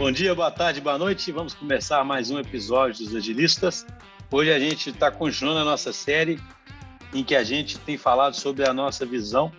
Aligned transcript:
Bom 0.00 0.10
dia, 0.10 0.34
boa 0.34 0.50
tarde, 0.50 0.80
boa 0.80 0.96
noite. 0.96 1.30
Vamos 1.30 1.52
começar 1.52 2.02
mais 2.04 2.30
um 2.30 2.38
episódio 2.38 3.04
dos 3.04 3.14
Agilistas. 3.14 3.86
Hoje 4.30 4.50
a 4.50 4.58
gente 4.58 4.88
está 4.88 5.10
continuando 5.10 5.60
a 5.60 5.64
nossa 5.64 5.92
série 5.92 6.40
em 7.12 7.22
que 7.22 7.36
a 7.36 7.44
gente 7.44 7.78
tem 7.78 7.98
falado 7.98 8.34
sobre 8.34 8.66
a 8.66 8.72
nossa 8.72 9.04
visão 9.04 9.52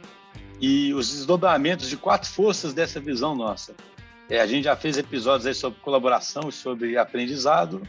e 0.60 0.96
os 0.96 1.12
desdobramentos 1.12 1.88
de 1.88 1.96
quatro 1.96 2.28
forças 2.28 2.74
dessa 2.74 3.00
visão 3.00 3.36
nossa. 3.36 3.76
É, 4.28 4.42
a 4.42 4.48
gente 4.48 4.64
já 4.64 4.76
fez 4.76 4.98
episódios 4.98 5.46
aí 5.46 5.54
sobre 5.54 5.80
colaboração 5.80 6.50
e 6.50 6.52
sobre 6.52 6.98
aprendizado 6.98 7.80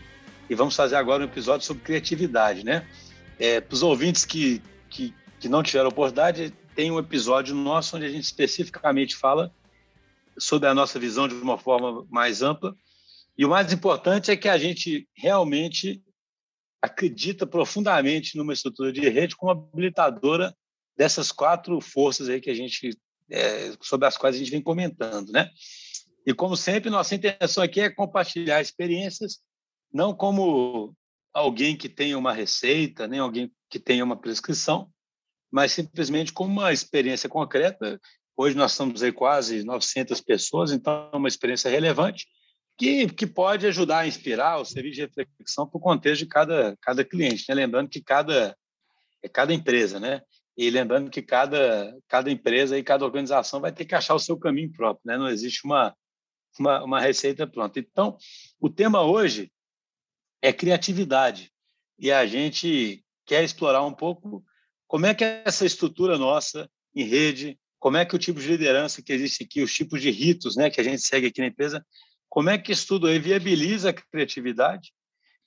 e 0.51 0.55
vamos 0.55 0.77
fazer 0.77 0.97
agora 0.97 1.23
um 1.23 1.27
episódio 1.27 1.67
sobre 1.67 1.83
criatividade, 1.83 2.67
né? 2.67 2.87
É, 3.39 3.63
Para 3.63 3.75
os 3.75 3.83
ouvintes 3.83 4.27
que, 4.27 4.61
que, 4.91 5.15
que 5.41 5.49
não 5.49 5.63
tiveram 5.63 5.89
oportunidade, 5.89 6.53
tem 6.77 6.91
um 6.91 6.99
episódio 6.99 7.55
nosso 7.55 7.97
onde 7.97 8.05
a 8.05 8.11
gente 8.11 8.25
especificamente 8.25 9.17
fala 9.17 9.51
sobre 10.39 10.69
a 10.69 10.75
nossa 10.75 10.99
visão 10.99 11.29
de 11.29 11.35
uma 11.35 11.59
forma 11.59 12.07
mais 12.11 12.43
ampla. 12.43 12.75
E 13.37 13.45
o 13.45 13.49
mais 13.49 13.73
importante 13.73 14.31
é 14.31 14.37
que 14.37 14.49
a 14.49 14.59
gente 14.59 15.09
realmente 15.15 16.03
acredita 16.81 17.47
profundamente 17.47 18.37
numa 18.37 18.53
estrutura 18.53 18.93
de 18.93 19.09
rede 19.09 19.37
como 19.37 19.53
habilitadora 19.53 20.55
dessas 20.97 21.31
quatro 21.31 21.81
forças 21.81 22.29
aí 22.29 22.41
que 22.41 22.51
a 22.51 22.55
gente 22.55 22.97
é, 23.31 23.73
sobre 23.81 24.07
as 24.07 24.17
quais 24.17 24.37
a 24.37 24.39
gente 24.39 24.51
vem 24.51 24.61
comentando, 24.61 25.33
né? 25.33 25.51
E 26.27 26.35
como 26.35 26.57
sempre, 26.57 26.91
nossa 26.91 27.15
intenção 27.15 27.63
aqui 27.63 27.81
é 27.81 27.91
compartilhar 27.91 28.61
experiências, 28.61 29.41
não 29.93 30.15
como 30.15 30.95
alguém 31.33 31.77
que 31.77 31.89
tenha 31.89 32.19
uma 32.19 32.33
receita, 32.33 33.09
nem 33.09 33.19
alguém 33.19 33.51
que 33.71 33.81
tenha 33.81 34.05
uma 34.05 34.17
prescrição, 34.17 34.91
mas 35.51 35.73
simplesmente 35.73 36.33
como 36.33 36.53
uma 36.61 36.73
experiência 36.73 37.29
concreta. 37.29 38.01
Hoje 38.37 38.57
nós 38.57 38.73
estamos 38.73 39.03
aí 39.03 39.13
quase 39.13 39.63
900 39.63 40.21
pessoas, 40.21 40.73
então 40.73 41.11
é 41.13 41.17
uma 41.17 41.29
experiência 41.29 41.71
relevante 41.71 42.27
que, 42.79 43.07
que 43.09 43.27
pode 43.27 43.67
ajudar 43.67 44.01
a 44.01 44.07
inspirar 44.07 44.59
ou 44.59 44.65
servir 44.65 44.93
de 44.93 45.01
reflexão 45.03 45.67
para 45.67 45.79
o 45.79 45.81
contexto 45.81 46.21
de 46.21 46.27
cada, 46.27 46.77
cada 46.81 47.05
cliente. 47.05 47.45
Né? 47.49 47.55
Lembrando 47.55 47.89
que 47.89 48.03
cada, 48.03 48.57
é 49.23 49.29
cada 49.29 49.53
empresa, 49.53 50.01
né? 50.01 50.23
E 50.57 50.69
lembrando 50.69 51.11
que 51.11 51.23
cada, 51.23 51.97
cada 52.09 52.31
empresa 52.31 52.79
e 52.79 52.83
cada 52.83 53.05
organização 53.05 53.61
vai 53.61 53.73
ter 53.73 53.85
que 53.85 53.95
achar 53.95 54.15
o 54.15 54.19
seu 54.19 54.39
caminho 54.39 54.73
próprio, 54.73 55.03
né? 55.05 55.17
Não 55.17 55.29
existe 55.29 55.65
uma, 55.65 55.95
uma, 56.59 56.85
uma 56.85 57.01
receita 57.01 57.47
pronta. 57.47 57.79
Então, 57.79 58.17
o 58.61 58.69
tema 58.69 59.03
hoje 59.03 59.51
é 60.43 60.53
criatividade. 60.53 61.51
E 61.99 62.11
a 62.11 62.27
gente 62.27 63.05
quer 63.25 63.45
explorar 63.45 63.83
um 63.85 63.95
pouco 63.95 64.45
como 64.87 65.07
é 65.07 65.15
que 65.15 65.25
é 65.25 65.43
essa 65.47 65.65
estrutura 65.65 66.19
nossa 66.19 66.69
em 66.95 67.05
rede, 67.05 67.59
como 67.83 67.97
é 67.97 68.05
que 68.05 68.15
o 68.15 68.19
tipo 68.19 68.39
de 68.39 68.47
liderança 68.47 69.03
que 69.03 69.13
existe 69.13 69.43
aqui, 69.43 69.61
os 69.61 69.75
tipos 69.75 70.01
de 70.01 70.09
ritos 70.09 70.55
né, 70.55 70.71
que 70.71 70.81
a 70.81 70.85
gente 70.85 71.03
segue 71.03 71.27
aqui 71.27 71.41
na 71.41 71.49
empresa, 71.49 71.85
como 72.29 72.49
é 72.49 72.57
que 72.57 72.71
isso 72.71 72.87
tudo 72.87 73.09
aí 73.09 73.19
viabiliza 73.19 73.91
a 73.91 73.93
criatividade, 73.93 74.93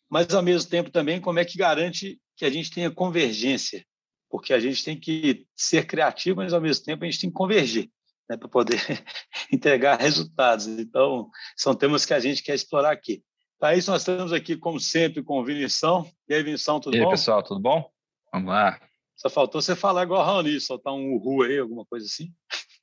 mas, 0.09 0.35
ao 0.35 0.43
mesmo 0.43 0.69
tempo, 0.69 0.91
também 0.91 1.21
como 1.21 1.39
é 1.39 1.45
que 1.45 1.57
garante 1.57 2.19
que 2.35 2.43
a 2.43 2.49
gente 2.49 2.69
tenha 2.69 2.91
convergência, 2.91 3.85
porque 4.29 4.51
a 4.51 4.59
gente 4.59 4.83
tem 4.83 4.99
que 4.99 5.47
ser 5.55 5.87
criativo, 5.87 6.41
mas, 6.41 6.51
ao 6.51 6.59
mesmo 6.59 6.83
tempo, 6.83 7.05
a 7.05 7.09
gente 7.09 7.21
tem 7.21 7.29
que 7.29 7.35
convergir 7.37 7.89
né, 8.29 8.35
para 8.35 8.49
poder 8.49 8.81
entregar 9.49 9.97
resultados. 9.97 10.67
Então, 10.67 11.29
são 11.55 11.73
temas 11.73 12.05
que 12.05 12.13
a 12.13 12.19
gente 12.19 12.43
quer 12.43 12.53
explorar 12.53 12.91
aqui. 12.91 13.23
Para 13.57 13.77
isso, 13.77 13.89
nós 13.89 14.01
estamos 14.01 14.33
aqui, 14.33 14.57
como 14.57 14.77
sempre, 14.77 15.23
com 15.23 15.39
o 15.39 15.45
Vinição. 15.45 16.05
E 16.27 16.33
aí, 16.33 16.43
Vinição, 16.43 16.81
tudo 16.81 16.95
e 16.95 16.99
aí, 16.99 17.03
bom? 17.05 17.11
E 17.11 17.13
aí, 17.13 17.17
pessoal, 17.17 17.41
tudo 17.41 17.61
bom? 17.61 17.89
Vamos 18.33 18.49
lá. 18.49 18.77
Só 19.25 19.29
faltou 19.31 19.59
você 19.59 19.75
falar 19.75 20.03
igual 20.03 20.21
a 20.21 20.25
Raoni, 20.25 20.61
soltar 20.61 20.93
um 20.93 21.15
uhul 21.15 21.41
aí, 21.41 21.57
alguma 21.57 21.83
coisa 21.83 22.05
assim. 22.05 22.31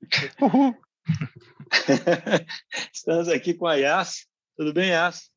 Uhul! 0.43 0.77
Estamos 2.93 3.29
aqui 3.29 3.55
com 3.55 3.65
a 3.65 3.77
Yas. 3.77 4.27
Tudo 4.57 4.73
bem, 4.73 4.91
Yas? 4.91 5.31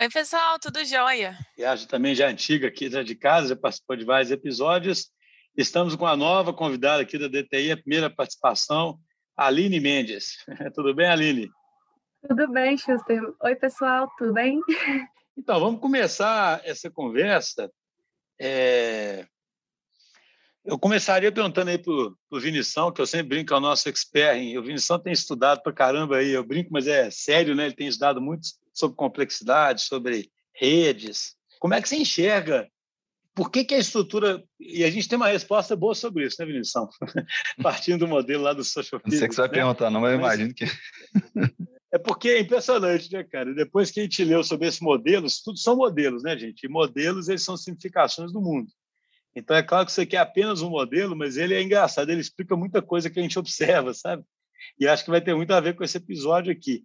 Oi, 0.00 0.08
pessoal, 0.08 0.56
tudo 0.60 0.84
jóia? 0.84 1.36
Yas 1.58 1.84
também 1.86 2.14
já 2.14 2.26
é 2.26 2.30
antiga 2.30 2.68
aqui 2.68 2.88
de 2.88 3.14
casa, 3.16 3.48
já 3.48 3.56
participou 3.56 3.96
de 3.96 4.04
vários 4.04 4.30
episódios. 4.30 5.10
Estamos 5.56 5.96
com 5.96 6.06
a 6.06 6.16
nova 6.16 6.52
convidada 6.52 7.02
aqui 7.02 7.18
da 7.18 7.26
DTI, 7.26 7.72
a 7.72 7.76
primeira 7.76 8.08
participação, 8.08 9.00
Aline 9.36 9.80
Mendes. 9.80 10.36
tudo 10.76 10.94
bem, 10.94 11.08
Aline? 11.08 11.50
Tudo 12.28 12.48
bem, 12.52 12.78
Schuster. 12.78 13.20
Oi, 13.42 13.56
pessoal, 13.56 14.08
tudo 14.16 14.32
bem? 14.32 14.60
Então, 15.36 15.58
vamos 15.58 15.80
começar 15.80 16.60
essa 16.64 16.88
conversa. 16.88 17.68
É... 18.40 19.26
Eu 20.66 20.76
começaria 20.78 21.30
perguntando 21.30 21.70
aí 21.70 21.78
para 21.78 21.92
o 21.92 22.40
Vinição, 22.40 22.90
que 22.90 23.00
eu 23.00 23.06
sempre 23.06 23.28
brinco, 23.28 23.54
é 23.54 23.56
o 23.56 23.60
nosso 23.60 23.88
expert. 23.88 24.36
Em... 24.36 24.58
O 24.58 24.62
Vinição 24.62 24.98
tem 24.98 25.12
estudado 25.12 25.62
para 25.62 25.72
caramba 25.72 26.16
aí, 26.16 26.30
eu 26.30 26.44
brinco, 26.44 26.70
mas 26.72 26.88
é 26.88 27.08
sério, 27.10 27.54
né? 27.54 27.66
Ele 27.66 27.74
tem 27.74 27.86
estudado 27.86 28.20
muito 28.20 28.48
sobre 28.74 28.96
complexidade, 28.96 29.82
sobre 29.82 30.28
redes. 30.52 31.36
Como 31.60 31.72
é 31.72 31.80
que 31.80 31.88
você 31.88 31.96
enxerga? 31.96 32.68
Por 33.32 33.50
que, 33.50 33.64
que 33.64 33.74
a 33.74 33.78
estrutura. 33.78 34.42
E 34.58 34.82
a 34.82 34.90
gente 34.90 35.08
tem 35.08 35.16
uma 35.16 35.28
resposta 35.28 35.76
boa 35.76 35.94
sobre 35.94 36.26
isso, 36.26 36.36
né, 36.40 36.46
Vinição? 36.46 36.88
Partindo 37.62 38.00
do 38.00 38.08
modelo 38.08 38.42
lá 38.42 38.52
do 38.52 38.64
social 38.64 39.00
Não 39.04 39.16
sei 39.16 39.28
que 39.28 39.34
você 39.34 39.42
vai 39.42 39.50
né? 39.50 39.54
perguntar, 39.54 39.90
não, 39.90 40.00
mas 40.00 40.12
eu 40.12 40.18
imagino 40.18 40.52
que. 40.52 40.64
É 41.92 41.98
porque 41.98 42.28
é 42.28 42.40
impressionante, 42.40 43.10
né, 43.10 43.24
cara? 43.24 43.54
Depois 43.54 43.90
que 43.90 44.00
a 44.00 44.02
gente 44.02 44.22
leu 44.22 44.42
sobre 44.42 44.66
esses 44.66 44.80
modelos, 44.80 45.40
tudo 45.40 45.56
são 45.56 45.76
modelos, 45.76 46.22
né, 46.24 46.36
gente? 46.36 46.64
E 46.64 46.68
modelos, 46.68 47.28
eles 47.28 47.42
são 47.42 47.56
simplificações 47.56 48.32
do 48.32 48.40
mundo. 48.40 48.68
Então, 49.36 49.54
é 49.54 49.62
claro 49.62 49.84
que 49.84 49.92
você 49.92 50.06
quer 50.06 50.16
apenas 50.16 50.62
um 50.62 50.70
modelo, 50.70 51.14
mas 51.14 51.36
ele 51.36 51.54
é 51.54 51.60
engraçado, 51.60 52.08
ele 52.08 52.22
explica 52.22 52.56
muita 52.56 52.80
coisa 52.80 53.10
que 53.10 53.20
a 53.20 53.22
gente 53.22 53.38
observa, 53.38 53.92
sabe? 53.92 54.24
E 54.80 54.88
acho 54.88 55.04
que 55.04 55.10
vai 55.10 55.20
ter 55.20 55.34
muito 55.34 55.52
a 55.52 55.60
ver 55.60 55.76
com 55.76 55.84
esse 55.84 55.98
episódio 55.98 56.50
aqui. 56.50 56.82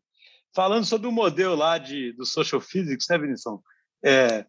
Falando 0.54 0.86
sobre 0.86 1.08
o 1.08 1.14
modelo 1.14 1.56
lá 1.56 1.78
de, 1.78 2.12
do 2.12 2.26
Social 2.26 2.60
Physics, 2.60 3.08
né, 3.10 3.18
Vinição? 3.18 3.64
É, 4.04 4.46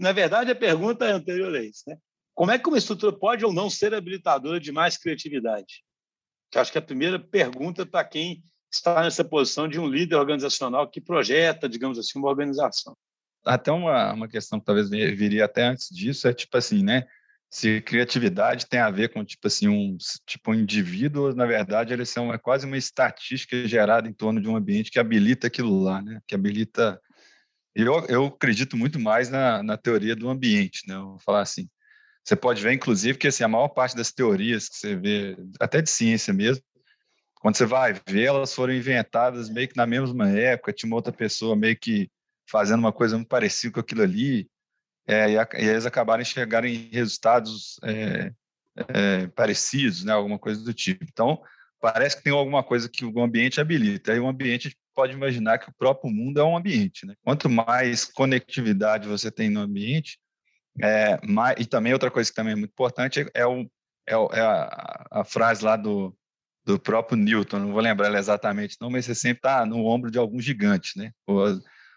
na 0.00 0.10
verdade, 0.10 0.50
a 0.50 0.56
pergunta 0.56 1.04
é 1.04 1.12
anterior 1.12 1.54
a 1.54 1.62
isso, 1.62 1.84
né? 1.86 1.96
Como 2.34 2.50
é 2.50 2.58
que 2.58 2.68
uma 2.68 2.78
estrutura 2.78 3.16
pode 3.16 3.44
ou 3.44 3.52
não 3.52 3.70
ser 3.70 3.94
habilitadora 3.94 4.58
de 4.58 4.72
mais 4.72 4.96
criatividade? 4.96 5.84
Que 6.50 6.58
acho 6.58 6.72
que 6.72 6.78
é 6.78 6.80
a 6.80 6.84
primeira 6.84 7.20
pergunta 7.20 7.86
para 7.86 8.04
quem 8.04 8.42
está 8.72 9.00
nessa 9.00 9.24
posição 9.24 9.68
de 9.68 9.78
um 9.78 9.86
líder 9.86 10.16
organizacional 10.16 10.90
que 10.90 11.00
projeta, 11.00 11.68
digamos 11.68 11.98
assim, 11.98 12.18
uma 12.18 12.28
organização 12.28 12.96
até 13.44 13.70
uma, 13.72 14.12
uma 14.12 14.28
questão 14.28 14.58
que 14.58 14.66
talvez 14.66 14.88
viria 14.88 15.44
até 15.44 15.64
antes 15.64 15.88
disso 15.90 16.28
é 16.28 16.32
tipo 16.32 16.56
assim, 16.56 16.82
né? 16.82 17.06
Se 17.50 17.82
criatividade 17.82 18.66
tem 18.66 18.80
a 18.80 18.90
ver 18.90 19.10
com 19.12 19.24
tipo 19.24 19.46
assim 19.46 19.68
um 19.68 19.96
tipo 20.26 20.52
um 20.52 20.54
indivíduo, 20.54 21.34
na 21.34 21.44
verdade 21.44 21.92
eles 21.92 22.08
são 22.08 22.32
é 22.32 22.38
quase 22.38 22.66
uma 22.66 22.78
estatística 22.78 23.66
gerada 23.68 24.08
em 24.08 24.12
torno 24.12 24.40
de 24.40 24.48
um 24.48 24.56
ambiente 24.56 24.90
que 24.90 24.98
habilita 24.98 25.46
aquilo 25.48 25.82
lá, 25.82 26.00
né? 26.00 26.20
Que 26.26 26.34
habilita. 26.34 27.00
Eu, 27.74 28.06
eu 28.08 28.26
acredito 28.26 28.76
muito 28.76 28.98
mais 29.00 29.30
na, 29.30 29.62
na 29.62 29.76
teoria 29.76 30.14
do 30.16 30.28
ambiente, 30.28 30.86
né? 30.88 30.96
Vou 30.96 31.18
falar 31.20 31.40
assim. 31.42 31.68
Você 32.24 32.36
pode 32.36 32.62
ver, 32.62 32.72
inclusive, 32.72 33.18
que 33.18 33.26
assim, 33.28 33.42
a 33.44 33.48
maior 33.48 33.68
parte 33.68 33.96
das 33.96 34.12
teorias 34.12 34.68
que 34.68 34.76
você 34.76 34.96
vê, 34.96 35.36
até 35.60 35.82
de 35.82 35.90
ciência 35.90 36.32
mesmo, 36.32 36.62
quando 37.42 37.56
você 37.56 37.66
vai 37.66 37.94
ver, 38.08 38.26
elas 38.26 38.54
foram 38.54 38.72
inventadas 38.72 39.50
meio 39.50 39.68
que 39.68 39.76
na 39.76 39.86
mesma 39.86 40.28
época, 40.30 40.72
tinha 40.72 40.88
uma 40.88 40.96
outra 40.96 41.12
pessoa 41.12 41.56
meio 41.56 41.76
que 41.76 42.08
fazendo 42.52 42.80
uma 42.80 42.92
coisa 42.92 43.16
muito 43.16 43.28
parecida 43.28 43.72
com 43.72 43.80
aquilo 43.80 44.02
ali, 44.02 44.46
é, 45.06 45.30
e, 45.30 45.38
a, 45.38 45.48
e, 45.54 45.64
eles 45.64 45.86
acabaram 45.86 46.22
chegarem 46.22 46.74
em 46.74 46.90
resultados 46.92 47.80
é, 47.82 48.30
é, 48.76 49.26
parecidos, 49.28 50.04
né, 50.04 50.12
alguma 50.12 50.38
coisa 50.38 50.62
do 50.62 50.74
tipo. 50.74 51.02
Então, 51.04 51.42
parece 51.80 52.16
que 52.16 52.22
tem 52.22 52.32
alguma 52.32 52.62
coisa 52.62 52.88
que 52.88 53.04
o 53.04 53.20
ambiente 53.20 53.60
habilita. 53.60 54.12
Aí 54.12 54.20
o 54.20 54.28
ambiente 54.28 54.76
pode 54.94 55.14
imaginar 55.14 55.58
que 55.58 55.70
o 55.70 55.74
próprio 55.76 56.12
mundo 56.12 56.38
é 56.38 56.44
um 56.44 56.56
ambiente. 56.56 57.06
Né? 57.06 57.14
Quanto 57.24 57.48
mais 57.48 58.04
conectividade 58.04 59.08
você 59.08 59.30
tem 59.30 59.48
no 59.48 59.60
ambiente, 59.60 60.18
é, 60.80 61.18
mais, 61.26 61.56
e 61.58 61.66
também 61.66 61.92
outra 61.92 62.10
coisa 62.10 62.30
que 62.30 62.36
também 62.36 62.52
é 62.52 62.56
muito 62.56 62.70
importante 62.70 63.26
é, 63.34 63.46
o, 63.46 63.62
é, 64.06 64.14
é 64.14 64.40
a, 64.40 65.06
a, 65.10 65.24
frase 65.24 65.64
lá 65.64 65.76
do, 65.76 66.16
do 66.64 66.78
próprio 66.78 67.16
Newton, 67.16 67.58
não 67.58 67.72
vou 67.72 67.80
lembrar 67.80 68.06
ela 68.06 68.18
exatamente, 68.18 68.76
não, 68.80 68.88
mas 68.88 69.04
você 69.04 69.14
sempre 69.14 69.38
está 69.38 69.66
no 69.66 69.84
ombro 69.84 70.10
de 70.10 70.18
algum 70.18 70.40
gigante, 70.40 70.98
né? 70.98 71.12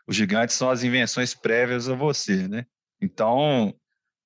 Os 0.08 0.16
gigantes 0.16 0.56
são 0.56 0.70
as 0.70 0.84
invenções 0.84 1.34
prévias 1.34 1.90
a 1.90 1.96
você, 1.96 2.48
né? 2.48 2.66
Então, 3.02 3.74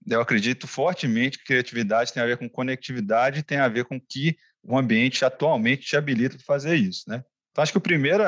eu 0.07 0.21
acredito 0.21 0.67
fortemente 0.67 1.37
que 1.37 1.45
criatividade 1.45 2.13
tem 2.13 2.21
a 2.21 2.25
ver 2.25 2.37
com 2.37 2.49
conectividade, 2.49 3.43
tem 3.43 3.57
a 3.57 3.67
ver 3.67 3.85
com 3.85 3.99
que 3.99 4.37
o 4.63 4.77
ambiente 4.77 5.23
atualmente 5.23 5.87
te 5.87 5.95
habilita 5.95 6.35
para 6.35 6.45
fazer 6.45 6.75
isso, 6.75 7.03
né? 7.07 7.23
Então, 7.51 7.61
acho 7.61 7.71
que 7.71 7.77
o 7.77 7.81
primeiro, 7.81 8.23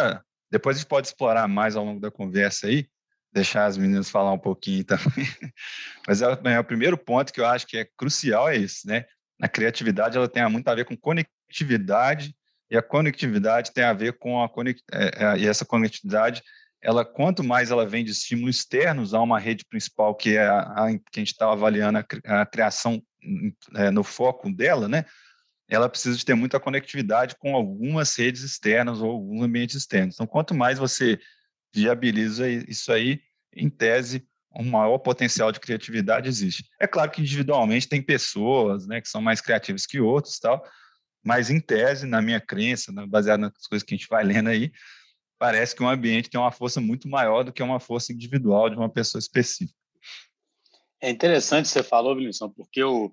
depois 0.50 0.76
a 0.76 0.80
gente 0.80 0.90
pode 0.90 1.08
explorar 1.08 1.48
mais 1.48 1.76
ao 1.76 1.86
longo 1.86 2.00
da 2.00 2.12
conversa 2.12 2.68
aí, 2.68 2.88
deixar 3.34 3.66
as 3.66 3.78
meninas 3.78 4.10
falar 4.10 4.34
um 4.34 4.40
pouquinho 4.40 4.84
também, 4.86 5.28
mas 6.08 6.22
é, 6.22 6.26
é, 6.46 6.60
o 6.60 6.64
primeiro 6.64 6.98
ponto 6.98 7.32
que 7.32 7.40
eu 7.40 7.46
acho 7.46 7.68
que 7.68 7.78
é 7.78 7.88
crucial 7.98 8.50
é 8.50 8.58
esse, 8.58 8.88
né? 8.88 9.06
A 9.42 9.48
criatividade, 9.48 10.18
ela 10.18 10.28
tem 10.28 10.48
muito 10.50 10.68
a 10.68 10.76
ver 10.76 10.86
com 10.86 10.96
conectividade, 10.96 12.36
e 12.70 12.78
a 12.78 12.82
conectividade 12.82 13.74
tem 13.74 13.84
a 13.84 13.92
ver 13.92 14.18
com 14.18 14.42
a 14.42 14.48
conect... 14.48 14.82
É, 14.94 15.26
é, 15.26 15.38
e 15.40 15.48
essa 15.48 15.66
conectividade 15.66 16.42
ela 16.82 17.06
quanto 17.06 17.44
mais 17.44 17.70
ela 17.70 17.86
vem 17.86 18.04
de 18.04 18.12
estímulos 18.12 18.58
externos 18.58 19.14
a 19.14 19.22
uma 19.22 19.40
rede 19.40 19.64
principal 19.66 20.16
que 20.16 20.36
é 20.36 20.48
a, 20.48 20.60
a 20.60 20.88
que 20.92 21.18
a 21.18 21.20
gente 21.20 21.32
está 21.32 21.52
avaliando 21.52 22.00
a, 22.00 22.42
a 22.42 22.46
criação 22.46 23.02
é, 23.76 23.92
no 23.92 24.04
foco 24.04 24.52
dela, 24.52 24.88
né? 24.88 25.06
Ela 25.70 25.88
precisa 25.88 26.18
de 26.18 26.26
ter 26.26 26.34
muita 26.34 26.60
conectividade 26.60 27.36
com 27.38 27.56
algumas 27.56 28.14
redes 28.18 28.42
externas 28.42 29.00
ou 29.00 29.12
alguns 29.12 29.44
ambientes 29.44 29.76
externos. 29.76 30.16
Então, 30.16 30.28
quanto 30.28 30.54
mais 30.54 30.78
você 30.78 31.18
viabiliza 31.74 32.50
isso 32.50 32.92
aí, 32.92 33.22
em 33.56 33.70
tese, 33.70 34.28
um 34.54 34.66
maior 34.66 34.98
potencial 34.98 35.52
de 35.52 35.62
criatividade 35.62 36.28
existe. 36.28 36.66
É 36.80 36.86
claro 36.86 37.10
que 37.10 37.22
individualmente 37.22 37.88
tem 37.88 38.02
pessoas 38.02 38.86
né, 38.86 39.00
que 39.00 39.08
são 39.08 39.22
mais 39.22 39.40
criativas 39.40 39.86
que 39.86 40.00
outros, 40.02 40.40
tal, 40.40 40.62
mas 41.24 41.50
em 41.50 41.60
tese, 41.60 42.06
na 42.06 42.22
minha 42.22 42.42
crença, 42.42 42.92
baseado 43.08 43.40
nas 43.40 43.68
coisas 43.68 43.86
que 43.86 43.94
a 43.94 43.98
gente 43.98 44.10
vai 44.10 44.24
lendo 44.24 44.50
aí, 44.50 44.72
parece 45.42 45.76
que 45.76 45.82
um 45.82 45.90
ambiente 45.90 46.30
tem 46.30 46.40
uma 46.40 46.52
força 46.52 46.80
muito 46.80 47.10
maior 47.10 47.44
do 47.44 47.52
que 47.52 47.64
uma 47.64 47.80
força 47.80 48.14
individual 48.14 48.70
de 48.70 48.76
uma 48.76 48.88
pessoa 48.88 49.18
específica. 49.18 49.76
É 51.02 51.10
interessante 51.10 51.68
você 51.68 51.82
falou, 51.82 52.16
Vinícius, 52.16 52.52
porque 52.56 52.80
eu 52.80 53.12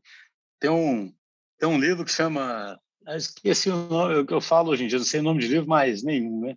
tem 0.61 0.69
um 0.69 1.11
tem 1.59 1.67
um 1.67 1.81
livro 1.81 2.05
que 2.05 2.11
chama 2.11 2.79
esqueci 3.17 3.71
o 3.71 3.89
nome 3.89 4.27
que 4.27 4.35
eu 4.35 4.43
falo 4.43 4.71
hoje 4.71 4.85
em 4.85 4.89
dia, 4.89 4.99
não 4.99 5.07
sei 5.07 5.21
o 5.21 5.23
nome 5.23 5.41
de 5.41 5.49
livro 5.49 5.67
mais 5.67 6.03
nenhum, 6.03 6.43
né? 6.43 6.55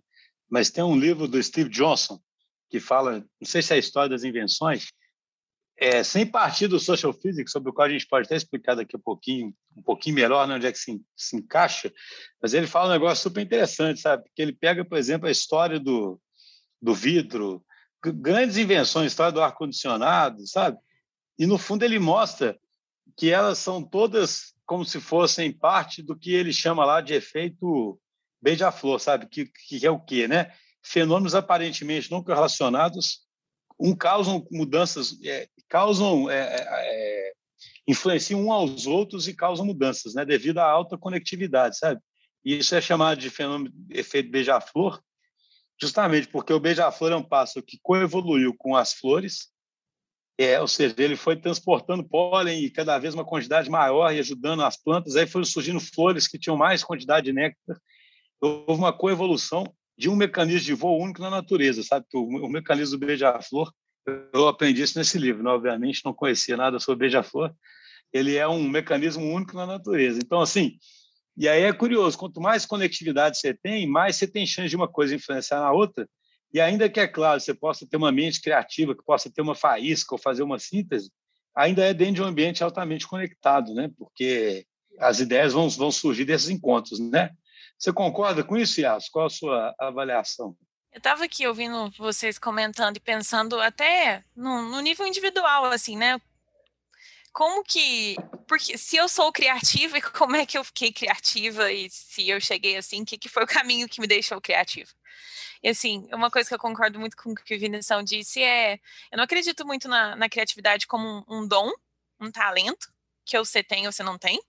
Mas 0.50 0.68
tem 0.68 0.84
um 0.84 0.98
livro 0.98 1.26
do 1.26 1.42
Steve 1.42 1.70
Johnson 1.70 2.20
que 2.68 2.78
fala, 2.78 3.24
não 3.40 3.48
sei 3.48 3.62
se 3.62 3.72
é 3.72 3.76
a 3.76 3.78
história 3.78 4.10
das 4.10 4.24
invenções, 4.24 4.92
é, 5.76 6.02
sem 6.02 6.26
partir 6.26 6.68
do 6.68 6.78
social 6.78 7.12
physics, 7.12 7.52
sobre 7.52 7.70
o 7.70 7.72
qual 7.72 7.86
a 7.86 7.90
gente 7.90 8.06
pode 8.06 8.26
até 8.26 8.36
explicar 8.36 8.74
daqui 8.74 8.94
a 8.94 8.98
pouquinho, 8.98 9.54
um 9.76 9.82
pouquinho 9.82 10.14
melhor, 10.14 10.46
né, 10.46 10.54
onde 10.54 10.66
é 10.66 10.72
que 10.72 10.78
se, 10.78 11.00
se 11.16 11.36
encaixa, 11.36 11.92
mas 12.40 12.54
ele 12.54 12.66
fala 12.66 12.88
um 12.88 12.92
negócio 12.92 13.22
super 13.22 13.40
interessante, 13.40 14.00
sabe? 14.00 14.24
Porque 14.24 14.42
ele 14.42 14.52
pega, 14.52 14.84
por 14.84 14.96
exemplo, 14.96 15.26
a 15.26 15.30
história 15.30 15.80
do, 15.80 16.20
do 16.80 16.94
vidro, 16.94 17.64
grandes 18.04 18.56
invenções, 18.56 19.04
a 19.04 19.08
história 19.08 19.32
do 19.32 19.42
ar-condicionado, 19.42 20.46
sabe? 20.46 20.78
E, 21.38 21.46
no 21.46 21.58
fundo, 21.58 21.84
ele 21.84 21.98
mostra 21.98 22.58
que 23.16 23.30
elas 23.30 23.58
são 23.58 23.82
todas 23.82 24.54
como 24.64 24.84
se 24.84 25.00
fossem 25.00 25.52
parte 25.52 26.02
do 26.02 26.16
que 26.16 26.32
ele 26.32 26.52
chama 26.52 26.84
lá 26.84 27.00
de 27.00 27.14
efeito 27.14 27.98
beija-flor, 28.40 29.00
sabe? 29.00 29.26
Que, 29.26 29.46
que 29.46 29.84
é 29.86 29.90
o 29.90 30.00
quê, 30.00 30.28
né? 30.28 30.52
fenômenos 30.82 31.34
aparentemente 31.34 32.10
não 32.10 32.22
correlacionados, 32.22 33.20
um 33.78 33.94
causam 33.94 34.46
mudanças, 34.50 35.18
é, 35.24 35.48
causam 35.68 36.30
é, 36.30 36.38
é, 36.38 36.66
é, 36.68 37.32
influenciam 37.86 38.40
um 38.40 38.52
aos 38.52 38.86
outros 38.86 39.28
e 39.28 39.34
causam 39.34 39.66
mudanças, 39.66 40.14
né, 40.14 40.24
devido 40.24 40.58
à 40.58 40.64
alta 40.64 40.96
conectividade, 40.98 41.78
sabe? 41.78 42.00
E 42.44 42.58
isso 42.58 42.74
é 42.74 42.80
chamado 42.80 43.18
de 43.18 43.30
fenômeno 43.30 43.72
efeito 43.90 44.30
beija-flor, 44.30 45.00
justamente 45.80 46.28
porque 46.28 46.52
o 46.52 46.60
beija-flor 46.60 47.12
é 47.12 47.16
um 47.16 47.22
pássaro 47.22 47.64
que 47.64 47.78
coevoluiu 47.82 48.54
com 48.56 48.76
as 48.76 48.92
flores, 48.92 49.50
é, 50.38 50.60
ou 50.60 50.66
seja, 50.66 50.94
ele 50.98 51.14
foi 51.14 51.36
transportando 51.36 52.02
pólen 52.02 52.64
e 52.64 52.70
cada 52.70 52.98
vez 52.98 53.14
uma 53.14 53.24
quantidade 53.24 53.70
maior 53.70 54.12
e 54.12 54.18
ajudando 54.18 54.64
as 54.64 54.76
plantas, 54.76 55.14
aí 55.14 55.26
foram 55.26 55.44
surgindo 55.44 55.78
flores 55.78 56.26
que 56.26 56.38
tinham 56.38 56.56
mais 56.56 56.82
quantidade 56.82 57.26
de 57.26 57.32
néctar, 57.32 57.76
houve 58.40 58.80
uma 58.80 58.92
coevolução 58.92 59.64
de 60.02 60.08
um 60.08 60.16
mecanismo 60.16 60.66
de 60.66 60.74
voo 60.74 61.00
único 61.00 61.22
na 61.22 61.30
natureza, 61.30 61.80
sabe? 61.84 62.04
O, 62.12 62.24
o 62.44 62.48
mecanismo 62.48 62.98
do 62.98 63.06
beija-flor, 63.06 63.72
eu 64.34 64.48
aprendi 64.48 64.82
isso 64.82 64.98
nesse 64.98 65.16
livro, 65.16 65.44
né? 65.44 65.50
obviamente 65.50 66.04
não 66.04 66.12
conhecia 66.12 66.56
nada 66.56 66.80
sobre 66.80 67.06
beija-flor, 67.06 67.54
ele 68.12 68.34
é 68.34 68.48
um 68.48 68.68
mecanismo 68.68 69.24
único 69.24 69.54
na 69.54 69.64
natureza. 69.64 70.18
Então, 70.20 70.40
assim, 70.40 70.76
e 71.36 71.48
aí 71.48 71.62
é 71.62 71.72
curioso, 71.72 72.18
quanto 72.18 72.40
mais 72.40 72.66
conectividade 72.66 73.38
você 73.38 73.54
tem, 73.54 73.86
mais 73.86 74.16
você 74.16 74.26
tem 74.26 74.44
chance 74.44 74.68
de 74.68 74.74
uma 74.74 74.88
coisa 74.88 75.14
influenciar 75.14 75.60
na 75.60 75.70
outra, 75.70 76.08
e 76.52 76.60
ainda 76.60 76.88
que, 76.88 76.98
é 76.98 77.06
claro, 77.06 77.40
você 77.40 77.54
possa 77.54 77.86
ter 77.86 77.96
uma 77.96 78.10
mente 78.10 78.42
criativa, 78.42 78.96
que 78.96 79.04
possa 79.04 79.30
ter 79.32 79.40
uma 79.40 79.54
faísca 79.54 80.16
ou 80.16 80.18
fazer 80.18 80.42
uma 80.42 80.58
síntese, 80.58 81.12
ainda 81.54 81.84
é 81.84 81.94
dentro 81.94 82.14
de 82.14 82.22
um 82.22 82.26
ambiente 82.26 82.64
altamente 82.64 83.06
conectado, 83.06 83.72
né? 83.72 83.88
Porque 83.96 84.66
as 84.98 85.20
ideias 85.20 85.52
vão, 85.52 85.68
vão 85.70 85.92
surgir 85.92 86.24
desses 86.24 86.50
encontros, 86.50 86.98
né? 86.98 87.30
Você 87.82 87.92
concorda 87.92 88.44
com 88.44 88.56
isso, 88.56 88.80
Yas? 88.80 89.08
Qual 89.08 89.26
a 89.26 89.30
sua 89.30 89.74
avaliação? 89.76 90.56
Eu 90.92 90.98
estava 90.98 91.24
aqui 91.24 91.48
ouvindo 91.48 91.90
vocês 91.98 92.38
comentando 92.38 92.96
e 92.96 93.00
pensando 93.00 93.60
até 93.60 94.24
no, 94.36 94.70
no, 94.70 94.80
nível 94.80 95.04
individual, 95.04 95.64
assim, 95.64 95.96
né? 95.96 96.20
Como 97.32 97.64
que. 97.64 98.14
Porque 98.46 98.78
se 98.78 98.94
eu 98.96 99.08
sou 99.08 99.32
criativa, 99.32 99.98
e 99.98 100.02
como 100.02 100.36
é 100.36 100.46
que 100.46 100.56
eu 100.56 100.62
fiquei 100.62 100.92
criativa? 100.92 101.72
E 101.72 101.90
se 101.90 102.28
eu 102.28 102.40
cheguei 102.40 102.76
assim, 102.76 103.02
o 103.02 103.04
que, 103.04 103.18
que 103.18 103.28
foi 103.28 103.42
o 103.42 103.48
caminho 103.48 103.88
que 103.88 104.00
me 104.00 104.06
deixou 104.06 104.40
criativa? 104.40 104.90
E 105.60 105.68
assim, 105.68 106.06
uma 106.12 106.30
coisa 106.30 106.48
que 106.48 106.54
eu 106.54 106.60
concordo 106.60 107.00
muito 107.00 107.16
com 107.16 107.32
o 107.32 107.34
que 107.34 107.56
o 107.56 107.58
Vinição 107.58 108.00
disse 108.00 108.40
é: 108.44 108.74
eu 109.10 109.16
não 109.16 109.24
acredito 109.24 109.66
muito 109.66 109.88
na, 109.88 110.14
na 110.14 110.28
criatividade 110.28 110.86
como 110.86 111.24
um, 111.28 111.38
um 111.38 111.48
dom, 111.48 111.72
um 112.20 112.30
talento, 112.30 112.92
que 113.24 113.36
você 113.36 113.60
tem 113.60 113.86
ou 113.86 113.92
você 113.92 114.04
não 114.04 114.16
tem. 114.16 114.40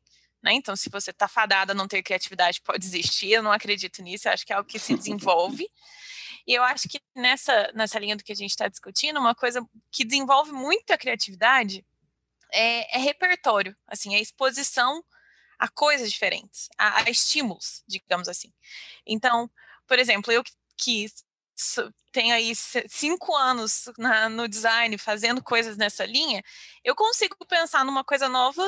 Né? 0.44 0.54
Então, 0.54 0.76
se 0.76 0.90
você 0.90 1.12
está 1.12 1.28
fadada 1.28 1.72
a 1.72 1.76
não 1.76 1.88
ter 1.88 2.04
criatividade, 2.04 2.62
pode 2.62 2.86
existir. 2.86 3.32
Eu 3.32 3.42
não 3.42 3.52
acredito 3.52 4.02
nisso, 4.04 4.28
eu 4.28 4.34
acho 4.34 4.46
que 4.46 4.52
é 4.52 4.56
algo 4.56 4.68
que 4.68 4.78
se 4.78 4.94
desenvolve. 4.98 5.68
E 6.46 6.54
eu 6.54 6.62
acho 6.64 6.90
que 6.90 7.00
nessa, 7.16 7.72
nessa 7.74 7.98
linha 7.98 8.18
do 8.18 8.24
que 8.24 8.34
a 8.34 8.36
gente 8.36 8.50
está 8.50 8.68
discutindo, 8.68 9.18
uma 9.18 9.34
coisa 9.34 9.66
que 9.90 10.04
desenvolve 10.04 10.52
muito 10.52 10.92
a 10.92 10.98
criatividade 10.98 11.86
é, 12.52 12.98
é 12.98 13.00
repertório, 13.00 13.76
assim, 13.88 14.14
é 14.14 14.20
exposição 14.20 15.02
a 15.58 15.70
coisas 15.70 16.12
diferentes, 16.12 16.68
a, 16.78 17.04
a, 17.04 17.10
estímulos, 17.10 17.82
digamos 17.88 18.28
assim. 18.28 18.52
Então, 19.08 19.50
por 19.88 19.98
exemplo, 19.98 20.34
eu 20.34 20.44
que 20.76 21.06
tenho 22.12 22.34
aí 22.34 22.54
cinco 22.90 23.36
anos 23.36 23.90
na, 23.98 24.28
no 24.30 24.48
design 24.48 24.98
fazendo 24.98 25.44
coisas 25.44 25.78
nessa 25.78 26.06
linha, 26.06 26.44
eu 26.84 26.96
consigo 26.96 27.36
pensar 27.46 27.86
numa 27.86 28.04
coisa 28.04 28.28
nova 28.28 28.64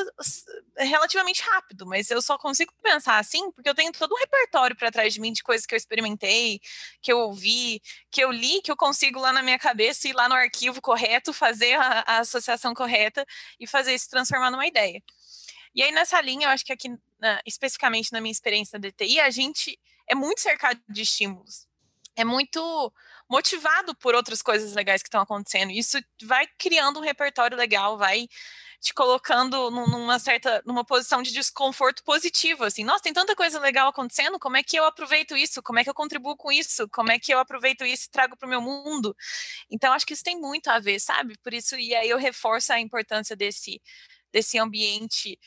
relativamente 0.78 1.42
rápido, 1.42 1.86
mas 1.86 2.10
eu 2.12 2.22
só 2.22 2.38
consigo 2.38 2.74
pensar 2.82 3.18
assim 3.18 3.52
porque 3.52 3.70
eu 3.70 3.76
tenho 3.76 3.92
todo 3.92 4.14
um 4.14 4.18
repertório 4.18 4.76
para 4.76 4.92
trás 4.92 5.14
de 5.14 5.22
mim 5.22 5.34
de 5.34 5.44
coisas 5.44 5.66
que 5.66 5.74
eu 5.74 5.78
experimentei, 5.78 6.60
que 7.02 7.12
eu 7.12 7.20
ouvi, 7.20 7.82
que 8.12 8.24
eu 8.24 8.32
li, 8.32 8.62
que 8.62 8.72
eu 8.72 8.78
consigo 8.78 9.20
lá 9.20 9.34
na 9.34 9.42
minha 9.42 9.60
cabeça 9.60 10.08
ir 10.08 10.14
lá 10.14 10.30
no 10.30 10.36
arquivo 10.36 10.82
correto, 10.82 11.34
fazer 11.34 11.74
a, 11.74 12.04
a 12.08 12.18
associação 12.20 12.74
correta 12.74 13.26
e 13.60 13.68
fazer 13.68 13.94
isso 13.94 14.10
transformar 14.10 14.52
numa 14.52 14.68
ideia. 14.68 15.02
E 15.74 15.84
aí 15.84 15.92
nessa 15.92 16.22
linha, 16.22 16.48
eu 16.48 16.52
acho 16.52 16.66
que 16.66 16.74
aqui, 16.74 16.90
especificamente 17.46 18.12
na 18.12 18.22
minha 18.22 18.32
experiência 18.32 18.80
na 18.80 18.90
DTI, 18.90 19.20
a 19.20 19.30
gente 19.30 19.80
é 20.08 20.16
muito 20.16 20.40
cercado 20.42 20.80
de 20.88 21.02
estímulos 21.02 21.65
é 22.16 22.24
muito 22.24 22.92
motivado 23.30 23.96
por 23.96 24.16
outras 24.16 24.42
coisas 24.42 24.74
legais 24.74 25.02
que 25.02 25.08
estão 25.08 25.22
acontecendo. 25.22 25.72
Isso 25.72 25.98
vai 26.24 26.48
criando 26.58 27.00
um 27.00 27.04
repertório 27.04 27.58
legal, 27.58 27.98
vai 27.98 28.28
te 28.80 28.94
colocando 28.94 29.72
numa 29.72 30.20
certa, 30.20 30.62
numa 30.66 30.86
posição 30.86 31.24
de 31.24 31.32
desconforto 31.32 32.04
positivo, 32.04 32.64
assim, 32.64 32.84
nossa, 32.84 33.02
tem 33.02 33.14
tanta 33.14 33.36
coisa 33.36 33.60
legal 33.60 33.88
acontecendo, 33.88 34.38
como 34.38 34.58
é 34.58 34.64
que 34.64 34.78
eu 34.78 34.86
aproveito 34.86 35.36
isso? 35.36 35.64
Como 35.64 35.80
é 35.80 35.84
que 35.84 35.90
eu 35.90 35.94
contribuo 35.94 36.38
com 36.38 36.52
isso? 36.52 36.88
Como 36.90 37.12
é 37.12 37.18
que 37.18 37.34
eu 37.34 37.40
aproveito 37.40 37.84
isso 37.84 38.06
e 38.08 38.12
trago 38.12 38.38
para 38.38 38.46
o 38.46 38.50
meu 38.50 38.62
mundo? 38.62 39.16
Então, 39.72 39.92
acho 39.94 40.06
que 40.06 40.14
isso 40.14 40.24
tem 40.24 40.40
muito 40.40 40.68
a 40.70 40.80
ver, 40.80 41.00
sabe? 41.00 41.36
Por 41.40 41.54
isso, 41.54 41.76
e 41.78 41.96
aí 41.96 42.10
eu 42.10 42.18
reforço 42.18 42.74
a 42.74 42.80
importância 42.80 43.36
desse, 43.36 43.82
desse 44.32 44.60
ambiente 44.60 45.40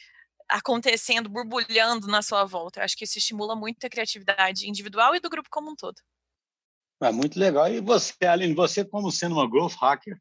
acontecendo, 0.48 1.28
borbulhando 1.28 2.08
na 2.08 2.22
sua 2.22 2.44
volta. 2.44 2.80
Eu 2.80 2.84
acho 2.84 2.96
que 2.96 3.04
isso 3.04 3.18
estimula 3.18 3.54
muito 3.54 3.84
a 3.86 3.90
criatividade 3.90 4.68
individual 4.68 5.14
e 5.14 5.20
do 5.20 5.30
grupo 5.30 5.48
como 5.50 5.70
um 5.70 5.76
todo. 5.76 6.00
É 7.00 7.12
muito 7.12 7.38
legal. 7.38 7.72
E 7.72 7.80
você, 7.80 8.12
Aline, 8.26 8.54
você 8.54 8.84
como 8.84 9.10
sendo 9.10 9.34
uma 9.36 9.48
growth 9.48 9.74
hacker, 9.74 10.18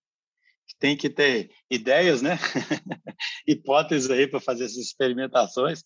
tem 0.80 0.96
que 0.96 1.10
ter 1.10 1.50
ideias, 1.70 2.22
né? 2.22 2.38
hipóteses 3.48 4.10
aí 4.10 4.28
para 4.28 4.40
fazer 4.40 4.66
essas 4.66 4.78
experimentações. 4.78 5.84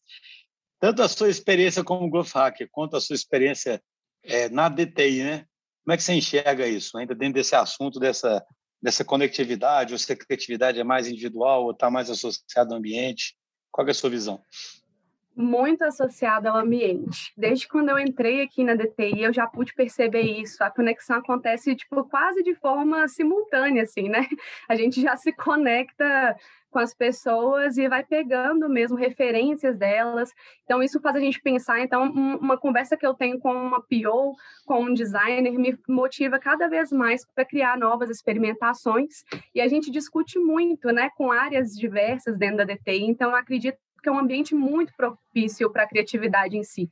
Tanto 0.79 1.01
a 1.01 1.07
sua 1.07 1.29
experiência 1.29 1.83
como 1.83 2.09
growth 2.09 2.31
hacker, 2.33 2.67
quanto 2.71 2.97
a 2.97 3.01
sua 3.01 3.15
experiência 3.15 3.81
é, 4.23 4.49
na 4.49 4.67
DTI, 4.67 5.23
né? 5.23 5.45
Como 5.83 5.93
é 5.93 5.97
que 5.97 6.03
você 6.03 6.13
enxerga 6.13 6.67
isso, 6.67 6.97
ainda 6.97 7.15
dentro 7.15 7.35
desse 7.35 7.55
assunto, 7.55 7.99
dessa, 7.99 8.43
dessa 8.81 9.05
conectividade, 9.05 9.93
ou 9.93 9.99
se 9.99 10.11
a 10.11 10.15
criatividade 10.15 10.79
é 10.79 10.83
mais 10.83 11.07
individual 11.07 11.63
ou 11.63 11.71
está 11.71 11.89
mais 11.89 12.09
associada 12.09 12.73
ao 12.73 12.77
ambiente? 12.77 13.35
Qual 13.71 13.87
é 13.87 13.91
a 13.91 13.93
sua 13.93 14.09
visão? 14.09 14.43
Muito 15.35 15.83
associado 15.83 16.47
ao 16.47 16.57
ambiente. 16.57 17.33
Desde 17.37 17.67
quando 17.67 17.89
eu 17.89 17.99
entrei 17.99 18.41
aqui 18.41 18.63
na 18.63 18.75
DTI, 18.75 19.23
eu 19.23 19.33
já 19.33 19.47
pude 19.47 19.73
perceber 19.73 20.21
isso. 20.21 20.63
A 20.63 20.69
conexão 20.69 21.17
acontece 21.17 21.75
tipo 21.75 22.03
quase 22.05 22.43
de 22.43 22.53
forma 22.55 23.07
simultânea, 23.07 23.83
assim, 23.83 24.09
né? 24.09 24.27
A 24.67 24.75
gente 24.75 25.01
já 25.01 25.15
se 25.15 25.31
conecta 25.31 26.35
com 26.71 26.79
as 26.79 26.93
pessoas 26.93 27.77
e 27.77 27.87
vai 27.89 28.03
pegando 28.03 28.69
mesmo 28.69 28.97
referências 28.97 29.77
delas. 29.77 30.31
Então 30.63 30.81
isso 30.81 31.01
faz 31.01 31.15
a 31.17 31.19
gente 31.19 31.41
pensar. 31.41 31.81
Então 31.81 32.03
uma 32.03 32.57
conversa 32.57 32.95
que 32.95 33.05
eu 33.05 33.13
tenho 33.13 33.39
com 33.39 33.51
uma 33.51 33.81
PO, 33.81 34.35
com 34.65 34.85
um 34.85 34.93
designer, 34.93 35.51
me 35.59 35.77
motiva 35.87 36.39
cada 36.39 36.69
vez 36.69 36.91
mais 36.91 37.25
para 37.35 37.45
criar 37.45 37.77
novas 37.77 38.09
experimentações. 38.09 39.23
E 39.53 39.59
a 39.59 39.67
gente 39.67 39.91
discute 39.91 40.39
muito, 40.39 40.91
né, 40.91 41.09
com 41.17 41.31
áreas 41.31 41.75
diversas 41.75 42.37
dentro 42.37 42.57
da 42.57 42.63
DTI. 42.63 43.03
Então 43.03 43.35
acredito 43.35 43.77
porque 44.01 44.09
é 44.09 44.11
um 44.11 44.19
ambiente 44.19 44.55
muito 44.55 44.91
propício 44.97 45.69
para 45.69 45.83
a 45.83 45.87
criatividade 45.87 46.57
em 46.57 46.63
si. 46.63 46.89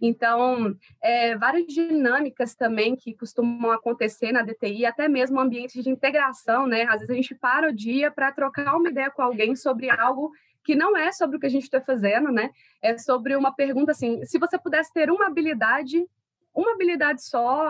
Então, 0.00 0.74
é, 1.02 1.36
várias 1.36 1.66
dinâmicas 1.66 2.54
também 2.54 2.96
que 2.96 3.14
costumam 3.14 3.70
acontecer 3.70 4.32
na 4.32 4.42
DTI, 4.42 4.86
até 4.86 5.08
mesmo 5.08 5.38
ambientes 5.38 5.82
de 5.82 5.90
integração, 5.90 6.66
né? 6.66 6.84
Às 6.84 7.00
vezes 7.00 7.10
a 7.10 7.14
gente 7.14 7.34
para 7.34 7.68
o 7.68 7.72
dia 7.72 8.10
para 8.10 8.32
trocar 8.32 8.74
uma 8.76 8.88
ideia 8.88 9.10
com 9.10 9.22
alguém 9.22 9.54
sobre 9.54 9.88
algo 9.90 10.32
que 10.64 10.74
não 10.74 10.96
é 10.96 11.12
sobre 11.12 11.36
o 11.36 11.40
que 11.40 11.46
a 11.46 11.50
gente 11.50 11.64
está 11.64 11.80
fazendo, 11.80 12.30
né? 12.32 12.50
É 12.82 12.98
sobre 12.98 13.36
uma 13.36 13.54
pergunta 13.54 13.92
assim: 13.92 14.22
se 14.24 14.38
você 14.38 14.58
pudesse 14.58 14.92
ter 14.92 15.10
uma 15.10 15.26
habilidade, 15.26 16.04
uma 16.54 16.72
habilidade 16.72 17.22
só, 17.24 17.68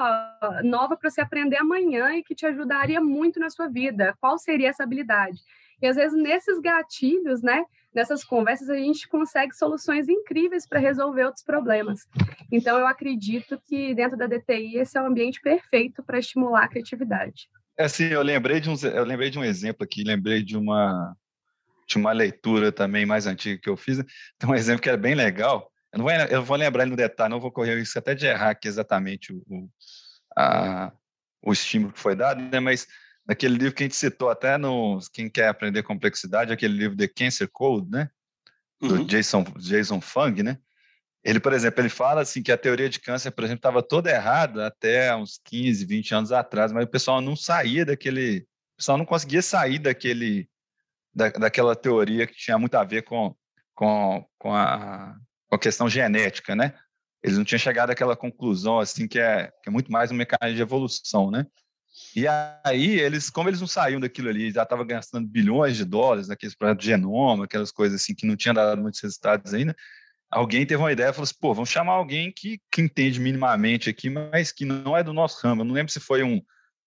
nova 0.65 0.97
para 0.97 1.11
você 1.11 1.21
aprender 1.21 1.59
amanhã 1.59 2.13
e 2.15 2.25
que 2.25 2.35
te 2.35 2.47
ajudaria 2.47 3.01
muito 3.01 3.39
na 3.39 3.51
sua 3.51 3.69
vida. 3.69 4.17
Qual 4.21 4.37
seria 4.37 4.69
essa 4.69 4.83
habilidade? 4.83 5.41
E 5.81 5.87
às 5.87 5.97
vezes 5.97 6.21
nesses 6.21 6.59
gatilhos, 6.59 7.43
né, 7.43 7.65
nessas 7.97 8.23
conversas 8.23 8.69
a 8.69 8.77
gente 8.77 9.09
consegue 9.09 9.57
soluções 9.57 10.07
incríveis 10.07 10.69
para 10.69 10.79
resolver 10.79 11.25
outros 11.25 11.43
problemas. 11.43 12.07
Então 12.53 12.79
eu 12.79 12.87
acredito 12.87 13.59
que 13.67 13.95
dentro 13.95 14.19
da 14.19 14.27
DTI 14.27 14.77
esse 14.77 14.99
é 14.99 15.03
o 15.03 15.07
ambiente 15.07 15.41
perfeito 15.41 16.03
para 16.03 16.19
estimular 16.19 16.65
a 16.65 16.69
criatividade. 16.69 17.49
É 17.79 17.85
assim, 17.85 18.05
eu 18.05 18.23
lembrei 18.23 18.61
de 18.61 18.69
um, 18.69 18.75
eu 18.85 19.05
lembrei 19.05 19.31
de 19.31 19.39
um 19.39 19.45
exemplo 19.45 19.83
aqui, 19.83 20.05
lembrei 20.05 20.43
de 20.43 20.59
uma 20.59 21.17
de 21.89 21.97
uma 21.97 22.11
leitura 22.13 22.73
também 22.73 23.07
mais 23.07 23.27
antiga 23.27 23.61
que 23.63 23.71
eu 23.71 23.77
fiz. 23.77 23.99
Tem 24.39 24.51
um 24.51 24.55
exemplo 24.55 24.83
que 24.83 24.89
era 24.89 24.99
bem 24.99 25.15
legal. 25.15 25.71
Eu, 25.93 25.99
não 25.99 26.05
vou, 26.05 26.13
eu 26.13 26.43
vou 26.43 26.57
lembrar 26.57 26.85
no 26.85 26.97
detalhe, 26.97 27.31
não 27.31 27.41
vou 27.41 27.53
correr 27.53 27.81
isso 27.81 27.99
até 27.99 28.15
de 28.15 28.27
errar 28.27 28.51
aqui 28.51 28.67
exatamente 28.67 29.33
o, 29.33 29.37
o, 29.49 29.71
a, 30.37 30.93
o 31.41 31.53
estímulo 31.53 31.93
que 31.93 32.01
foi 32.01 32.17
dado, 32.17 32.43
né? 32.43 32.59
mas 32.59 32.89
naquele 33.27 33.57
livro 33.57 33.75
que 33.75 33.83
a 33.83 33.87
gente 33.87 33.97
citou 33.97 34.31
até 34.31 34.57
no 34.57 34.99
Quem 35.13 35.29
Quer 35.29 35.49
Aprender 35.49 35.83
Complexidade, 35.83 36.53
aquele 36.53 36.77
livro 36.77 36.97
The 36.97 37.09
Cancer 37.09 37.49
Code, 37.51 37.91
né? 37.91 38.09
Do 38.81 38.97
uhum. 38.97 39.07
Jason, 39.07 39.45
Jason 39.59 40.01
Fung, 40.01 40.43
né? 40.43 40.59
Ele, 41.25 41.41
por 41.41 41.53
exemplo, 41.53 41.81
ele 41.81 41.89
fala 41.89 42.21
assim 42.21 42.41
que 42.43 42.53
a 42.53 42.59
teoria 42.59 42.89
de 42.89 43.01
câncer, 43.01 43.33
por 43.33 43.43
exemplo, 43.43 43.59
estava 43.59 43.83
toda 43.83 44.11
errada 44.11 44.69
até 44.69 45.15
uns 45.17 45.41
15, 45.45 45.85
20 45.85 46.15
anos 46.15 46.31
atrás, 46.33 46.71
mas 46.71 46.85
o 46.85 46.89
pessoal 46.89 47.21
não 47.21 47.35
saía 47.35 47.85
daquele, 47.85 48.47
o 48.75 48.77
pessoal 48.77 48.97
não 48.97 49.05
conseguia 49.05 49.43
sair 49.43 49.81
daquele 49.81 50.49
da, 51.13 51.31
daquela 51.31 51.75
teoria 51.75 52.27
que 52.27 52.37
tinha 52.37 52.59
muito 52.59 52.75
a 52.75 52.85
ver 52.85 53.03
com, 53.03 53.35
com, 53.75 54.25
com, 54.39 54.55
a, 54.55 55.17
com 55.49 55.57
a 55.57 55.59
questão 55.59 55.89
genética, 55.89 56.55
né? 56.55 56.75
Eles 57.23 57.39
não 57.39 57.45
tinham 57.45 57.59
chegado 57.59 57.91
àquela 57.91 58.15
conclusão 58.15 58.79
assim 58.79 59.09
que 59.09 59.19
é, 59.19 59.51
que 59.63 59.69
é 59.69 59.73
muito 59.73 59.91
mais 59.91 60.13
um 60.13 60.15
mecanismo 60.15 60.57
de 60.57 60.63
evolução, 60.63 61.31
né? 61.31 61.47
E 62.17 62.27
aí, 62.65 62.99
eles, 62.99 63.29
como 63.29 63.51
eles 63.51 63.61
não 63.61 63.67
saíam 63.67 64.01
daquilo 64.01 64.31
ali, 64.31 64.51
já 64.51 64.63
estavam 64.63 64.87
gastando 64.87 65.29
bilhões 65.29 65.77
de 65.77 65.85
dólares 65.85 66.29
naqueles 66.29 66.55
projetos 66.55 66.83
de 66.83 66.91
genoma, 66.91 67.45
aquelas 67.45 67.71
coisas 67.71 68.01
assim 68.01 68.15
que 68.15 68.27
não 68.27 68.35
tinham 68.35 68.55
dado 68.55 68.81
muitos 68.81 69.03
resultados 69.03 69.53
ainda, 69.53 69.77
alguém 70.31 70.65
teve 70.65 70.83
uma 70.83 70.91
ideia 70.91 71.11
e 71.11 71.13
falou 71.13 71.25
assim, 71.25 71.37
pô, 71.39 71.53
vamos 71.53 71.69
chamar 71.69 71.93
alguém 71.93 72.33
que, 72.35 72.59
que 72.73 72.81
entende 72.81 73.21
minimamente 73.21 73.91
aqui, 73.91 74.09
mas 74.09 74.51
que 74.51 74.65
não 74.65 74.97
é 74.97 75.05
do 75.05 75.13
nosso 75.13 75.47
ramo. 75.47 75.61
Eu 75.61 75.67
não 75.67 75.75
lembro 75.75 75.93
se 75.93 76.01
foi 76.01 76.23
um 76.23 76.41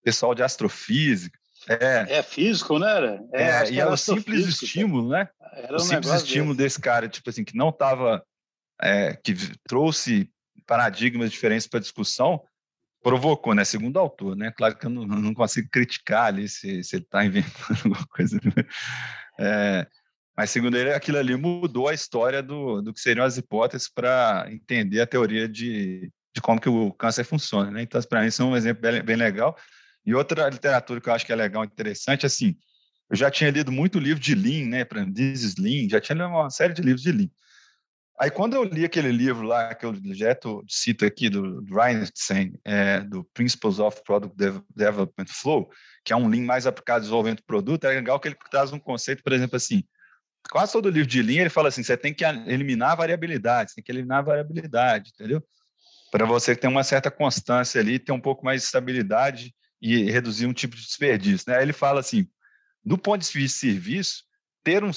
pessoal 0.04 0.34
de 0.34 0.42
astrofísica. 0.42 1.38
É, 1.68 2.18
é 2.18 2.24
físico, 2.24 2.80
né? 2.80 2.90
Era? 2.90 3.22
É, 3.32 3.44
é 3.44 3.72
e 3.72 3.80
era 3.80 3.92
o 3.92 3.98
simples 3.98 4.48
estímulo, 4.48 5.10
né? 5.10 5.30
Era 5.54 5.76
o 5.76 5.80
simples 5.80 6.12
estímulo 6.12 6.56
desse. 6.56 6.78
desse 6.78 6.82
cara, 6.82 7.08
tipo 7.08 7.30
assim, 7.30 7.44
que 7.44 7.56
não 7.56 7.70
estava, 7.70 8.24
é, 8.82 9.16
que 9.24 9.36
trouxe 9.68 10.28
paradigmas 10.66 11.30
diferentes 11.30 11.68
para 11.68 11.78
a 11.78 11.82
discussão, 11.82 12.42
provocou, 13.02 13.54
né? 13.54 13.64
Segundo 13.64 13.96
o 13.96 14.00
autor, 14.00 14.36
né? 14.36 14.52
Claro 14.52 14.78
que 14.78 14.86
eu 14.86 14.90
não, 14.90 15.06
não 15.06 15.34
consigo 15.34 15.70
criticar 15.72 16.26
ali 16.26 16.48
se, 16.48 16.84
se 16.84 16.96
ele 16.96 17.04
está 17.04 17.24
inventando 17.26 17.78
alguma 17.86 18.06
coisa. 18.08 18.40
Né? 18.44 18.64
É, 19.40 19.88
mas, 20.38 20.52
segundo 20.52 20.78
ele, 20.78 20.94
aquilo 20.94 21.18
ali 21.18 21.36
mudou 21.36 21.88
a 21.88 21.94
história 21.94 22.42
do, 22.42 22.82
do 22.82 22.94
que 22.94 23.00
seriam 23.00 23.26
as 23.26 23.38
hipóteses 23.38 23.90
para 23.90 24.48
entender 24.50 25.02
a 25.02 25.08
teoria 25.08 25.48
de, 25.48 26.12
de 26.34 26.42
como 26.42 26.62
que 26.62 26.70
o 26.70 26.94
câncer 26.94 27.24
funciona. 27.24 27.72
Né? 27.72 27.82
Então, 27.82 28.02
para 28.04 28.22
mim, 28.22 28.28
isso 28.28 28.42
é 28.42 28.46
um 28.46 28.56
exemplo 28.56 28.82
bem, 28.82 29.02
bem 29.02 29.16
legal. 29.16 29.58
E 30.06 30.14
outra 30.16 30.50
literatura 30.50 31.02
que 31.02 31.10
eu 31.10 31.14
acho 31.14 31.26
que 31.26 31.32
é 31.32 31.36
legal, 31.36 31.64
interessante, 31.64 32.26
assim, 32.26 32.56
eu 33.10 33.18
já 33.18 33.30
tinha 33.30 33.50
lido 33.50 33.72
muito 33.72 34.00
livro 34.00 34.22
de 34.22 34.36
Lean, 34.36 34.68
né? 34.68 34.86
Para 34.86 35.06
This 35.06 35.44
is 35.44 35.56
Lean, 35.58 35.90
já 35.90 36.00
tinha 36.00 36.16
lido 36.16 36.28
uma 36.28 36.50
série 36.50 36.74
de 36.74 36.82
livros 36.82 37.02
de 37.02 37.12
Lean. 37.12 37.30
Aí, 38.22 38.30
quando 38.30 38.54
eu 38.54 38.66
li 38.66 38.84
aquele 38.84 39.14
livro 39.14 39.44
lá, 39.44 39.74
que 39.74 39.86
eu 39.86 39.96
já 40.14 40.38
cito 40.68 41.06
aqui, 41.06 41.30
do, 41.30 41.62
do 41.62 41.74
Reinstein, 41.74 42.54
é, 42.66 43.00
do 43.00 43.24
Principles 43.34 43.80
of 43.80 44.02
Product 44.04 44.36
Development 44.76 45.28
Flow, 45.28 45.70
que 46.04 46.12
é 46.12 46.16
um 46.18 46.28
Lean 46.28 46.44
mais 46.44 46.68
aplicado 46.68 46.98
ao 46.98 47.02
desenvolvimento 47.02 47.40
de 47.40 47.46
produto, 47.46 47.86
é 47.86 47.94
legal 47.94 48.20
que 48.20 48.28
ele 48.28 48.38
traz 48.52 48.74
um 48.74 48.80
conceito, 48.80 49.24
por 49.24 49.32
exemplo, 49.32 49.56
assim, 49.56 49.86
quase 50.52 50.74
todo 50.74 50.90
livro 50.90 51.08
de 51.10 51.22
Lean, 51.22 51.42
ele 51.42 51.50
fala 51.50 51.70
assim, 51.70 51.82
você 51.82 51.96
tem 51.96 52.14
que 52.14 52.26
eliminar 52.26 52.92
a 52.92 52.96
variabilidade, 52.96 53.72
você 53.72 53.76
tem 53.76 53.84
que 53.86 53.92
eliminar 53.92 54.20
a 54.20 54.24
variabilidade, 54.24 55.12
entendeu? 55.14 55.42
Para 56.12 56.26
você 56.26 56.54
ter 56.54 56.68
uma 56.68 56.84
certa 56.84 57.10
constância 57.10 57.80
ali, 57.80 58.00
ter 58.00 58.12
um 58.12 58.20
pouco 58.20 58.44
mais 58.44 58.62
de 58.62 58.66
estabilidade 58.66 59.56
e 59.82 60.12
reduzir 60.12 60.46
um 60.46 60.54
tipo 60.54 60.76
de 60.76 60.82
desperdício. 60.82 61.46
Né? 61.50 61.58
Aí 61.58 61.64
ele 61.64 61.72
fala 61.72 62.02
assim, 62.02 62.28
do 62.84 62.98
ponto 62.98 63.22
de 63.22 63.32
vista 63.32 63.66
de 63.66 63.74
serviço, 63.74 64.24
ter 64.62 64.84
um, 64.84 64.92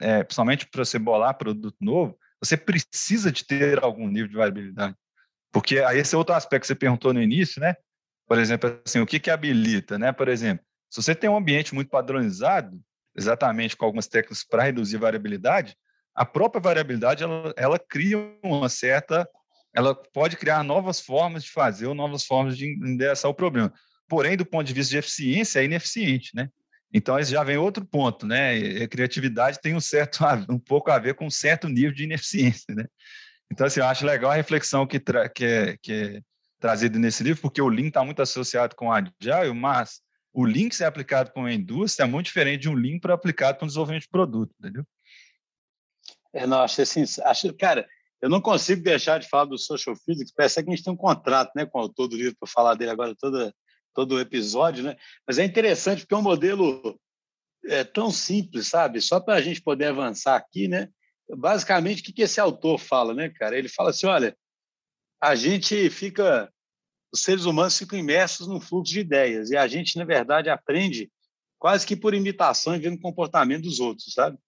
é, 0.00 0.22
principalmente 0.22 0.66
para 0.66 0.84
você 0.84 0.96
bolar 0.96 1.36
produto 1.36 1.76
novo, 1.80 2.16
você 2.40 2.56
precisa 2.56 3.32
de 3.32 3.44
ter 3.44 3.82
algum 3.82 4.08
nível 4.08 4.28
de 4.28 4.36
variabilidade. 4.36 4.94
Porque 5.52 5.78
aí 5.80 5.98
esse 5.98 6.14
é 6.14 6.18
outro 6.18 6.34
aspecto 6.34 6.62
que 6.62 6.66
você 6.68 6.74
perguntou 6.74 7.12
no 7.12 7.22
início, 7.22 7.60
né? 7.60 7.74
Por 8.26 8.38
exemplo, 8.38 8.80
assim, 8.84 9.00
o 9.00 9.06
que, 9.06 9.18
que 9.18 9.30
habilita, 9.30 9.98
né? 9.98 10.12
Por 10.12 10.28
exemplo, 10.28 10.64
se 10.90 11.02
você 11.02 11.14
tem 11.14 11.28
um 11.28 11.36
ambiente 11.36 11.74
muito 11.74 11.90
padronizado, 11.90 12.78
exatamente 13.16 13.76
com 13.76 13.84
algumas 13.84 14.06
técnicas 14.06 14.44
para 14.44 14.62
reduzir 14.62 14.98
variabilidade, 14.98 15.76
a 16.14 16.24
própria 16.24 16.60
variabilidade 16.60 17.22
ela, 17.22 17.54
ela 17.56 17.78
cria 17.78 18.18
uma 18.42 18.68
certa, 18.68 19.28
ela 19.74 19.94
pode 19.94 20.36
criar 20.36 20.62
novas 20.62 21.00
formas 21.00 21.44
de 21.44 21.50
fazer 21.50 21.86
ou 21.86 21.94
novas 21.94 22.24
formas 22.24 22.56
de 22.56 22.66
endereçar 22.66 23.30
o 23.30 23.34
problema. 23.34 23.72
Porém, 24.08 24.36
do 24.36 24.44
ponto 24.44 24.66
de 24.66 24.72
vista 24.72 24.90
de 24.90 24.98
eficiência, 24.98 25.60
é 25.60 25.64
ineficiente, 25.64 26.34
né? 26.34 26.48
Então, 26.92 27.18
esse 27.18 27.32
já 27.32 27.44
vem 27.44 27.56
outro 27.56 27.84
ponto, 27.84 28.26
né? 28.26 28.56
A 28.82 28.88
criatividade 28.88 29.60
tem 29.60 29.74
um 29.74 29.80
certo, 29.80 30.20
um 30.48 30.58
pouco 30.58 30.90
a 30.90 30.98
ver 30.98 31.14
com 31.14 31.26
um 31.26 31.30
certo 31.30 31.68
nível 31.68 31.92
de 31.92 32.04
ineficiência, 32.04 32.74
né? 32.74 32.84
Então, 33.50 33.66
assim, 33.66 33.80
eu 33.80 33.86
acho 33.86 34.04
legal 34.04 34.30
a 34.30 34.34
reflexão 34.34 34.86
que, 34.86 35.00
que, 35.34 35.44
é, 35.44 35.76
que 35.82 35.92
é 35.92 36.20
trazida 36.60 36.98
nesse 36.98 37.22
livro, 37.22 37.40
porque 37.40 37.62
o 37.62 37.68
Lean 37.68 37.88
está 37.88 38.04
muito 38.04 38.20
associado 38.20 38.74
com 38.74 38.92
a 38.92 38.98
Agile, 38.98 39.54
mas 39.54 40.00
o 40.32 40.44
Lean 40.44 40.68
que 40.68 40.76
ser 40.76 40.84
aplicado 40.84 41.30
com 41.32 41.44
a 41.44 41.52
indústria 41.52 42.04
é 42.04 42.08
muito 42.08 42.26
diferente 42.26 42.62
de 42.62 42.68
um 42.68 42.74
Lean 42.74 42.98
para 42.98 43.14
aplicado 43.14 43.58
com 43.58 43.64
o 43.64 43.68
desenvolvimento 43.68 44.02
de 44.02 44.08
produto, 44.08 44.54
entendeu? 44.58 44.84
É, 46.32 46.46
não, 46.46 46.60
acho 46.60 46.82
assim, 46.82 47.04
acho, 47.24 47.54
cara, 47.54 47.86
eu 48.20 48.28
não 48.28 48.40
consigo 48.40 48.82
deixar 48.82 49.18
de 49.18 49.28
falar 49.28 49.46
do 49.46 49.56
Social 49.56 49.96
Physics, 49.96 50.32
parece 50.32 50.62
que 50.62 50.70
a 50.70 50.74
gente 50.74 50.84
tem 50.84 50.92
um 50.92 50.96
contrato 50.96 51.52
né, 51.56 51.64
com 51.64 51.78
o 51.78 51.82
autor 51.82 52.08
do 52.08 52.16
livro 52.16 52.36
para 52.38 52.48
falar 52.48 52.74
dele 52.74 52.90
agora 52.90 53.14
toda, 53.18 53.54
todo 53.98 54.14
o 54.14 54.20
episódio, 54.20 54.84
né? 54.84 54.96
Mas 55.26 55.40
é 55.40 55.44
interessante 55.44 56.02
porque 56.02 56.14
é 56.14 56.18
um 56.18 56.22
modelo 56.22 56.96
é, 57.66 57.82
tão 57.82 58.12
simples, 58.12 58.68
sabe? 58.68 59.00
Só 59.00 59.18
para 59.18 59.34
a 59.34 59.40
gente 59.40 59.60
poder 59.60 59.86
avançar 59.86 60.36
aqui, 60.36 60.68
né? 60.68 60.88
Basicamente, 61.28 62.08
o 62.08 62.14
que, 62.14 62.22
esse 62.22 62.38
autor 62.38 62.78
fala, 62.78 63.12
né, 63.12 63.28
cara? 63.28 63.58
Ele 63.58 63.68
fala 63.68 63.90
assim: 63.90 64.06
olha, 64.06 64.36
a 65.20 65.34
gente 65.34 65.90
fica, 65.90 66.48
os 67.12 67.22
seres 67.22 67.44
humanos 67.44 67.76
ficam 67.76 67.98
imersos 67.98 68.46
num 68.46 68.60
fluxo 68.60 68.92
de 68.92 69.00
ideias 69.00 69.50
e 69.50 69.56
a 69.56 69.66
gente, 69.66 69.98
na 69.98 70.04
verdade, 70.04 70.48
aprende 70.48 71.10
quase 71.58 71.84
que 71.84 71.96
por 71.96 72.14
imitação 72.14 72.76
e 72.76 72.78
vendo 72.78 72.98
o 72.98 73.00
comportamento 73.00 73.64
dos 73.64 73.80
outros, 73.80 74.14
sabe? 74.14 74.38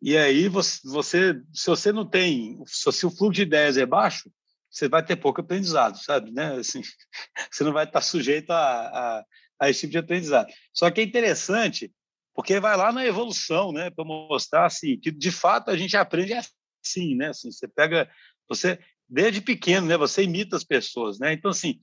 E 0.00 0.16
aí 0.16 0.46
você, 0.46 0.80
você 0.84 1.42
se 1.52 1.66
você 1.66 1.90
não 1.90 2.06
tem, 2.06 2.62
se 2.66 3.04
o 3.04 3.10
fluxo 3.10 3.32
de 3.32 3.42
ideias 3.42 3.76
é 3.76 3.84
baixo, 3.84 4.30
você 4.76 4.90
vai 4.90 5.02
ter 5.02 5.16
pouco 5.16 5.40
aprendizado, 5.40 5.96
sabe? 5.96 6.30
Né? 6.30 6.56
Assim, 6.56 6.82
você 7.50 7.64
não 7.64 7.72
vai 7.72 7.84
estar 7.84 8.02
sujeito 8.02 8.50
a, 8.50 8.58
a, 8.58 9.24
a, 9.58 9.70
esse 9.70 9.80
tipo 9.80 9.92
de 9.92 9.98
aprendizado. 9.98 10.52
Só 10.72 10.90
que 10.90 11.00
é 11.00 11.04
interessante, 11.04 11.90
porque 12.34 12.60
vai 12.60 12.76
lá 12.76 12.92
na 12.92 13.06
evolução, 13.06 13.72
né? 13.72 13.88
Para 13.88 14.04
mostrar 14.04 14.66
assim, 14.66 14.98
que 14.98 15.10
de 15.10 15.32
fato 15.32 15.70
a 15.70 15.76
gente 15.78 15.96
aprende 15.96 16.34
assim, 16.34 17.16
né? 17.16 17.30
Assim, 17.30 17.50
você 17.50 17.66
pega, 17.66 18.06
você 18.46 18.78
desde 19.08 19.40
pequeno, 19.40 19.86
né? 19.86 19.96
Você 19.96 20.24
imita 20.24 20.56
as 20.56 20.64
pessoas, 20.64 21.18
né? 21.18 21.32
Então 21.32 21.50
assim, 21.50 21.80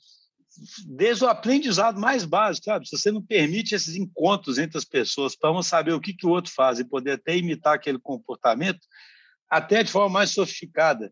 desde 0.86 1.26
o 1.26 1.30
aprendizado 1.30 2.00
mais 2.00 2.26
básico, 2.26 2.66
sabe? 2.66 2.88
Se 2.88 2.96
você 2.96 3.12
não 3.12 3.24
permite 3.24 3.74
esses 3.74 3.96
encontros 3.96 4.60
entre 4.60 4.78
as 4.78 4.86
pessoas 4.86 5.36
para 5.36 5.52
um 5.52 5.64
saber 5.64 5.94
o 5.94 6.00
que, 6.00 6.14
que 6.14 6.28
o 6.28 6.30
outro 6.30 6.52
faz 6.54 6.78
e 6.78 6.86
poder 6.86 7.14
até 7.14 7.36
imitar 7.36 7.74
aquele 7.74 7.98
comportamento, 7.98 8.86
até 9.50 9.82
de 9.82 9.92
forma 9.92 10.10
mais 10.10 10.30
sofisticada, 10.30 11.12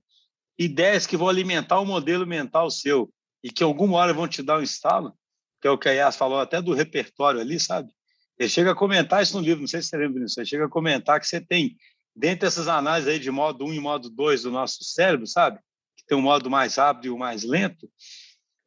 ideias 0.63 1.07
que 1.07 1.17
vão 1.17 1.27
alimentar 1.27 1.79
o 1.79 1.83
um 1.83 1.85
modelo 1.85 2.25
mental 2.25 2.69
seu 2.69 3.11
e 3.43 3.49
que 3.49 3.63
alguma 3.63 3.97
hora 3.97 4.13
vão 4.13 4.27
te 4.27 4.43
dar 4.43 4.59
um 4.59 4.63
estalo, 4.63 5.13
que 5.61 5.67
é 5.67 5.71
o 5.71 5.77
que 5.77 5.89
a 5.89 5.91
Yas 5.91 6.15
falou 6.15 6.39
até 6.39 6.61
do 6.61 6.73
repertório 6.73 7.39
ali, 7.39 7.59
sabe? 7.59 7.91
Ele 8.37 8.49
chega 8.49 8.71
a 8.71 8.75
comentar 8.75 9.21
isso 9.21 9.37
no 9.37 9.43
livro, 9.43 9.61
não 9.61 9.67
sei 9.67 9.81
se 9.81 9.89
você 9.89 9.97
lembra 9.97 10.23
disso, 10.23 10.39
ele 10.39 10.47
chega 10.47 10.65
a 10.65 10.69
comentar 10.69 11.19
que 11.19 11.27
você 11.27 11.39
tem, 11.39 11.77
dentro 12.15 12.41
dessas 12.41 12.67
análises 12.67 13.09
aí 13.09 13.19
de 13.19 13.31
modo 13.31 13.65
1 13.65 13.73
e 13.73 13.79
modo 13.79 14.09
2 14.09 14.43
do 14.43 14.51
nosso 14.51 14.83
cérebro, 14.83 15.27
sabe? 15.27 15.59
Que 15.95 16.05
tem 16.05 16.17
um 16.17 16.21
modo 16.21 16.49
mais 16.49 16.75
rápido 16.75 17.05
e 17.05 17.09
o 17.09 17.17
mais 17.17 17.43
lento, 17.43 17.89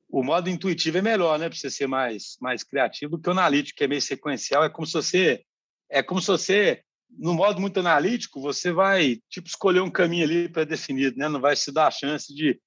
o 0.08 0.22
modo 0.22 0.48
intuitivo 0.48 0.98
é 0.98 1.02
melhor, 1.02 1.38
né? 1.38 1.48
Para 1.48 1.58
você 1.58 1.70
ser 1.70 1.88
mais, 1.88 2.36
mais 2.40 2.62
criativo 2.62 3.18
que 3.18 3.28
o 3.28 3.32
analítico, 3.32 3.76
que 3.76 3.84
é 3.84 3.88
meio 3.88 4.00
sequencial. 4.00 4.62
É 4.62 4.68
como 4.68 4.86
se 4.86 4.92
você, 4.92 5.42
é 5.90 6.04
como 6.04 6.20
se 6.20 6.28
você 6.28 6.84
no 7.18 7.34
modo 7.34 7.60
muito 7.60 7.80
analítico, 7.80 8.40
você 8.40 8.72
vai 8.72 9.18
tipo 9.28 9.48
escolher 9.48 9.80
um 9.80 9.90
caminho 9.90 10.24
ali 10.24 10.48
pré-definido, 10.48 11.16
né? 11.16 11.28
Não 11.28 11.40
vai 11.40 11.56
se 11.56 11.72
dar 11.72 11.88
a 11.88 11.90
chance 11.90 12.34
de. 12.34 12.60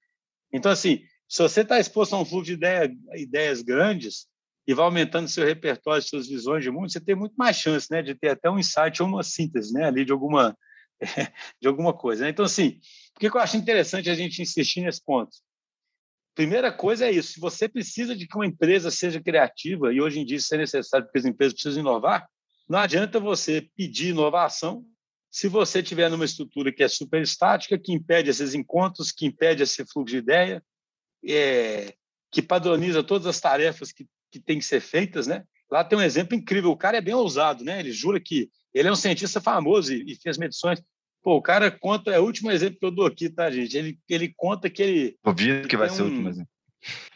Então, 0.52 0.72
assim, 0.72 1.02
se 1.28 1.42
você 1.42 1.60
está 1.60 1.78
exposto 1.78 2.14
a 2.14 2.20
um 2.20 2.24
fluxo 2.24 2.46
de 2.46 2.52
ideia, 2.54 2.90
ideias 3.14 3.62
grandes 3.62 4.26
e 4.66 4.74
vai 4.74 4.84
aumentando 4.84 5.28
seu 5.28 5.44
repertório, 5.44 6.02
suas 6.02 6.28
visões 6.28 6.62
de 6.62 6.70
mundo, 6.70 6.90
você 6.90 7.00
tem 7.00 7.14
muito 7.14 7.34
mais 7.36 7.56
chance, 7.56 7.86
né, 7.90 8.02
de 8.02 8.14
ter 8.14 8.30
até 8.30 8.50
um 8.50 8.58
insight 8.58 9.02
ou 9.02 9.08
uma 9.08 9.22
síntese, 9.22 9.72
né, 9.72 9.84
ali 9.84 10.04
de 10.04 10.12
alguma 10.12 10.56
de 11.60 11.68
alguma 11.68 11.92
coisa. 11.92 12.24
Né? 12.24 12.30
Então, 12.30 12.44
assim, 12.44 12.80
por 13.14 13.20
que 13.20 13.28
eu 13.28 13.40
acho 13.40 13.56
interessante 13.56 14.10
a 14.10 14.14
gente 14.14 14.42
insistir 14.42 14.82
nesse 14.82 15.02
ponto? 15.04 15.30
primeira 16.38 16.70
coisa 16.70 17.04
é 17.04 17.10
isso. 17.10 17.32
Se 17.32 17.40
você 17.40 17.68
precisa 17.68 18.14
de 18.14 18.24
que 18.24 18.36
uma 18.36 18.46
empresa 18.46 18.92
seja 18.92 19.20
criativa, 19.20 19.92
e 19.92 20.00
hoje 20.00 20.20
em 20.20 20.24
dia 20.24 20.36
isso 20.36 20.54
é 20.54 20.58
necessário 20.58 21.04
porque 21.04 21.18
as 21.18 21.24
empresas 21.24 21.52
precisam 21.52 21.80
inovar, 21.80 22.28
não 22.68 22.78
adianta 22.78 23.18
você 23.18 23.68
pedir 23.76 24.08
inovação 24.10 24.84
se 25.30 25.48
você 25.48 25.82
tiver 25.82 26.10
numa 26.10 26.24
estrutura 26.24 26.72
que 26.72 26.82
é 26.82 26.88
super 26.88 27.22
estática, 27.22 27.78
que 27.78 27.92
impede 27.92 28.30
esses 28.30 28.54
encontros, 28.54 29.12
que 29.12 29.26
impede 29.26 29.62
esse 29.62 29.84
fluxo 29.86 30.12
de 30.12 30.16
ideia, 30.16 30.62
é, 31.26 31.94
que 32.32 32.42
padroniza 32.42 33.02
todas 33.02 33.26
as 33.26 33.40
tarefas 33.40 33.92
que, 33.92 34.06
que 34.30 34.40
têm 34.40 34.58
que 34.58 34.64
ser 34.64 34.80
feitas, 34.80 35.26
né? 35.26 35.44
Lá 35.70 35.84
tem 35.84 35.98
um 35.98 36.02
exemplo 36.02 36.34
incrível. 36.34 36.70
O 36.70 36.76
cara 36.76 36.96
é 36.96 37.00
bem 37.00 37.14
ousado, 37.14 37.62
né? 37.62 37.78
Ele 37.78 37.92
jura 37.92 38.18
que 38.18 38.48
ele 38.72 38.88
é 38.88 38.92
um 38.92 38.96
cientista 38.96 39.40
famoso 39.40 39.92
e, 39.92 40.12
e 40.12 40.16
fez 40.16 40.38
medições. 40.38 40.82
Pô, 41.22 41.36
o 41.36 41.42
cara 41.42 41.70
conta, 41.70 42.10
é 42.10 42.18
o 42.18 42.24
último 42.24 42.50
exemplo 42.50 42.78
que 42.78 42.86
eu 42.86 42.90
dou 42.90 43.06
aqui, 43.06 43.28
tá, 43.28 43.50
gente? 43.50 43.76
Ele, 43.76 43.98
ele 44.08 44.32
conta 44.34 44.70
que 44.70 44.82
ele. 44.82 45.16
Ouvido 45.24 45.68
que 45.68 45.76
vai 45.76 45.90
ser 45.90 46.02
um... 46.02 46.06
o 46.06 46.08
último 46.08 46.28
exemplo. 46.28 46.50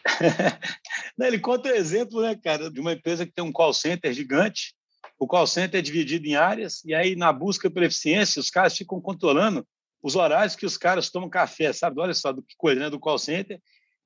Não, 1.17 1.27
ele 1.27 1.39
conta 1.39 1.69
o 1.69 1.73
um 1.73 1.75
exemplo, 1.75 2.21
né, 2.21 2.35
cara, 2.35 2.71
de 2.71 2.81
uma 2.81 2.93
empresa 2.93 3.25
que 3.25 3.33
tem 3.33 3.45
um 3.45 3.53
call 3.53 3.73
center 3.73 4.13
gigante. 4.13 4.75
O 5.23 5.27
call 5.29 5.47
center 5.47 5.79
é 5.79 5.83
dividido 5.83 6.27
em 6.27 6.35
áreas, 6.35 6.85
e 6.85 6.93
aí, 6.93 7.15
na 7.15 7.33
busca 7.33 7.71
pela 7.71 7.87
eficiência, 7.87 8.41
os 8.41 8.51
caras 8.51 8.77
ficam 8.77 9.01
controlando 9.01 9.65
os 10.03 10.17
horários 10.17 10.57
que 10.57 10.67
os 10.67 10.77
caras 10.77 11.11
tomam 11.11 11.31
café, 11.31 11.73
sabe? 11.73 12.01
Olha 12.01 12.13
só, 12.13 12.33
do 12.33 12.43
que 12.43 12.57
coisa, 12.59 12.81
né, 12.81 12.91
do 12.91 12.99
call 12.99 13.17
center, 13.21 13.63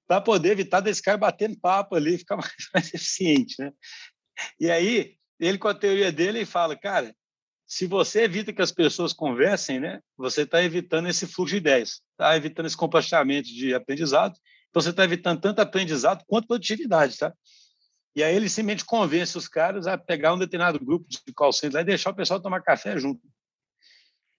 para 0.07 0.21
poder 0.21 0.51
evitar 0.51 0.81
desse 0.81 1.01
cara 1.01 1.17
batendo 1.17 1.59
papo 1.59 1.95
ali, 1.95 2.19
ficar 2.21 2.37
mais, 2.37 2.53
mais 2.75 2.93
eficiente, 2.93 3.55
né? 3.59 3.73
E 4.61 4.71
aí, 4.71 5.15
ele 5.41 5.57
com 5.57 5.69
a 5.69 5.75
teoria 5.75 6.13
dele, 6.13 6.41
ele 6.41 6.45
fala, 6.45 6.77
cara, 6.77 7.17
se 7.67 7.87
você 7.87 8.25
evita 8.25 8.53
que 8.53 8.61
as 8.61 8.71
pessoas 8.71 9.15
conversem, 9.15 9.81
né, 9.81 10.01
você 10.19 10.43
está 10.43 10.63
evitando 10.63 11.09
esse 11.09 11.27
fluxo 11.27 11.55
de 11.55 11.61
ideias, 11.61 12.03
está 12.11 12.37
evitando 12.37 12.67
esse 12.67 12.77
compartilhamento 12.77 13.49
de 13.49 13.73
aprendizado, 13.73 14.37
então 14.69 14.83
você 14.83 14.91
está 14.91 15.03
evitando 15.03 15.41
tanto 15.41 15.61
aprendizado 15.61 16.23
quanto 16.27 16.47
produtividade, 16.47 17.17
tá? 17.17 17.33
E 18.17 18.25
aí 18.25 18.35
ele 18.35 18.49
simplesmente 18.49 18.83
convence 18.83 19.37
os 19.37 19.47
caras 19.47 19.87
a 19.87 19.99
pegar 19.99 20.33
um 20.33 20.39
determinado 20.39 20.83
grupo 20.83 21.07
de 21.07 21.21
call 21.35 21.53
center 21.53 21.83
e 21.83 21.85
deixar 21.85 22.11
o 22.11 22.17
pessoal 22.17 22.41
tomar 22.41 22.63
café 22.63 22.99
junto. 22.99 23.21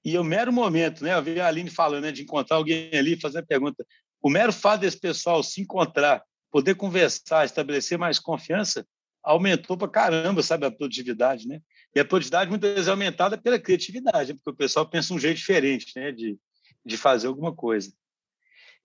E 0.04 0.18
o 0.18 0.24
mero 0.24 0.52
momento, 0.52 1.04
né, 1.04 1.14
eu 1.14 1.22
vi 1.22 1.40
a 1.40 1.46
Aline 1.46 1.70
falando 1.70 2.06
né, 2.06 2.12
de 2.12 2.24
encontrar 2.24 2.58
alguém 2.58 2.90
ali, 2.94 3.20
fazer 3.20 3.40
a 3.40 3.46
pergunta, 3.46 3.86
o 4.20 4.32
mero 4.32 4.52
fato 4.52 4.82
desse 4.82 5.00
pessoal 5.00 5.44
se 5.44 5.62
encontrar, 5.62 6.24
poder 6.50 6.74
conversar, 6.74 7.46
estabelecer 7.46 8.00
mais 8.00 8.18
confiança, 8.18 8.84
aumentou 9.24 9.78
para 9.78 9.90
caramba, 9.90 10.42
sabe, 10.42 10.66
a 10.66 10.72
produtividade, 10.72 11.48
né? 11.48 11.62
E 11.94 12.00
a 12.00 12.06
produtividade 12.06 12.50
muitas 12.50 12.72
vezes 12.72 12.88
é 12.88 12.92
aumentada 12.92 13.38
pela 13.38 13.60
criatividade, 13.60 14.34
porque 14.34 14.50
o 14.50 14.56
pessoal 14.56 14.90
pensa 14.90 15.14
um 15.14 15.20
jeito 15.20 15.38
diferente, 15.38 15.92
né, 15.96 16.12
de, 16.12 16.38
de 16.86 16.98
fazer 16.98 17.28
alguma 17.28 17.54
coisa. 17.54 17.92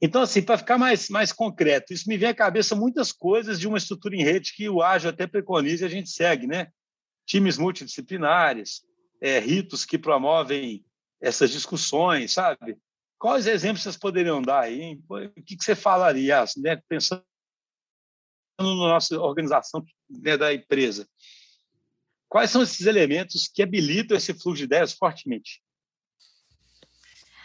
Então, 0.04 0.22
assim, 0.22 0.42
para 0.42 0.58
ficar 0.58 0.76
mais, 0.76 1.08
mais 1.08 1.32
concreto, 1.32 1.92
isso 1.92 2.08
me 2.08 2.18
vem 2.18 2.28
à 2.28 2.34
cabeça 2.34 2.74
muitas 2.74 3.12
coisas 3.12 3.60
de 3.60 3.68
uma 3.68 3.78
estrutura 3.78 4.16
em 4.16 4.24
rede 4.24 4.52
que 4.52 4.68
o 4.68 4.82
Ágil 4.82 5.10
até 5.10 5.28
preconiza 5.28 5.84
e 5.84 5.86
a 5.86 5.90
gente 5.90 6.10
segue, 6.10 6.44
né? 6.44 6.72
Times 7.24 7.56
multidisciplinares, 7.56 8.82
é, 9.20 9.38
ritos 9.38 9.84
que 9.84 9.96
promovem 9.96 10.84
essas 11.20 11.50
discussões, 11.52 12.32
sabe? 12.32 12.76
Quais 13.16 13.46
exemplos 13.46 13.84
vocês 13.84 13.96
poderiam 13.96 14.42
dar 14.42 14.62
aí? 14.62 14.82
Hein? 14.82 15.04
O 15.08 15.42
que, 15.44 15.56
que 15.56 15.64
você 15.64 15.76
falaria, 15.76 16.44
né? 16.56 16.82
pensando 16.88 17.22
na 18.58 18.74
nossa 18.74 19.16
organização 19.20 19.84
né, 20.10 20.36
da 20.36 20.52
empresa? 20.52 21.08
Quais 22.28 22.50
são 22.50 22.62
esses 22.62 22.86
elementos 22.86 23.46
que 23.46 23.62
habilitam 23.62 24.16
esse 24.16 24.34
fluxo 24.34 24.58
de 24.58 24.64
ideias 24.64 24.92
fortemente? 24.92 25.61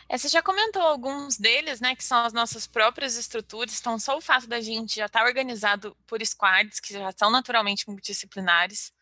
É, 0.10 0.18
você 0.18 0.30
já 0.30 0.42
comentou 0.42 0.82
alguns 0.82 1.38
deles, 1.38 1.82
né, 1.82 1.96
que 1.96 2.04
são 2.04 2.24
as 2.24 2.32
nossas 2.32 2.66
próprias 2.66 3.18
estruturas. 3.18 3.80
Então, 3.80 4.00
só 4.00 4.18
o 4.18 4.22
fato 4.22 4.48
da 4.48 4.62
gente 4.62 4.96
já 4.96 5.06
estar 5.08 5.20
tá 5.20 5.26
organizado 5.26 5.96
por 6.08 6.26
squads, 6.26 6.80
que 6.80 6.94
já 6.94 7.12
são 7.12 7.30
naturalmente 7.30 7.88
multidisciplinares, 7.90 8.94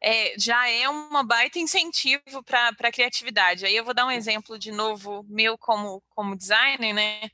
é, 0.00 0.34
já 0.38 0.68
é 0.68 0.88
uma 0.88 1.24
baita 1.24 1.58
incentivo 1.58 2.42
para 2.44 2.68
a 2.68 2.92
criatividade. 2.92 3.64
Aí 3.64 3.74
eu 3.74 3.84
vou 3.84 3.94
dar 3.94 4.06
um 4.06 4.10
exemplo 4.10 4.58
de 4.58 4.70
novo 4.70 5.24
meu 5.28 5.56
como, 5.56 6.02
como 6.10 6.36
designer, 6.36 6.92
né? 6.92 7.30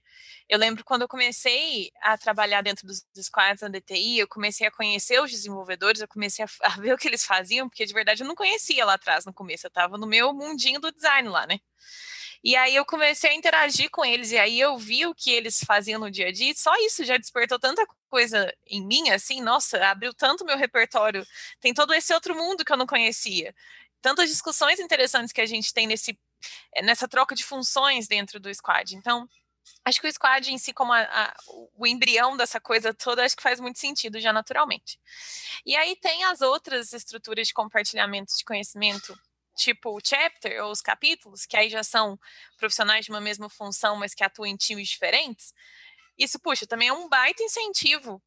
Eu 0.48 0.58
lembro 0.58 0.84
quando 0.84 1.02
eu 1.02 1.08
comecei 1.08 1.90
a 2.00 2.16
trabalhar 2.16 2.62
dentro 2.62 2.86
dos, 2.86 3.04
squads 3.20 3.60
da 3.60 3.68
DTI, 3.68 4.20
eu 4.20 4.28
comecei 4.28 4.66
a 4.66 4.70
conhecer 4.70 5.20
os 5.20 5.30
desenvolvedores, 5.30 6.00
eu 6.00 6.08
comecei 6.08 6.44
a, 6.44 6.48
a, 6.62 6.80
ver 6.80 6.94
o 6.94 6.98
que 6.98 7.08
eles 7.08 7.24
faziam, 7.24 7.68
porque 7.68 7.84
de 7.84 7.92
verdade 7.92 8.22
eu 8.22 8.26
não 8.26 8.36
conhecia 8.36 8.84
lá 8.84 8.94
atrás 8.94 9.24
no 9.24 9.34
começo, 9.34 9.66
eu 9.66 9.68
estava 9.68 9.98
no 9.98 10.06
meu 10.06 10.32
mundinho 10.32 10.80
do 10.80 10.92
design 10.92 11.28
lá, 11.28 11.46
né? 11.46 11.58
E 12.42 12.56
aí 12.56 12.74
eu 12.74 12.86
comecei 12.86 13.30
a 13.30 13.34
interagir 13.34 13.90
com 13.90 14.04
eles, 14.04 14.30
e 14.32 14.38
aí 14.38 14.58
eu 14.58 14.78
vi 14.78 15.06
o 15.06 15.14
que 15.14 15.30
eles 15.30 15.62
faziam 15.62 16.00
no 16.00 16.10
dia 16.10 16.28
a 16.28 16.32
dia, 16.32 16.50
e 16.50 16.56
só 16.56 16.74
isso 16.78 17.04
já 17.04 17.18
despertou 17.18 17.58
tanta 17.58 17.86
coisa 18.08 18.52
em 18.66 18.84
mim, 18.84 19.10
assim, 19.10 19.42
nossa, 19.42 19.78
abriu 19.86 20.14
tanto 20.14 20.44
meu 20.44 20.56
repertório, 20.56 21.26
tem 21.60 21.74
todo 21.74 21.92
esse 21.92 22.12
outro 22.14 22.34
mundo 22.34 22.64
que 22.64 22.72
eu 22.72 22.78
não 22.78 22.86
conhecia. 22.86 23.54
Tantas 24.00 24.30
discussões 24.30 24.80
interessantes 24.80 25.32
que 25.32 25.40
a 25.40 25.46
gente 25.46 25.72
tem 25.74 25.86
nesse, 25.86 26.18
nessa 26.82 27.06
troca 27.06 27.34
de 27.34 27.44
funções 27.44 28.08
dentro 28.08 28.40
do 28.40 28.52
squad. 28.54 28.96
Então, 28.96 29.28
acho 29.84 30.00
que 30.00 30.08
o 30.08 30.12
squad 30.12 30.50
em 30.50 30.56
si, 30.56 30.72
como 30.72 30.94
a, 30.94 31.02
a, 31.02 31.36
o 31.76 31.86
embrião 31.86 32.36
dessa 32.38 32.58
coisa 32.58 32.94
toda, 32.94 33.22
acho 33.22 33.36
que 33.36 33.42
faz 33.42 33.60
muito 33.60 33.78
sentido 33.78 34.18
já 34.18 34.32
naturalmente. 34.32 34.98
E 35.66 35.76
aí 35.76 35.94
tem 35.96 36.24
as 36.24 36.40
outras 36.40 36.94
estruturas 36.94 37.48
de 37.48 37.54
compartilhamento 37.54 38.34
de 38.34 38.44
conhecimento 38.44 39.14
tipo 39.56 39.90
o 39.90 40.00
chapter 40.04 40.64
ou 40.64 40.70
os 40.70 40.80
capítulos, 40.80 41.46
que 41.46 41.56
aí 41.56 41.68
já 41.68 41.82
são 41.82 42.18
profissionais 42.56 43.04
de 43.04 43.10
uma 43.10 43.20
mesma 43.20 43.48
função, 43.48 43.96
mas 43.96 44.14
que 44.14 44.24
atuam 44.24 44.46
em 44.46 44.56
times 44.56 44.88
diferentes, 44.88 45.52
isso, 46.18 46.38
puxa, 46.38 46.66
também 46.66 46.88
é 46.88 46.92
um 46.92 47.08
baita 47.08 47.42
incentivo 47.42 48.22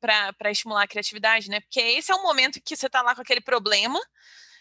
para 0.00 0.50
estimular 0.50 0.82
a 0.82 0.88
criatividade, 0.88 1.48
né? 1.48 1.60
Porque 1.60 1.80
esse 1.80 2.10
é 2.10 2.14
o 2.14 2.22
momento 2.22 2.60
que 2.60 2.74
você 2.74 2.86
está 2.86 3.02
lá 3.02 3.14
com 3.14 3.20
aquele 3.20 3.40
problema, 3.40 4.00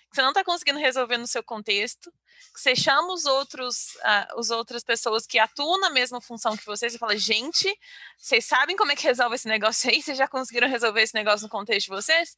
que 0.09 0.15
você 0.15 0.21
não 0.21 0.29
está 0.29 0.43
conseguindo 0.43 0.77
resolver 0.77 1.17
no 1.17 1.25
seu 1.25 1.43
contexto, 1.43 2.11
que 2.53 2.59
você 2.59 2.75
chama 2.75 3.13
os 3.13 3.25
outros, 3.25 3.95
uh, 3.95 4.39
os 4.39 4.49
outras 4.49 4.83
pessoas 4.83 5.25
que 5.25 5.39
atuam 5.39 5.79
na 5.79 5.89
mesma 5.89 6.19
função 6.21 6.55
que 6.57 6.65
vocês 6.65 6.93
e 6.93 6.97
fala, 6.97 7.17
gente, 7.17 7.73
vocês 8.17 8.45
sabem 8.45 8.75
como 8.75 8.91
é 8.91 8.95
que 8.95 9.03
resolve 9.03 9.35
esse 9.35 9.47
negócio 9.47 9.89
aí? 9.89 10.01
Vocês 10.01 10.17
já 10.17 10.27
conseguiram 10.27 10.67
resolver 10.67 11.01
esse 11.01 11.13
negócio 11.13 11.43
no 11.43 11.49
contexto 11.49 11.85
de 11.87 11.91
vocês? 11.91 12.35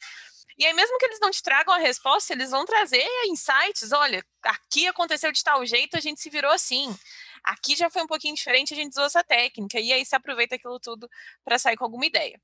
E 0.58 0.66
aí, 0.66 0.74
mesmo 0.74 0.98
que 0.98 1.06
eles 1.06 1.20
não 1.20 1.32
te 1.32 1.42
tragam 1.42 1.74
a 1.74 1.78
resposta, 1.78 2.34
eles 2.34 2.52
vão 2.52 2.66
trazer 2.66 3.06
insights. 3.26 3.92
Olha, 3.92 4.24
aqui 4.44 4.88
aconteceu 4.88 5.32
de 5.32 5.44
tal 5.44 5.66
jeito, 5.66 5.98
a 5.98 6.00
gente 6.00 6.22
se 6.22 6.30
virou 6.30 6.52
assim. 6.52 6.96
Aqui 7.44 7.76
já 7.76 7.90
foi 7.90 8.04
um 8.04 8.08
pouquinho 8.08 8.36
diferente, 8.36 8.74
a 8.74 8.78
gente 8.78 8.92
usou 8.92 9.06
essa 9.06 9.24
técnica. 9.24 9.80
E 9.80 9.92
aí 9.92 10.06
se 10.06 10.16
aproveita 10.16 10.56
aquilo 10.56 10.80
tudo 10.80 11.10
para 11.44 11.58
sair 11.58 11.78
com 11.78 11.86
alguma 11.86 12.06
ideia. 12.06 12.40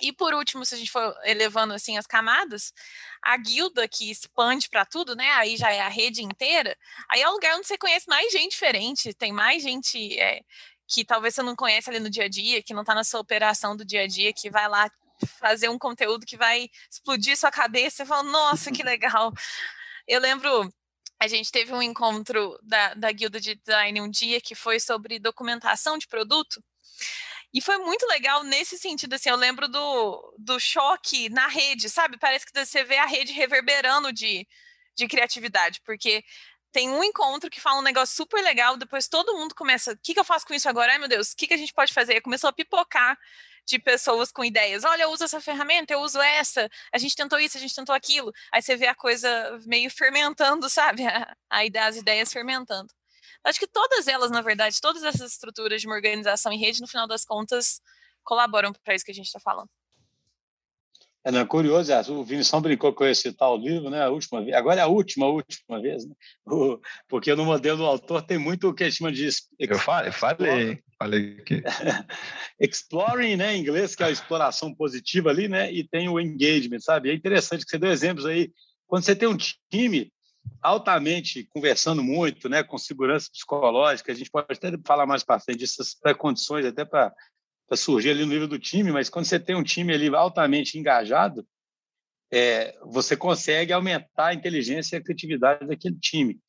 E 0.00 0.12
por 0.12 0.32
último, 0.32 0.64
se 0.64 0.74
a 0.74 0.78
gente 0.78 0.90
for 0.90 1.14
elevando 1.24 1.74
assim 1.74 1.98
as 1.98 2.06
camadas, 2.06 2.72
a 3.22 3.36
guilda 3.36 3.86
que 3.86 4.10
expande 4.10 4.68
para 4.68 4.86
tudo, 4.86 5.14
né? 5.14 5.30
Aí 5.32 5.56
já 5.56 5.70
é 5.70 5.80
a 5.80 5.88
rede 5.88 6.22
inteira. 6.22 6.76
Aí 7.08 7.20
é 7.20 7.28
o 7.28 7.32
lugar 7.32 7.56
onde 7.56 7.66
você 7.66 7.76
conhece 7.76 8.08
mais 8.08 8.32
gente 8.32 8.52
diferente, 8.52 9.12
tem 9.12 9.32
mais 9.32 9.62
gente 9.62 10.18
é, 10.18 10.42
que 10.88 11.04
talvez 11.04 11.34
você 11.34 11.42
não 11.42 11.54
conhece 11.54 11.90
ali 11.90 12.00
no 12.00 12.10
dia 12.10 12.24
a 12.24 12.28
dia, 12.28 12.62
que 12.62 12.72
não 12.74 12.80
está 12.80 12.94
na 12.94 13.04
sua 13.04 13.20
operação 13.20 13.76
do 13.76 13.84
dia 13.84 14.02
a 14.02 14.06
dia, 14.06 14.32
que 14.32 14.50
vai 14.50 14.68
lá 14.68 14.90
fazer 15.26 15.68
um 15.68 15.78
conteúdo 15.78 16.26
que 16.26 16.36
vai 16.36 16.68
explodir 16.90 17.36
sua 17.36 17.50
cabeça 17.50 18.02
e 18.02 18.06
fala, 18.06 18.22
nossa, 18.22 18.70
que 18.70 18.82
legal. 18.82 19.32
Eu 20.06 20.20
lembro, 20.20 20.72
a 21.20 21.28
gente 21.28 21.52
teve 21.52 21.72
um 21.72 21.82
encontro 21.82 22.58
da, 22.62 22.94
da 22.94 23.12
Guilda 23.12 23.40
de 23.40 23.54
Design 23.54 24.00
um 24.00 24.10
dia 24.10 24.40
que 24.40 24.54
foi 24.54 24.80
sobre 24.80 25.18
documentação 25.18 25.98
de 25.98 26.06
produto. 26.06 26.62
E 27.52 27.60
foi 27.60 27.78
muito 27.78 28.06
legal 28.06 28.44
nesse 28.44 28.78
sentido, 28.78 29.14
assim, 29.14 29.28
eu 29.28 29.36
lembro 29.36 29.68
do, 29.68 30.34
do 30.38 30.58
choque 30.60 31.28
na 31.28 31.48
rede, 31.48 31.90
sabe? 31.90 32.16
Parece 32.16 32.46
que 32.46 32.64
você 32.64 32.84
vê 32.84 32.96
a 32.96 33.06
rede 33.06 33.32
reverberando 33.32 34.12
de, 34.12 34.46
de 34.96 35.08
criatividade, 35.08 35.80
porque 35.84 36.24
tem 36.72 36.88
um 36.88 37.02
encontro 37.02 37.50
que 37.50 37.60
fala 37.60 37.80
um 37.80 37.82
negócio 37.82 38.14
super 38.14 38.40
legal, 38.42 38.76
depois 38.76 39.08
todo 39.08 39.34
mundo 39.34 39.54
começa, 39.54 39.92
o 39.92 39.98
que, 39.98 40.14
que 40.14 40.20
eu 40.20 40.24
faço 40.24 40.46
com 40.46 40.54
isso 40.54 40.68
agora? 40.68 40.92
Ai, 40.92 40.98
meu 40.98 41.08
Deus, 41.08 41.32
o 41.32 41.36
que, 41.36 41.48
que 41.48 41.54
a 41.54 41.56
gente 41.56 41.74
pode 41.74 41.92
fazer? 41.92 42.14
E 42.14 42.20
começou 42.20 42.48
a 42.48 42.52
pipocar 42.52 43.18
de 43.66 43.78
pessoas 43.78 44.32
com 44.32 44.44
ideias. 44.44 44.84
Olha, 44.84 45.02
eu 45.04 45.10
uso 45.10 45.24
essa 45.24 45.40
ferramenta, 45.40 45.92
eu 45.92 46.00
uso 46.00 46.20
essa, 46.20 46.68
a 46.92 46.98
gente 46.98 47.14
tentou 47.16 47.38
isso, 47.38 47.56
a 47.56 47.60
gente 47.60 47.74
tentou 47.74 47.94
aquilo. 47.94 48.32
Aí 48.52 48.62
você 48.62 48.76
vê 48.76 48.86
a 48.86 48.94
coisa 48.94 49.28
meio 49.66 49.90
fermentando, 49.90 50.68
sabe? 50.68 51.02
Aí 51.50 51.70
dá 51.70 51.86
as 51.86 51.96
ideias 51.96 52.32
fermentando. 52.32 52.92
Acho 53.44 53.58
que 53.58 53.66
todas 53.66 54.06
elas, 54.06 54.30
na 54.30 54.42
verdade, 54.42 54.80
todas 54.80 55.02
essas 55.02 55.32
estruturas 55.32 55.80
de 55.80 55.86
uma 55.86 55.96
organização 55.96 56.52
em 56.52 56.58
rede, 56.58 56.80
no 56.80 56.88
final 56.88 57.06
das 57.06 57.24
contas, 57.24 57.80
colaboram 58.22 58.72
para 58.72 58.94
isso 58.94 59.04
que 59.04 59.10
a 59.12 59.14
gente 59.14 59.26
está 59.26 59.40
falando. 59.40 59.68
É, 61.22 61.30
não, 61.30 61.40
é 61.40 61.44
curioso, 61.44 61.92
é, 61.92 62.00
o 62.08 62.24
Vinição 62.24 62.62
brincou 62.62 62.94
com 62.94 63.04
esse 63.04 63.30
tal 63.32 63.56
livro, 63.56 63.90
né? 63.90 64.02
A 64.02 64.08
última 64.08 64.42
vez, 64.42 64.56
agora 64.56 64.80
é 64.80 64.82
a 64.82 64.86
última, 64.86 65.26
a 65.26 65.28
última 65.28 65.80
vez, 65.80 66.06
né? 66.06 66.14
O, 66.46 66.80
porque 67.08 67.34
no 67.34 67.44
modelo 67.44 67.78
do 67.78 67.84
autor 67.84 68.22
tem 68.22 68.38
muito 68.38 68.68
o 68.68 68.74
que 68.74 68.84
a 68.84 68.88
gente 68.88 68.98
chama 68.98 69.12
de. 69.12 69.28
Eu 69.58 69.78
falei, 69.78 70.10
falei, 70.10 70.82
falei 70.98 71.36
que. 71.42 71.62
Exploring, 72.58 73.36
né, 73.36 73.54
em 73.54 73.60
inglês, 73.60 73.94
que 73.94 74.02
é 74.02 74.06
a 74.06 74.10
exploração 74.10 74.74
positiva 74.74 75.28
ali, 75.30 75.46
né? 75.46 75.70
E 75.70 75.86
tem 75.86 76.08
o 76.08 76.18
engagement, 76.18 76.80
sabe? 76.80 77.10
É 77.10 77.14
interessante 77.14 77.64
que 77.64 77.70
você 77.70 77.78
deu 77.78 77.90
exemplos 77.90 78.24
aí. 78.24 78.50
Quando 78.86 79.04
você 79.04 79.14
tem 79.14 79.28
um 79.28 79.36
time 79.36 80.10
altamente 80.62 81.46
conversando 81.50 82.02
muito, 82.02 82.48
né, 82.48 82.62
com 82.62 82.78
segurança 82.78 83.28
psicológica, 83.30 84.10
a 84.10 84.14
gente 84.14 84.30
pode 84.30 84.46
até 84.50 84.72
falar 84.86 85.06
mais 85.06 85.22
para 85.22 85.38
frente 85.38 85.60
dessas 85.60 85.94
pré-condições, 85.94 86.64
até 86.64 86.84
para 86.84 87.12
para 87.70 87.76
surgir 87.76 88.10
ali 88.10 88.24
no 88.24 88.32
nível 88.32 88.48
do 88.48 88.58
time, 88.58 88.90
mas 88.90 89.08
quando 89.08 89.26
você 89.26 89.38
tem 89.38 89.54
um 89.54 89.62
time 89.62 89.94
ali 89.94 90.12
altamente 90.12 90.76
engajado, 90.76 91.46
é, 92.28 92.76
você 92.82 93.16
consegue 93.16 93.72
aumentar 93.72 94.26
a 94.26 94.34
inteligência 94.34 94.96
e 94.96 94.98
a 94.98 95.00
criatividade 95.00 95.68
daquele 95.68 95.96
time. 95.96 96.40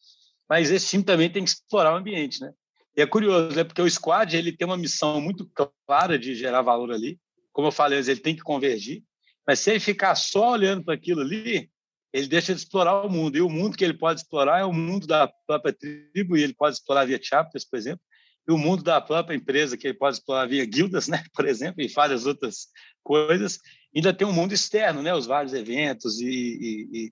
Mas 0.49 0.71
esse 0.71 0.87
time 0.87 1.03
também 1.03 1.29
tem 1.29 1.43
que 1.43 1.51
explorar 1.51 1.93
o 1.93 1.97
ambiente, 1.97 2.41
né? 2.41 2.51
E 2.97 3.03
é 3.03 3.05
curioso, 3.05 3.55
né? 3.55 3.63
Porque 3.63 3.83
o 3.83 3.89
squad 3.89 4.35
ele 4.35 4.51
tem 4.51 4.65
uma 4.65 4.75
missão 4.75 5.21
muito 5.21 5.47
clara 5.85 6.17
de 6.17 6.33
gerar 6.33 6.63
valor 6.63 6.91
ali. 6.91 7.19
Como 7.53 7.67
eu 7.67 7.71
falei, 7.71 7.99
ele 7.99 8.19
tem 8.19 8.35
que 8.35 8.41
convergir. 8.41 9.03
Mas 9.47 9.59
se 9.59 9.69
ele 9.69 9.79
ficar 9.79 10.15
só 10.15 10.53
olhando 10.53 10.83
para 10.83 10.95
aquilo 10.95 11.21
ali, 11.21 11.69
ele 12.11 12.27
deixa 12.27 12.51
de 12.51 12.61
explorar 12.61 13.05
o 13.05 13.09
mundo. 13.09 13.37
E 13.37 13.41
o 13.41 13.49
mundo 13.49 13.77
que 13.77 13.83
ele 13.83 13.93
pode 13.93 14.21
explorar 14.21 14.59
é 14.59 14.65
o 14.65 14.73
mundo 14.73 15.05
da 15.05 15.27
própria 15.45 15.71
tribo, 15.71 16.35
e 16.35 16.41
ele 16.41 16.53
pode 16.53 16.77
explorar 16.77 17.05
via 17.05 17.19
chapters, 17.21 17.63
por 17.63 17.77
exemplo, 17.77 18.01
e 18.47 18.51
o 18.51 18.57
mundo 18.57 18.83
da 18.83 18.99
própria 18.99 19.35
empresa, 19.35 19.77
que 19.77 19.87
ele 19.87 19.97
pode 19.97 20.17
explorar 20.17 20.47
via 20.47 20.65
guildas, 20.65 21.07
né, 21.07 21.23
por 21.33 21.47
exemplo, 21.47 21.81
e 21.81 21.87
várias 21.87 22.25
outras 22.25 22.67
coisas. 23.03 23.59
Ainda 23.95 24.13
tem 24.13 24.27
um 24.27 24.33
mundo 24.33 24.53
externo, 24.53 25.01
né, 25.01 25.13
os 25.13 25.25
vários 25.25 25.53
eventos 25.53 26.19
e, 26.19 26.27
e, 26.29 27.11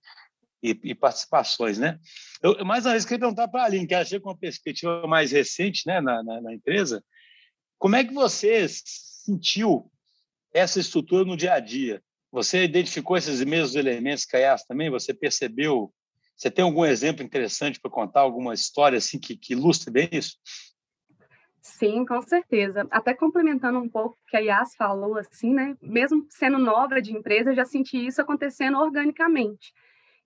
e, 0.63 0.79
e 0.83 0.95
participações. 0.95 1.77
Né? 1.77 1.99
Eu, 2.41 2.65
mais 2.65 2.85
uma 2.85 2.93
vez, 2.93 3.05
queria 3.05 3.19
perguntar 3.19 3.47
para 3.47 3.63
a 3.63 3.65
Aline, 3.65 3.87
que 3.87 3.93
achei 3.93 4.19
com 4.19 4.29
uma 4.29 4.37
perspectiva 4.37 5.05
mais 5.07 5.31
recente 5.31 5.83
né, 5.85 6.01
na, 6.01 6.23
na, 6.23 6.41
na 6.41 6.53
empresa, 6.53 7.03
como 7.77 7.95
é 7.95 8.03
que 8.03 8.13
você 8.13 8.65
sentiu 8.67 9.89
essa 10.53 10.79
estrutura 10.79 11.23
no 11.23 11.37
dia 11.37 11.53
a 11.53 11.59
dia? 11.59 12.01
Você 12.31 12.63
identificou 12.63 13.17
esses 13.17 13.43
mesmos 13.43 13.75
elementos 13.75 14.27
IAS 14.33 14.63
também? 14.65 14.89
Você 14.89 15.13
percebeu? 15.13 15.91
Você 16.35 16.51
tem 16.51 16.63
algum 16.63 16.85
exemplo 16.85 17.23
interessante 17.23 17.79
para 17.79 17.89
contar, 17.89 18.21
alguma 18.21 18.53
história 18.53 18.97
assim 18.97 19.19
que, 19.19 19.35
que 19.35 19.53
ilustre 19.53 19.91
bem 19.91 20.09
isso? 20.11 20.37
Sim, 21.79 22.05
com 22.05 22.21
certeza. 22.21 22.85
Até 22.91 23.13
complementando 23.13 23.79
um 23.79 23.87
pouco 23.87 24.17
o 24.21 24.29
que 24.29 24.35
a 24.35 24.41
Yas 24.41 24.75
falou, 24.75 25.17
assim, 25.17 25.53
né? 25.53 25.77
Mesmo 25.81 26.25
sendo 26.29 26.57
nova 26.57 27.01
de 27.01 27.15
empresa, 27.15 27.51
eu 27.51 27.55
já 27.55 27.63
senti 27.63 28.05
isso 28.05 28.21
acontecendo 28.21 28.77
organicamente. 28.77 29.71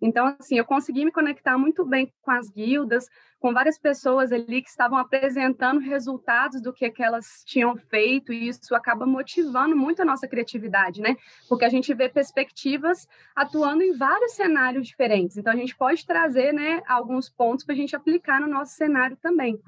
Então, 0.01 0.35
assim, 0.39 0.57
eu 0.57 0.65
consegui 0.65 1.05
me 1.05 1.11
conectar 1.11 1.55
muito 1.55 1.85
bem 1.85 2.11
com 2.23 2.31
as 2.31 2.49
guildas, 2.49 3.05
com 3.39 3.53
várias 3.53 3.77
pessoas 3.77 4.31
ali 4.31 4.63
que 4.63 4.69
estavam 4.69 4.97
apresentando 4.97 5.79
resultados 5.79 6.59
do 6.59 6.73
que, 6.73 6.89
que 6.89 7.03
elas 7.03 7.43
tinham 7.45 7.77
feito, 7.77 8.33
e 8.33 8.47
isso 8.47 8.73
acaba 8.73 9.05
motivando 9.05 9.77
muito 9.77 10.01
a 10.01 10.05
nossa 10.05 10.27
criatividade, 10.27 11.01
né? 11.01 11.15
Porque 11.47 11.65
a 11.65 11.69
gente 11.69 11.93
vê 11.93 12.09
perspectivas 12.09 13.07
atuando 13.35 13.83
em 13.83 13.95
vários 13.95 14.33
cenários 14.33 14.87
diferentes. 14.87 15.37
Então, 15.37 15.53
a 15.53 15.55
gente 15.55 15.77
pode 15.77 16.03
trazer, 16.03 16.51
né, 16.51 16.81
alguns 16.87 17.29
pontos 17.29 17.63
para 17.63 17.75
a 17.75 17.77
gente 17.77 17.95
aplicar 17.95 18.41
no 18.41 18.47
nosso 18.47 18.73
cenário 18.73 19.15
também 19.21 19.61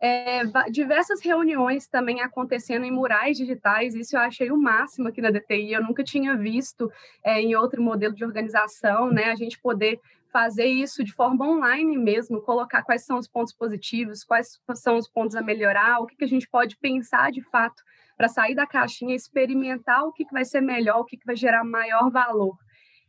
é, 0.00 0.42
diversas 0.70 1.20
reuniões 1.20 1.88
também 1.88 2.20
acontecendo 2.20 2.84
em 2.84 2.90
murais 2.90 3.36
digitais, 3.36 3.94
isso 3.94 4.16
eu 4.16 4.20
achei 4.20 4.50
o 4.50 4.56
máximo 4.56 5.08
aqui 5.08 5.20
na 5.20 5.30
DTI, 5.30 5.72
eu 5.72 5.82
nunca 5.82 6.04
tinha 6.04 6.36
visto 6.36 6.90
é, 7.24 7.40
em 7.40 7.56
outro 7.56 7.82
modelo 7.82 8.14
de 8.14 8.24
organização, 8.24 9.10
né, 9.10 9.24
a 9.24 9.34
gente 9.34 9.60
poder 9.60 10.00
fazer 10.30 10.66
isso 10.66 11.02
de 11.02 11.12
forma 11.12 11.48
online 11.48 11.96
mesmo, 11.96 12.40
colocar 12.42 12.82
quais 12.82 13.04
são 13.04 13.18
os 13.18 13.26
pontos 13.26 13.52
positivos, 13.52 14.22
quais 14.22 14.60
são 14.74 14.96
os 14.96 15.08
pontos 15.08 15.34
a 15.34 15.42
melhorar, 15.42 16.00
o 16.00 16.06
que, 16.06 16.16
que 16.16 16.24
a 16.24 16.28
gente 16.28 16.48
pode 16.48 16.76
pensar 16.76 17.32
de 17.32 17.42
fato 17.42 17.82
para 18.16 18.28
sair 18.28 18.54
da 18.54 18.66
caixinha, 18.66 19.14
experimentar 19.14 20.04
o 20.04 20.12
que, 20.12 20.24
que 20.24 20.32
vai 20.32 20.44
ser 20.44 20.60
melhor, 20.60 21.00
o 21.00 21.04
que, 21.04 21.16
que 21.16 21.26
vai 21.26 21.36
gerar 21.36 21.64
maior 21.64 22.10
valor. 22.10 22.56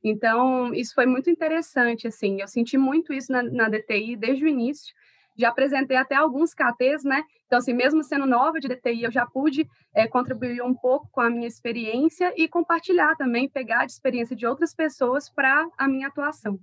Então, 0.04 0.74
isso 0.74 0.94
foi 0.96 1.06
muito 1.06 1.30
interessante, 1.30 2.08
assim, 2.08 2.40
eu 2.40 2.48
senti 2.48 2.78
muito 2.78 3.12
isso 3.12 3.32
na, 3.32 3.44
na 3.44 3.70
DTI 3.70 4.16
desde 4.16 4.46
o 4.46 4.48
início, 4.48 4.94
já 5.40 5.50
apresentei 5.50 5.96
até 5.96 6.16
alguns 6.16 6.54
KTs, 6.54 7.04
né? 7.04 7.24
Então, 7.46 7.58
assim, 7.60 7.74
mesmo 7.74 8.04
sendo 8.04 8.26
nova 8.26 8.60
de 8.60 8.68
DTI, 8.68 9.04
eu 9.04 9.12
já 9.12 9.26
pude 9.26 9.68
é, 9.96 10.08
contribuir 10.08 10.62
um 10.62 10.74
pouco 10.74 11.10
com 11.12 11.22
a 11.22 11.30
minha 11.30 11.48
experiência 11.48 12.34
e 12.36 12.48
compartilhar 12.48 13.16
também, 13.16 13.50
pegar 13.50 13.82
a 13.82 13.86
experiência 13.86 14.36
de 14.36 14.46
outras 14.46 14.74
pessoas 14.74 15.30
para 15.30 15.66
a 15.78 15.88
minha 15.88 16.08
atuação. 16.08 16.60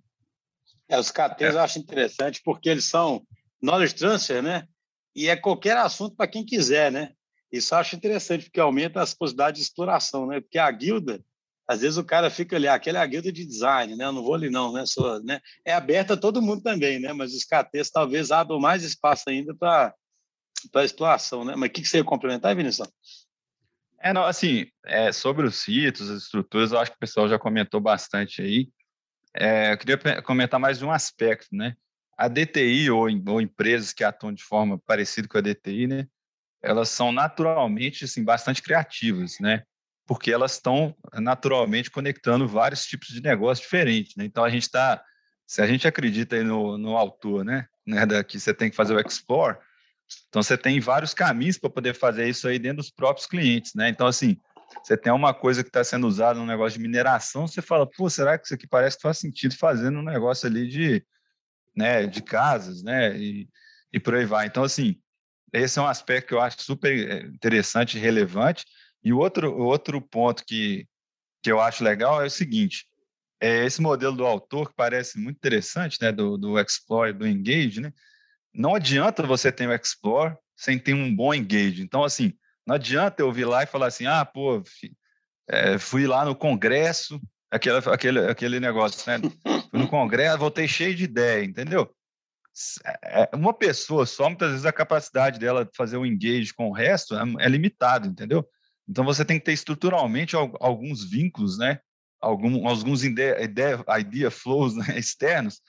É, 0.88 0.98
os 0.98 1.10
KTs 1.10 1.54
eu 1.54 1.60
acho 1.60 1.78
interessante 1.78 2.40
porque 2.44 2.68
eles 2.68 2.84
são 2.84 3.22
knowledge 3.60 3.94
transfer, 3.94 4.42
né? 4.42 4.68
E 5.14 5.28
é 5.28 5.36
qualquer 5.36 5.76
assunto 5.78 6.14
para 6.14 6.28
quem 6.28 6.44
quiser, 6.44 6.92
né? 6.92 7.12
Isso 7.50 7.74
eu 7.74 7.78
acho 7.78 7.96
interessante, 7.96 8.44
porque 8.44 8.60
aumenta 8.60 9.00
as 9.00 9.14
possibilidades 9.14 9.60
de 9.60 9.66
exploração, 9.66 10.26
né? 10.26 10.40
Porque 10.40 10.58
a 10.58 10.70
guilda, 10.70 11.24
às 11.68 11.80
vezes 11.80 11.98
o 11.98 12.04
cara 12.04 12.30
fica 12.30 12.56
ali, 12.56 12.68
ah, 12.68 12.74
aquele 12.74 12.96
é 12.96 13.00
a 13.00 13.06
guilda 13.06 13.32
de 13.32 13.44
design, 13.44 13.96
né? 13.96 14.04
Eu 14.04 14.12
não 14.12 14.22
vou 14.22 14.34
ali 14.34 14.48
não, 14.48 14.72
né? 14.72 14.86
Sou, 14.86 15.22
né? 15.22 15.40
É 15.64 15.72
aberta 15.72 16.14
a 16.14 16.16
todo 16.16 16.40
mundo 16.40 16.62
também, 16.62 17.00
né? 17.00 17.12
Mas 17.12 17.34
os 17.34 17.44
KTs 17.44 17.90
talvez 17.90 18.30
abram 18.30 18.60
mais 18.60 18.84
espaço 18.84 19.24
ainda 19.28 19.54
para 19.54 19.94
para 20.72 20.84
exploração, 20.84 21.44
né? 21.44 21.54
Mas 21.56 21.68
o 21.68 21.72
que, 21.72 21.82
que 21.82 21.88
você 21.88 21.98
ia 21.98 22.04
complementar, 22.04 22.56
Vinícius? 22.56 22.88
É, 24.00 24.12
não, 24.12 24.24
assim, 24.24 24.66
é, 24.84 25.12
sobre 25.12 25.46
os 25.46 25.56
sítios, 25.56 26.10
as 26.10 26.22
estruturas, 26.22 26.72
eu 26.72 26.78
acho 26.78 26.90
que 26.90 26.96
o 26.96 27.00
pessoal 27.00 27.28
já 27.28 27.38
comentou 27.38 27.80
bastante 27.80 28.42
aí. 28.42 28.68
É, 29.34 29.72
eu 29.72 29.78
queria 29.78 30.22
comentar 30.22 30.58
mais 30.58 30.82
um 30.82 30.90
aspecto, 30.90 31.48
né? 31.52 31.76
A 32.16 32.28
DTI 32.28 32.90
ou, 32.90 33.06
ou 33.28 33.40
empresas 33.40 33.92
que 33.92 34.02
atuam 34.02 34.32
de 34.32 34.42
forma 34.42 34.78
parecida 34.78 35.28
com 35.28 35.38
a 35.38 35.40
DTI, 35.40 35.86
né? 35.86 36.08
Elas 36.62 36.88
são 36.88 37.12
naturalmente, 37.12 38.04
assim, 38.04 38.24
bastante 38.24 38.62
criativas, 38.62 39.38
né? 39.40 39.62
Porque 40.06 40.32
elas 40.32 40.52
estão 40.52 40.94
naturalmente 41.14 41.90
conectando 41.90 42.46
vários 42.46 42.86
tipos 42.86 43.08
de 43.08 43.20
negócio 43.20 43.62
diferentes. 43.62 44.14
Né? 44.16 44.24
Então, 44.24 44.44
a 44.44 44.50
gente 44.50 44.62
está, 44.62 45.02
se 45.46 45.60
a 45.60 45.66
gente 45.66 45.88
acredita 45.88 46.42
no, 46.44 46.78
no 46.78 46.96
autor, 46.96 47.44
né, 47.44 47.66
né, 47.84 48.06
que 48.22 48.38
você 48.38 48.54
tem 48.54 48.70
que 48.70 48.76
fazer 48.76 48.94
o 48.94 49.00
explore, 49.00 49.58
então 50.28 50.42
você 50.42 50.56
tem 50.56 50.78
vários 50.78 51.12
caminhos 51.12 51.58
para 51.58 51.68
poder 51.68 51.94
fazer 51.94 52.28
isso 52.28 52.46
aí 52.46 52.58
dentro 52.58 52.78
dos 52.78 52.90
próprios 52.90 53.26
clientes. 53.26 53.74
Né? 53.74 53.88
Então, 53.88 54.06
assim, 54.06 54.36
você 54.82 54.96
tem 54.96 55.12
uma 55.12 55.34
coisa 55.34 55.64
que 55.64 55.68
está 55.68 55.82
sendo 55.82 56.06
usada 56.06 56.38
no 56.38 56.46
negócio 56.46 56.78
de 56.78 56.86
mineração, 56.86 57.46
você 57.48 57.60
fala, 57.60 57.84
pô, 57.84 58.08
será 58.08 58.38
que 58.38 58.46
isso 58.46 58.54
aqui 58.54 58.66
parece 58.66 58.96
que 58.96 59.02
faz 59.02 59.18
sentido 59.18 59.56
fazer 59.56 59.90
no 59.90 60.02
negócio 60.02 60.46
ali 60.46 60.68
de, 60.68 61.04
né, 61.74 62.06
de 62.06 62.22
casas, 62.22 62.82
né, 62.82 63.16
e, 63.16 63.48
e 63.92 63.98
por 63.98 64.14
aí 64.14 64.24
vai. 64.24 64.46
Então, 64.46 64.62
assim, 64.62 65.00
esse 65.52 65.78
é 65.78 65.82
um 65.82 65.86
aspecto 65.86 66.28
que 66.28 66.34
eu 66.34 66.40
acho 66.40 66.62
super 66.62 66.92
eh, 66.92 67.26
interessante 67.26 67.96
e 67.96 68.00
relevante, 68.00 68.64
e 69.06 69.12
o 69.12 69.18
outro, 69.18 69.56
outro 69.56 70.00
ponto 70.00 70.44
que, 70.44 70.84
que 71.40 71.52
eu 71.52 71.60
acho 71.60 71.84
legal 71.84 72.20
é 72.20 72.26
o 72.26 72.30
seguinte: 72.30 72.88
é 73.40 73.64
esse 73.64 73.80
modelo 73.80 74.16
do 74.16 74.26
autor, 74.26 74.70
que 74.70 74.74
parece 74.74 75.16
muito 75.16 75.36
interessante, 75.36 75.96
né, 76.02 76.10
do, 76.10 76.36
do 76.36 76.58
Explore, 76.58 77.12
do 77.12 77.24
Engage, 77.24 77.80
né? 77.80 77.92
Não 78.52 78.74
adianta 78.74 79.22
você 79.22 79.52
ter 79.52 79.68
o 79.68 79.72
Explore 79.72 80.34
sem 80.56 80.76
ter 80.76 80.92
um 80.92 81.14
bom 81.14 81.32
Engage. 81.32 81.82
Então, 81.82 82.02
assim, 82.02 82.32
não 82.66 82.74
adianta 82.74 83.22
eu 83.22 83.30
vir 83.30 83.44
lá 83.44 83.62
e 83.62 83.66
falar 83.66 83.86
assim, 83.86 84.06
ah, 84.06 84.24
pô, 84.24 84.60
é, 85.48 85.78
fui 85.78 86.04
lá 86.04 86.24
no 86.24 86.34
congresso, 86.34 87.20
aquele, 87.48 87.78
aquele, 87.78 88.18
aquele 88.28 88.58
negócio, 88.58 89.08
né? 89.08 89.20
Fui 89.70 89.78
no 89.78 89.86
congresso, 89.86 90.36
voltei 90.36 90.66
cheio 90.66 90.96
de 90.96 91.04
ideia, 91.04 91.44
entendeu? 91.44 91.94
É, 93.04 93.30
uma 93.36 93.54
pessoa 93.54 94.04
só, 94.04 94.28
muitas 94.28 94.50
vezes 94.50 94.66
a 94.66 94.72
capacidade 94.72 95.38
dela 95.38 95.64
de 95.64 95.70
fazer 95.76 95.96
o 95.96 96.04
engage 96.04 96.52
com 96.52 96.70
o 96.70 96.72
resto 96.72 97.14
é, 97.14 97.22
é 97.38 97.48
limitado, 97.48 98.08
entendeu? 98.08 98.44
Então 98.88 99.04
você 99.04 99.24
tem 99.24 99.38
que 99.38 99.44
ter 99.44 99.52
estruturalmente 99.52 100.36
alguns 100.36 101.04
vínculos, 101.04 101.58
né? 101.58 101.80
Algum, 102.20 102.66
alguns 102.66 103.04
idea, 103.04 103.36
idea 103.98 104.30
flows 104.30 104.74
né? 104.76 104.98
externos 104.98 105.60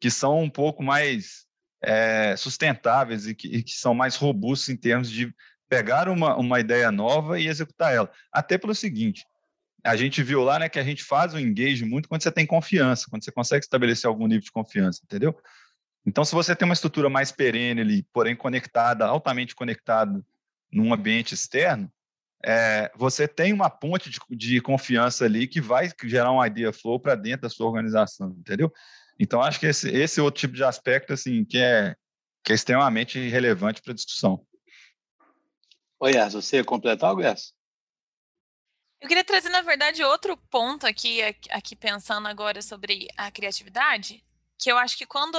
que 0.00 0.10
são 0.10 0.42
um 0.42 0.50
pouco 0.50 0.82
mais 0.82 1.46
é, 1.82 2.36
sustentáveis 2.36 3.26
e 3.26 3.34
que, 3.34 3.48
e 3.48 3.62
que, 3.62 3.72
são 3.72 3.94
mais 3.94 4.16
robustos 4.16 4.68
em 4.68 4.76
termos 4.76 5.10
de 5.10 5.32
pegar 5.68 6.08
uma, 6.08 6.36
uma 6.36 6.60
ideia 6.60 6.90
nova 6.90 7.38
e 7.38 7.46
executar 7.46 7.94
ela. 7.94 8.10
Até 8.32 8.58
pelo 8.58 8.74
seguinte, 8.74 9.24
a 9.82 9.96
gente 9.96 10.22
viu 10.22 10.42
lá 10.42 10.58
né, 10.58 10.68
que 10.68 10.78
a 10.78 10.84
gente 10.84 11.02
faz 11.02 11.34
o 11.34 11.38
engage 11.38 11.84
muito 11.84 12.08
quando 12.08 12.22
você 12.22 12.32
tem 12.32 12.46
confiança, 12.46 13.06
quando 13.08 13.24
você 13.24 13.32
consegue 13.32 13.64
estabelecer 13.64 14.08
algum 14.08 14.26
nível 14.26 14.44
de 14.44 14.52
confiança, 14.52 15.00
entendeu? 15.04 15.34
Então, 16.06 16.24
se 16.24 16.34
você 16.34 16.54
tem 16.54 16.66
uma 16.66 16.74
estrutura 16.74 17.08
mais 17.08 17.32
perene 17.32 17.80
ali, 17.80 18.02
porém 18.12 18.36
conectada, 18.36 19.06
altamente 19.06 19.54
conectada 19.54 20.22
num 20.70 20.92
ambiente 20.92 21.32
externo, 21.32 21.90
é, 22.46 22.92
você 22.94 23.26
tem 23.26 23.52
uma 23.52 23.70
ponte 23.70 24.10
de, 24.10 24.20
de, 24.30 24.60
confiança 24.60 25.24
ali 25.24 25.48
que 25.48 25.62
vai 25.62 25.90
gerar 26.04 26.30
um 26.30 26.44
idea 26.44 26.72
flow 26.72 27.00
para 27.00 27.14
dentro 27.14 27.42
da 27.42 27.48
sua 27.48 27.66
organização, 27.66 28.36
entendeu? 28.38 28.70
Então, 29.18 29.40
acho 29.40 29.58
que 29.58 29.66
esse, 29.66 29.88
esse 29.88 30.20
outro 30.20 30.40
tipo 30.40 30.54
de 30.54 30.62
aspecto, 30.62 31.14
assim, 31.14 31.44
que 31.44 31.56
é, 31.56 31.96
que 32.44 32.52
é 32.52 32.54
extremamente 32.54 33.18
relevante 33.28 33.80
para 33.80 33.92
a 33.92 33.94
discussão. 33.94 34.46
Oi, 36.00 36.12
Yas, 36.12 36.34
você 36.34 36.56
ia 36.56 36.64
completar 36.64 37.08
algo, 37.08 37.22
Yas? 37.22 37.54
Eu 39.00 39.08
queria 39.08 39.24
trazer, 39.24 39.48
na 39.48 39.62
verdade, 39.62 40.04
outro 40.04 40.36
ponto 40.50 40.86
aqui, 40.86 41.22
aqui 41.50 41.74
pensando 41.74 42.28
agora 42.28 42.60
sobre 42.60 43.08
a 43.16 43.30
criatividade, 43.30 44.22
que 44.58 44.70
eu 44.70 44.76
acho 44.76 44.98
que 44.98 45.06
quando 45.06 45.38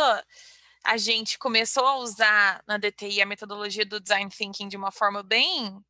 a 0.83 0.97
gente 0.97 1.37
começou 1.37 1.85
a 1.85 1.97
usar 1.97 2.63
na 2.67 2.77
DTI 2.77 3.21
a 3.21 3.25
metodologia 3.27 3.85
do 3.85 3.99
design 3.99 4.29
thinking 4.29 4.67
de 4.67 4.77
uma 4.77 4.91
forma 4.91 5.21
bem 5.21 5.83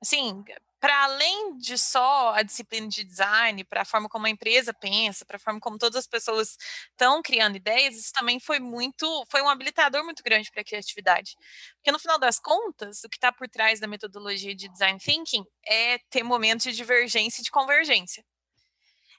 assim, 0.00 0.44
para 0.78 1.04
além 1.04 1.56
de 1.58 1.76
só 1.78 2.34
a 2.34 2.42
disciplina 2.42 2.86
de 2.86 3.02
design, 3.02 3.64
para 3.64 3.82
a 3.82 3.84
forma 3.84 4.08
como 4.08 4.26
a 4.26 4.30
empresa 4.30 4.72
pensa, 4.74 5.24
para 5.24 5.36
a 5.36 5.40
forma 5.40 5.58
como 5.58 5.78
todas 5.78 5.96
as 5.96 6.06
pessoas 6.06 6.56
estão 6.90 7.22
criando 7.22 7.56
ideias, 7.56 7.96
isso 7.96 8.12
também 8.12 8.38
foi 8.38 8.60
muito, 8.60 9.24
foi 9.30 9.42
um 9.42 9.48
habilitador 9.48 10.04
muito 10.04 10.22
grande 10.22 10.50
para 10.50 10.60
a 10.60 10.64
criatividade. 10.64 11.34
Porque 11.76 11.90
no 11.90 11.98
final 11.98 12.18
das 12.18 12.38
contas, 12.38 13.02
o 13.04 13.08
que 13.08 13.16
está 13.16 13.32
por 13.32 13.48
trás 13.48 13.80
da 13.80 13.86
metodologia 13.86 14.54
de 14.54 14.68
design 14.68 14.98
thinking 14.98 15.44
é 15.66 15.98
ter 16.10 16.22
momentos 16.22 16.66
de 16.66 16.72
divergência 16.72 17.40
e 17.40 17.44
de 17.44 17.50
convergência. 17.50 18.24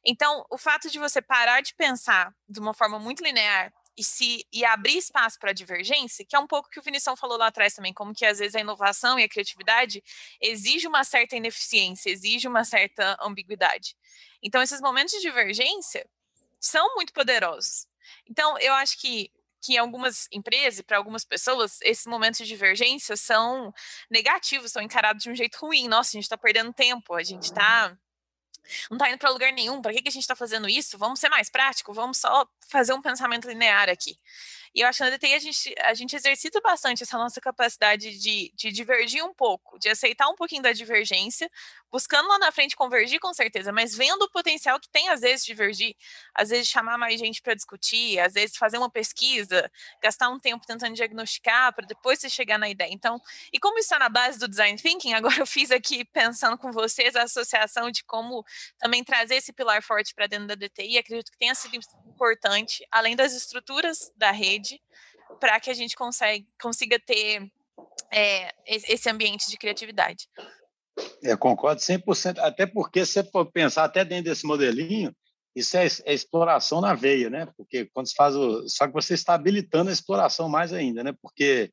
Então, 0.05 0.45
o 0.49 0.57
fato 0.57 0.89
de 0.89 0.99
você 0.99 1.21
parar 1.21 1.61
de 1.61 1.73
pensar 1.75 2.33
de 2.47 2.59
uma 2.59 2.73
forma 2.73 2.97
muito 2.97 3.23
linear 3.23 3.73
e 3.97 4.03
se 4.03 4.45
e 4.51 4.63
abrir 4.63 4.97
espaço 4.97 5.39
para 5.39 5.51
divergência, 5.51 6.25
que 6.25 6.35
é 6.35 6.39
um 6.39 6.47
pouco 6.47 6.69
que 6.69 6.79
o 6.79 6.83
Vinição 6.83 7.15
falou 7.17 7.37
lá 7.37 7.47
atrás 7.47 7.73
também, 7.73 7.93
como 7.93 8.13
que 8.13 8.25
às 8.25 8.39
vezes 8.39 8.55
a 8.55 8.59
inovação 8.59 9.19
e 9.19 9.23
a 9.23 9.29
criatividade 9.29 10.03
exige 10.39 10.87
uma 10.87 11.03
certa 11.03 11.35
ineficiência, 11.35 12.09
exige 12.09 12.47
uma 12.47 12.63
certa 12.63 13.17
ambiguidade. 13.21 13.95
Então 14.41 14.61
esses 14.61 14.79
momentos 14.81 15.13
de 15.13 15.21
divergência 15.21 16.07
são 16.59 16.95
muito 16.95 17.11
poderosos. 17.13 17.87
Então 18.29 18.57
eu 18.59 18.73
acho 18.73 18.99
que 18.99 19.31
que 19.59 19.73
em 19.73 19.77
algumas 19.77 20.27
empresas, 20.31 20.81
para 20.81 20.97
algumas 20.97 21.25
pessoas, 21.25 21.79
esses 21.81 22.05
momentos 22.05 22.37
de 22.37 22.45
divergência 22.45 23.17
são 23.17 23.73
negativos, 24.09 24.71
são 24.71 24.81
encarados 24.81 25.23
de 25.23 25.31
um 25.31 25.35
jeito 25.35 25.57
ruim. 25.57 25.87
Nossa, 25.87 26.11
a 26.11 26.13
gente 26.13 26.23
está 26.23 26.37
perdendo 26.37 26.71
tempo, 26.71 27.13
a 27.15 27.23
gente 27.23 27.43
está 27.43 27.97
não 28.89 28.97
está 28.97 29.09
indo 29.09 29.17
para 29.17 29.29
lugar 29.29 29.51
nenhum, 29.53 29.81
para 29.81 29.93
que, 29.93 30.01
que 30.01 30.09
a 30.09 30.11
gente 30.11 30.23
está 30.23 30.35
fazendo 30.35 30.67
isso? 30.69 30.97
Vamos 30.97 31.19
ser 31.19 31.29
mais 31.29 31.49
prático, 31.49 31.93
vamos 31.93 32.17
só 32.17 32.47
fazer 32.69 32.93
um 32.93 33.01
pensamento 33.01 33.47
linear 33.47 33.89
aqui. 33.89 34.17
E 34.77 34.81
eu 34.81 34.87
acho 34.87 34.99
que 34.99 35.09
na 35.09 35.17
DTI 35.17 35.33
a 35.33 35.39
gente, 35.39 35.75
a 35.81 35.93
gente 35.95 36.15
exercita 36.15 36.61
bastante 36.61 37.01
essa 37.01 37.17
nossa 37.17 37.41
capacidade 37.41 38.19
de, 38.19 38.53
de 38.55 38.71
divergir 38.71 39.25
um 39.25 39.33
pouco, 39.33 39.79
de 39.79 39.89
aceitar 39.89 40.29
um 40.29 40.35
pouquinho 40.35 40.61
da 40.61 40.71
divergência, 40.71 41.49
buscando 41.91 42.27
lá 42.27 42.37
na 42.37 42.51
frente 42.51 42.75
convergir 42.75 43.19
com 43.19 43.33
certeza, 43.33 43.71
mas 43.71 43.95
vendo 43.95 44.21
o 44.21 44.29
potencial 44.29 44.79
que 44.79 44.87
tem 44.87 45.09
às 45.09 45.21
vezes 45.21 45.43
divergir, 45.43 45.95
às 46.31 46.49
vezes 46.49 46.67
chamar 46.67 46.95
mais 46.95 47.19
gente 47.19 47.41
para 47.41 47.55
discutir, 47.55 48.19
às 48.19 48.33
vezes 48.33 48.55
fazer 48.55 48.77
uma 48.77 48.87
pesquisa, 48.87 49.67
gastar 49.99 50.29
um 50.29 50.39
tempo 50.39 50.63
tentando 50.67 50.93
diagnosticar 50.93 51.73
para 51.73 51.87
depois 51.87 52.19
você 52.19 52.29
chegar 52.29 52.59
na 52.59 52.69
ideia. 52.69 52.93
Então, 52.93 53.19
e 53.51 53.59
como 53.59 53.79
está 53.79 53.97
na 53.97 54.09
base 54.09 54.37
do 54.37 54.47
design 54.47 54.77
thinking, 54.77 55.13
agora 55.17 55.39
eu 55.39 55.47
fiz 55.47 55.71
aqui 55.71 56.05
pensando 56.05 56.55
com 56.55 56.71
vocês 56.71 57.15
a 57.15 57.23
associação 57.23 57.89
de 57.89 58.03
como 58.03 58.45
também 58.77 59.03
trazer 59.03 59.37
esse 59.37 59.51
pilar 59.51 59.81
forte 59.81 60.13
para 60.13 60.27
dentro 60.27 60.45
da 60.45 60.53
DTI, 60.53 60.99
acredito 60.99 61.31
que 61.31 61.37
tenha 61.39 61.55
sido 61.55 61.79
importante, 62.05 62.85
além 62.91 63.15
das 63.15 63.33
estruturas 63.33 64.11
da 64.15 64.29
rede, 64.29 64.66
para 65.39 65.59
que 65.59 65.69
a 65.69 65.73
gente 65.73 65.95
consiga 65.95 66.99
ter 66.99 67.51
é, 68.11 68.53
esse 68.65 69.09
ambiente 69.09 69.49
de 69.49 69.57
criatividade. 69.57 70.27
Eu 71.21 71.33
é, 71.33 71.37
concordo 71.37 71.81
100%, 71.81 72.39
até 72.39 72.65
porque 72.65 73.05
se 73.05 73.21
você 73.21 73.45
pensar 73.53 73.83
até 73.83 74.03
dentro 74.03 74.25
desse 74.25 74.45
modelinho, 74.45 75.15
isso 75.55 75.77
é, 75.77 75.85
é, 76.05 76.13
exploração 76.13 76.81
na 76.81 76.93
veia, 76.93 77.29
né? 77.29 77.47
Porque 77.57 77.85
quando 77.93 78.07
se 78.07 78.15
faz 78.15 78.35
o... 78.35 78.67
Só 78.67 78.87
que 78.87 78.93
você 78.93 79.13
está 79.13 79.33
habilitando 79.33 79.89
a 79.89 79.93
exploração 79.93 80.47
mais 80.47 80.73
ainda, 80.73 81.03
né? 81.03 81.13
Porque 81.21 81.71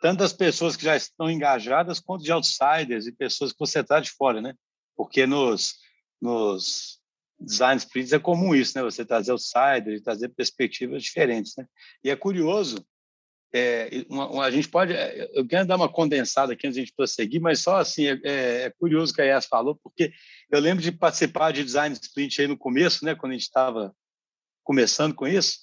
tantas 0.00 0.32
pessoas 0.32 0.76
que 0.76 0.84
já 0.84 0.96
estão 0.96 1.30
engajadas 1.30 2.00
quanto 2.00 2.24
de 2.24 2.32
outsiders 2.32 3.06
e 3.06 3.12
pessoas 3.12 3.52
que 3.52 3.58
você 3.58 3.80
está 3.80 4.00
de 4.00 4.10
fora, 4.10 4.40
né? 4.40 4.54
Porque 4.96 5.26
nos, 5.26 5.76
nos 6.20 6.99
design 7.40 7.78
sprints 7.78 8.12
é 8.12 8.18
comum 8.18 8.54
isso, 8.54 8.76
né? 8.76 8.84
Você 8.84 9.04
trazer 9.04 9.32
outsiders 9.32 10.02
trazer 10.02 10.28
perspectivas 10.28 11.02
diferentes, 11.02 11.54
né? 11.56 11.66
E 12.04 12.10
é 12.10 12.16
curioso 12.16 12.84
é, 13.52 14.06
uma, 14.08 14.30
uma, 14.30 14.44
a 14.44 14.50
gente 14.50 14.68
pode. 14.68 14.92
É, 14.92 15.28
eu 15.34 15.46
quero 15.46 15.66
dar 15.66 15.76
uma 15.76 15.88
condensada 15.88 16.52
aqui 16.52 16.66
antes 16.66 16.76
de 16.76 16.80
a 16.80 16.84
gente 16.84 16.94
prosseguir, 16.94 17.40
mas 17.40 17.60
só 17.60 17.76
assim, 17.76 18.06
é, 18.06 18.20
é, 18.24 18.62
é 18.64 18.70
curioso 18.70 19.12
o 19.12 19.14
que 19.14 19.22
a 19.22 19.24
Yas 19.24 19.46
falou, 19.46 19.78
porque 19.82 20.12
eu 20.50 20.60
lembro 20.60 20.82
de 20.82 20.92
participar 20.92 21.52
de 21.52 21.64
design 21.64 21.96
sprint 22.00 22.40
aí 22.40 22.46
no 22.46 22.56
começo, 22.56 23.04
né, 23.04 23.14
quando 23.14 23.32
a 23.32 23.34
gente 23.34 23.42
estava 23.42 23.94
começando 24.62 25.14
com 25.14 25.26
isso, 25.26 25.60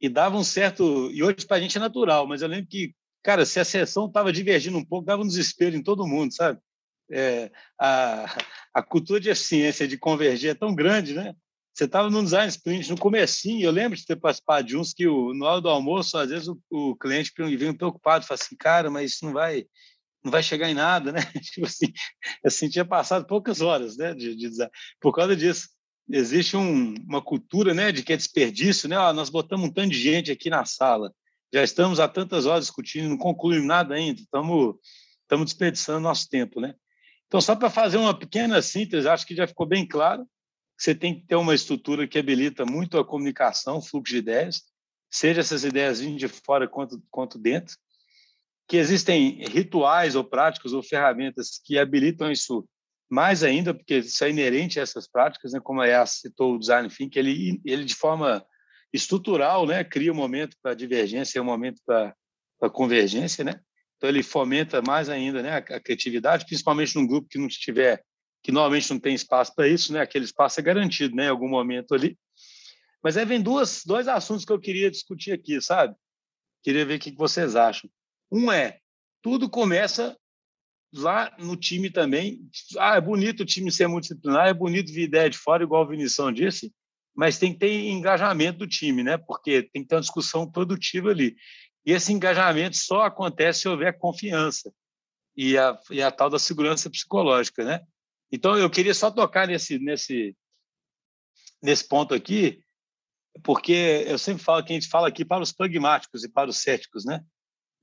e 0.00 0.08
dava 0.08 0.36
um 0.36 0.44
certo. 0.44 1.10
E 1.10 1.22
hoje 1.22 1.44
para 1.46 1.56
a 1.56 1.60
gente 1.60 1.76
é 1.76 1.80
natural, 1.80 2.28
mas 2.28 2.42
eu 2.42 2.48
lembro 2.48 2.68
que, 2.68 2.94
cara, 3.24 3.44
se 3.44 3.58
a 3.58 3.64
sessão 3.64 4.06
estava 4.06 4.32
divergindo 4.32 4.78
um 4.78 4.84
pouco, 4.84 5.06
dava 5.06 5.22
um 5.22 5.26
desespero 5.26 5.74
em 5.74 5.82
todo 5.82 6.06
mundo, 6.06 6.32
sabe? 6.32 6.60
É, 7.10 7.50
a, 7.80 8.26
a 8.74 8.82
cultura 8.82 9.20
de 9.20 9.30
eficiência, 9.30 9.86
de 9.86 9.96
convergir 9.96 10.50
é 10.50 10.54
tão 10.54 10.74
grande, 10.74 11.14
né? 11.14 11.34
Você 11.76 11.84
estava 11.84 12.08
no 12.08 12.22
design 12.22 12.48
sprint 12.48 12.88
no 12.88 12.98
comecinho, 12.98 13.62
eu 13.62 13.70
lembro 13.70 13.98
de 13.98 14.06
ter 14.06 14.16
participado 14.16 14.66
de 14.66 14.78
uns 14.78 14.94
que 14.94 15.06
o, 15.06 15.34
no 15.34 15.44
hora 15.44 15.60
do 15.60 15.68
almoço, 15.68 16.16
às 16.16 16.30
vezes 16.30 16.48
o, 16.48 16.58
o 16.70 16.96
cliente 16.96 17.30
vinha 17.36 17.74
preocupado, 17.74 18.24
fala 18.24 18.40
assim, 18.40 18.56
cara, 18.56 18.90
mas 18.90 19.12
isso 19.12 19.26
não 19.26 19.34
vai, 19.34 19.66
não 20.24 20.32
vai 20.32 20.42
chegar 20.42 20.70
em 20.70 20.74
nada, 20.74 21.12
né? 21.12 21.20
tipo 21.52 21.66
assim, 21.66 21.92
assim, 22.42 22.68
tinha 22.70 22.84
passado 22.84 23.26
poucas 23.26 23.60
horas, 23.60 23.96
né, 23.98 24.14
de, 24.14 24.34
de 24.34 24.48
design. 24.48 24.72
Por 24.98 25.14
causa 25.14 25.36
disso, 25.36 25.68
existe 26.10 26.56
um, 26.56 26.94
uma 27.06 27.20
cultura, 27.20 27.74
né, 27.74 27.92
de 27.92 28.02
que 28.02 28.14
é 28.14 28.16
desperdício, 28.16 28.88
né? 28.88 28.98
Ó, 28.98 29.12
nós 29.12 29.28
botamos 29.28 29.68
um 29.68 29.72
tanto 29.72 29.90
de 29.90 29.98
gente 29.98 30.32
aqui 30.32 30.48
na 30.48 30.64
sala, 30.64 31.12
já 31.52 31.62
estamos 31.62 32.00
há 32.00 32.08
tantas 32.08 32.46
horas 32.46 32.64
discutindo, 32.64 33.10
não 33.10 33.18
concluímos 33.18 33.66
nada 33.66 33.94
ainda, 33.94 34.20
estamos, 34.20 34.76
estamos 35.22 35.44
desperdiçando 35.46 36.00
nosso 36.00 36.26
tempo, 36.28 36.58
né? 36.58 36.74
Então, 37.26 37.40
só 37.40 37.56
para 37.56 37.70
fazer 37.70 37.96
uma 37.96 38.16
pequena 38.16 38.62
síntese, 38.62 39.08
acho 39.08 39.26
que 39.26 39.34
já 39.34 39.46
ficou 39.46 39.66
bem 39.66 39.86
claro 39.86 40.26
você 40.78 40.94
tem 40.94 41.18
que 41.18 41.26
ter 41.26 41.36
uma 41.36 41.54
estrutura 41.54 42.06
que 42.06 42.18
habilita 42.18 42.66
muito 42.66 42.98
a 42.98 43.04
comunicação, 43.04 43.80
fluxo 43.80 44.12
de 44.12 44.18
ideias, 44.18 44.62
seja 45.10 45.40
essas 45.40 45.64
ideias 45.64 46.00
vindo 46.00 46.18
de 46.18 46.28
fora 46.28 46.68
quanto, 46.68 47.02
quanto 47.10 47.38
dentro, 47.38 47.76
que 48.68 48.76
existem 48.76 49.44
rituais 49.48 50.16
ou 50.16 50.24
práticas 50.24 50.72
ou 50.72 50.82
ferramentas 50.82 51.60
que 51.64 51.78
habilitam 51.78 52.30
isso 52.30 52.68
mais 53.08 53.42
ainda, 53.42 53.72
porque 53.72 53.98
isso 53.98 54.22
é 54.24 54.30
inerente 54.30 54.78
a 54.78 54.82
essas 54.82 55.08
práticas, 55.08 55.52
né? 55.52 55.60
como 55.62 55.80
a 55.80 55.86
Yas 55.86 56.20
citou 56.20 56.54
o 56.54 56.58
design 56.58 56.88
thinking, 56.88 57.18
ele, 57.18 57.60
ele 57.64 57.84
de 57.84 57.94
forma 57.94 58.44
estrutural 58.92 59.64
né? 59.64 59.84
cria 59.84 60.12
um 60.12 60.16
momento 60.16 60.56
para 60.60 60.74
divergência 60.74 61.38
e 61.38 61.40
um 61.40 61.44
momento 61.44 61.80
para 61.86 62.14
convergência, 62.72 63.44
né? 63.44 63.60
Então 63.96 64.08
ele 64.08 64.22
fomenta 64.22 64.82
mais 64.82 65.08
ainda 65.08 65.42
né, 65.42 65.56
a 65.56 65.80
criatividade, 65.80 66.44
principalmente 66.44 66.94
num 66.96 67.06
grupo 67.06 67.28
que 67.28 67.38
não 67.38 67.46
estiver 67.46 68.02
que 68.42 68.52
normalmente 68.52 68.88
não 68.90 69.00
tem 69.00 69.12
espaço 69.12 69.52
para 69.56 69.66
isso, 69.66 69.92
né? 69.92 70.00
Aquele 70.00 70.24
espaço 70.24 70.60
é 70.60 70.62
garantido, 70.62 71.16
né? 71.16 71.24
Em 71.24 71.28
algum 71.28 71.48
momento 71.48 71.92
ali. 71.94 72.16
Mas 73.02 73.16
aí 73.16 73.24
vem 73.24 73.42
duas, 73.42 73.82
dois 73.84 74.06
assuntos 74.06 74.44
que 74.44 74.52
eu 74.52 74.60
queria 74.60 74.88
discutir 74.88 75.32
aqui, 75.32 75.60
sabe? 75.60 75.96
Queria 76.62 76.86
ver 76.86 76.96
o 76.96 77.00
que 77.00 77.10
vocês 77.10 77.56
acham. 77.56 77.90
Um 78.30 78.52
é, 78.52 78.78
tudo 79.20 79.50
começa 79.50 80.16
lá 80.94 81.34
no 81.40 81.56
time 81.56 81.90
também. 81.90 82.40
Ah, 82.78 82.96
é 82.96 83.00
bonito 83.00 83.40
o 83.40 83.44
time 83.44 83.72
ser 83.72 83.88
multidisciplinar, 83.88 84.46
é 84.46 84.54
bonito 84.54 84.92
ver 84.92 85.02
ideia 85.02 85.28
de 85.28 85.38
fora, 85.38 85.64
igual 85.64 85.82
o 85.82 85.88
Vinição 85.88 86.30
disse, 86.30 86.72
mas 87.16 87.38
tem 87.38 87.52
que 87.52 87.58
ter 87.58 87.88
engajamento 87.88 88.58
do 88.58 88.66
time, 88.68 89.02
né? 89.02 89.16
Porque 89.16 89.62
tem 89.72 89.82
que 89.82 89.88
ter 89.88 89.96
uma 89.96 90.00
discussão 90.00 90.48
produtiva 90.48 91.10
ali. 91.10 91.34
E 91.86 91.92
esse 91.92 92.12
engajamento 92.12 92.76
só 92.76 93.02
acontece 93.02 93.60
se 93.60 93.68
houver 93.68 93.96
confiança 93.96 94.72
e 95.36 95.56
a, 95.56 95.78
e 95.88 96.02
a 96.02 96.10
tal 96.10 96.28
da 96.28 96.38
segurança 96.38 96.90
psicológica, 96.90 97.64
né? 97.64 97.80
Então, 98.32 98.58
eu 98.58 98.68
queria 98.68 98.92
só 98.92 99.08
tocar 99.08 99.46
nesse, 99.46 99.78
nesse, 99.78 100.36
nesse 101.62 101.86
ponto 101.86 102.12
aqui, 102.12 102.60
porque 103.44 104.04
eu 104.08 104.18
sempre 104.18 104.42
falo 104.42 104.64
que 104.64 104.72
a 104.72 104.74
gente 104.74 104.88
fala 104.88 105.06
aqui 105.06 105.24
para 105.24 105.42
os 105.42 105.52
pragmáticos 105.52 106.24
e 106.24 106.28
para 106.28 106.50
os 106.50 106.56
céticos, 106.56 107.04
né? 107.04 107.24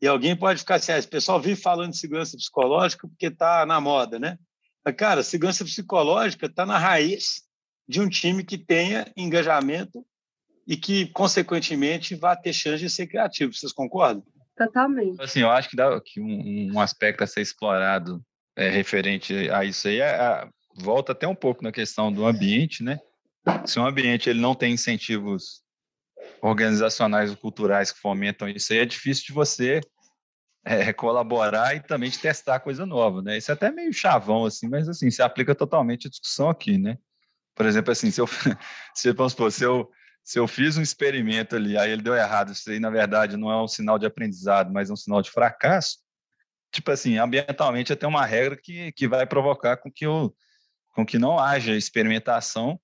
E 0.01 0.07
alguém 0.07 0.35
pode 0.35 0.59
ficar 0.59 0.75
assim, 0.75 0.91
ah, 0.91 0.97
esse 0.97 1.07
pessoal 1.07 1.39
vive 1.39 1.61
falando 1.61 1.91
de 1.91 1.97
segurança 1.97 2.35
psicológica 2.35 3.07
porque 3.07 3.27
está 3.27 3.65
na 3.65 3.79
moda, 3.79 4.19
né? 4.19 4.37
Mas, 4.83 4.95
cara, 4.95 5.23
segurança 5.23 5.63
psicológica 5.63 6.47
está 6.47 6.65
na 6.65 6.77
raiz 6.77 7.43
de 7.87 8.01
um 8.01 8.09
time 8.09 8.43
que 8.43 8.57
tenha 8.57 9.09
engajamento 9.15 10.05
e 10.67 10.77
que, 10.77 11.07
consequentemente, 11.07 12.15
vá 12.15 12.35
ter 12.35 12.53
chance 12.53 12.83
de 12.83 12.89
ser 12.89 13.07
criativo. 13.07 13.53
Vocês 13.53 13.73
concordam? 13.73 14.23
Totalmente. 14.55 15.21
Assim, 15.21 15.41
eu 15.41 15.49
acho 15.49 15.69
que, 15.69 15.75
dá, 15.75 15.99
que 15.99 16.21
um, 16.21 16.73
um 16.73 16.79
aspecto 16.79 17.23
a 17.23 17.27
ser 17.27 17.41
explorado 17.41 18.23
é, 18.55 18.69
referente 18.69 19.49
a 19.49 19.65
isso 19.65 19.87
aí, 19.87 19.99
é, 19.99 20.47
volta 20.75 21.11
até 21.11 21.27
um 21.27 21.35
pouco 21.35 21.63
na 21.63 21.71
questão 21.71 22.11
do 22.11 22.25
ambiente, 22.25 22.83
né? 22.83 22.99
Se 23.65 23.79
um 23.79 23.85
ambiente 23.85 24.29
ele 24.29 24.39
não 24.39 24.55
tem 24.55 24.73
incentivos 24.73 25.63
organizacionais 26.41 27.31
ou 27.31 27.37
culturais 27.37 27.91
que 27.91 27.99
fomentam 27.99 28.47
isso 28.47 28.71
aí, 28.71 28.79
é 28.79 28.85
difícil 28.85 29.25
de 29.27 29.33
você 29.33 29.81
é, 30.63 30.93
colaborar 30.93 31.75
e 31.75 31.81
também 31.81 32.09
de 32.09 32.19
testar 32.19 32.59
coisa 32.59 32.85
nova, 32.85 33.21
né? 33.21 33.37
Isso 33.37 33.51
é 33.51 33.53
até 33.53 33.71
meio 33.71 33.91
chavão, 33.93 34.45
assim, 34.45 34.69
mas 34.69 34.87
assim, 34.87 35.11
se 35.11 35.21
aplica 35.21 35.53
totalmente 35.53 36.07
a 36.07 36.09
discussão 36.09 36.49
aqui, 36.49 36.77
né? 36.77 36.97
Por 37.55 37.65
exemplo, 37.65 37.91
assim, 37.91 38.09
se 38.09 38.21
eu, 38.21 38.27
se, 38.95 39.11
vamos 39.11 39.33
supor, 39.33 39.51
se 39.51 39.63
eu, 39.63 39.89
se 40.23 40.39
eu 40.39 40.47
fiz 40.47 40.77
um 40.77 40.81
experimento 40.81 41.55
ali, 41.55 41.77
aí 41.77 41.91
ele 41.91 42.01
deu 42.01 42.15
errado, 42.15 42.51
isso 42.51 42.69
aí, 42.69 42.79
na 42.79 42.89
verdade, 42.89 43.35
não 43.35 43.51
é 43.51 43.61
um 43.61 43.67
sinal 43.67 43.99
de 43.99 44.05
aprendizado, 44.05 44.71
mas 44.71 44.89
é 44.89 44.93
um 44.93 44.97
sinal 44.97 45.21
de 45.21 45.29
fracasso, 45.29 45.97
tipo 46.71 46.89
assim, 46.91 47.17
ambientalmente 47.17 47.95
tem 47.95 48.09
uma 48.09 48.25
regra 48.25 48.57
que, 48.57 48.91
que 48.93 49.07
vai 49.07 49.25
provocar 49.27 49.77
com 49.77 49.91
que, 49.91 50.05
eu, 50.05 50.33
com 50.95 51.05
que 51.05 51.19
não 51.19 51.37
haja 51.37 51.75
experimentação 51.75 52.79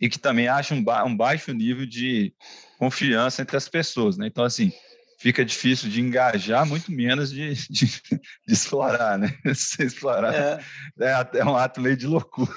e 0.00 0.08
que 0.08 0.18
também 0.18 0.48
haja 0.48 0.74
um, 0.74 0.82
ba 0.82 1.04
um 1.04 1.16
baixo 1.16 1.52
nível 1.52 1.86
de 1.86 2.34
confiança 2.78 3.42
entre 3.42 3.56
as 3.56 3.68
pessoas, 3.68 4.16
né? 4.16 4.26
Então, 4.26 4.44
assim, 4.44 4.72
fica 5.18 5.44
difícil 5.44 5.88
de 5.88 6.00
engajar, 6.00 6.66
muito 6.66 6.90
menos 6.90 7.30
de, 7.30 7.54
de, 7.70 7.86
de 7.86 8.52
explorar, 8.52 9.18
né? 9.18 9.28
Se 9.54 9.82
explorar 9.84 10.34
é. 10.34 10.60
É, 11.00 11.38
é 11.38 11.44
um 11.44 11.56
ato 11.56 11.80
meio 11.80 11.96
de 11.96 12.06
loucura. 12.06 12.52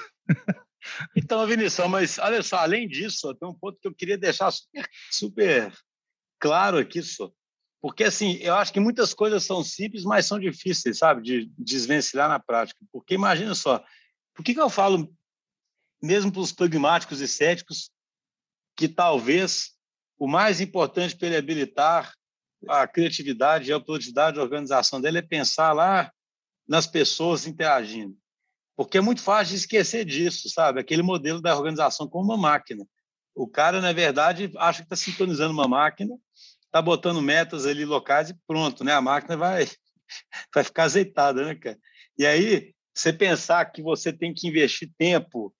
Então, 1.16 1.46
Vinícius, 1.46 1.88
mas 1.88 2.18
olha 2.18 2.42
só, 2.42 2.56
além 2.56 2.88
disso, 2.88 3.34
tem 3.34 3.48
um 3.48 3.54
ponto 3.54 3.78
que 3.80 3.88
eu 3.88 3.94
queria 3.94 4.18
deixar 4.18 4.50
super, 4.50 4.88
super 5.10 5.72
claro 6.38 6.78
aqui, 6.78 7.02
só. 7.02 7.30
Porque, 7.80 8.04
assim, 8.04 8.36
eu 8.40 8.54
acho 8.54 8.72
que 8.72 8.80
muitas 8.80 9.12
coisas 9.12 9.44
são 9.44 9.62
simples, 9.64 10.04
mas 10.04 10.26
são 10.26 10.38
difíceis, 10.38 10.98
sabe, 10.98 11.22
de 11.22 11.52
desvencilhar 11.58 12.28
na 12.28 12.38
prática. 12.38 12.78
Porque, 12.92 13.14
imagina 13.14 13.54
só, 13.54 13.84
por 14.34 14.44
que, 14.44 14.54
que 14.54 14.60
eu 14.60 14.70
falo, 14.70 15.12
mesmo 16.00 16.30
para 16.30 16.40
os 16.40 16.52
pragmáticos 16.52 17.20
e 17.20 17.26
céticos, 17.26 17.90
que 18.76 18.88
talvez 18.88 19.72
o 20.18 20.28
mais 20.28 20.60
importante 20.60 21.16
para 21.16 21.28
ele 21.28 21.36
habilitar 21.36 22.14
a 22.68 22.86
criatividade 22.86 23.68
e 23.68 23.72
a 23.72 23.80
produtividade 23.80 24.36
da 24.36 24.42
organização 24.42 25.00
dele 25.00 25.18
é 25.18 25.22
pensar 25.22 25.72
lá 25.72 26.12
nas 26.66 26.86
pessoas 26.86 27.46
interagindo. 27.46 28.16
Porque 28.76 28.98
é 28.98 29.00
muito 29.00 29.22
fácil 29.22 29.56
esquecer 29.56 30.04
disso, 30.04 30.48
sabe? 30.48 30.80
Aquele 30.80 31.02
modelo 31.02 31.40
da 31.40 31.56
organização 31.56 32.08
como 32.08 32.24
uma 32.24 32.36
máquina. 32.36 32.86
O 33.34 33.46
cara, 33.46 33.80
na 33.80 33.92
verdade, 33.92 34.50
acha 34.56 34.80
que 34.80 34.86
está 34.86 34.96
sintonizando 34.96 35.52
uma 35.52 35.68
máquina 35.68 36.16
tá 36.72 36.80
botando 36.80 37.20
metas 37.20 37.66
ali 37.66 37.84
locais 37.84 38.30
e 38.30 38.34
pronto, 38.46 38.82
né? 38.82 38.92
A 38.92 39.00
máquina 39.00 39.36
vai, 39.36 39.66
vai 40.52 40.64
ficar 40.64 40.84
azeitada, 40.84 41.44
né, 41.44 41.54
cara? 41.54 41.78
E 42.18 42.24
aí, 42.24 42.74
você 42.94 43.12
pensar 43.12 43.64
que 43.66 43.82
você 43.82 44.12
tem 44.12 44.32
que 44.32 44.48
investir 44.48 44.90
tempo 44.96 45.54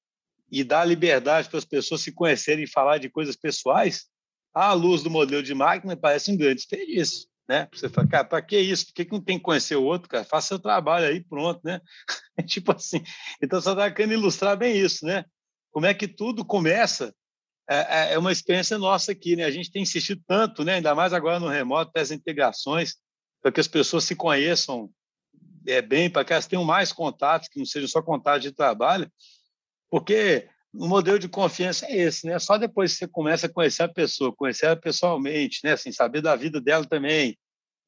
e 0.51 0.65
dar 0.65 0.85
liberdade 0.87 1.49
para 1.49 1.59
as 1.59 1.65
pessoas 1.65 2.01
se 2.01 2.13
conhecerem 2.13 2.65
e 2.65 2.71
falar 2.71 2.99
de 2.99 3.11
coisas 3.11 3.37
pessoais, 3.37 4.07
à 4.55 4.73
luz 4.73 5.03
do 5.03 5.11
modelo 5.11 5.43
de 5.43 5.55
máquina, 5.55 5.97
parece 5.97 6.31
um 6.31 6.37
grande 6.37 6.57
desperdício, 6.57 7.27
né? 7.49 7.69
Você 7.73 7.89
fala, 7.89 8.09
cara, 8.09 8.25
para 8.25 8.43
que 8.43 8.59
isso? 8.59 8.87
Por 8.87 8.95
que, 8.95 9.05
que 9.05 9.13
não 9.13 9.21
tem 9.21 9.39
que 9.39 9.45
conhecer 9.45 9.77
o 9.77 9.85
outro, 9.85 10.09
cara? 10.09 10.25
Faça 10.25 10.49
seu 10.49 10.59
trabalho 10.59 11.07
aí, 11.07 11.23
pronto, 11.23 11.61
né? 11.65 11.81
tipo 12.47 12.73
assim. 12.73 13.03
Então, 13.43 13.61
só 13.61 13.73
está 13.73 13.91
querendo 13.91 14.15
ilustrar 14.15 14.57
bem 14.57 14.77
isso, 14.77 15.05
né? 15.05 15.25
Como 15.71 15.87
é 15.87 15.95
que 15.95 16.07
tudo 16.07 16.45
começa 16.45 17.15
é, 17.69 17.77
é, 17.77 18.15
é 18.15 18.19
uma 18.19 18.33
experiência 18.33 18.77
nossa 18.79 19.13
aqui, 19.13 19.37
né? 19.37 19.45
A 19.45 19.51
gente 19.51 19.71
tem 19.71 19.83
insistido 19.83 20.23
tanto, 20.27 20.65
né? 20.65 20.75
Ainda 20.75 20.95
mais 20.95 21.13
agora 21.13 21.41
no 21.41 21.49
remoto, 21.49 21.93
das 21.95 22.11
integrações, 22.11 22.97
para 23.41 23.53
que 23.53 23.61
as 23.61 23.69
pessoas 23.69 24.05
se 24.05 24.15
conheçam 24.15 24.91
é, 25.67 25.81
bem, 25.81 26.11
para 26.11 26.25
que 26.25 26.33
elas 26.33 26.47
tenham 26.47 26.65
mais 26.65 26.93
contatos, 26.93 27.49
que 27.49 27.59
não 27.59 27.67
sejam 27.67 27.89
só 27.89 28.03
contatos 28.03 28.43
de 28.43 28.53
trabalho, 28.53 29.11
porque 29.91 30.49
o 30.75 30.89
modelo 30.89 31.19
de 31.19 31.29
confiança 31.29 31.87
é 31.87 31.97
esse, 31.97 32.27
né? 32.27 32.39
Só 32.39 32.57
depois 32.57 32.93
que 32.93 32.99
você 33.01 33.09
começa 33.09 33.47
a 33.47 33.53
conhecer 33.53 33.83
a 33.83 33.89
pessoa, 33.89 34.35
conhecer 34.35 34.67
ela 34.67 34.77
pessoalmente, 34.77 35.61
né? 35.63 35.73
Assim, 35.73 35.93
saber 35.93 36.23
da 36.23 36.35
vida 36.35 36.61
dela 36.61 36.85
também, 36.85 37.39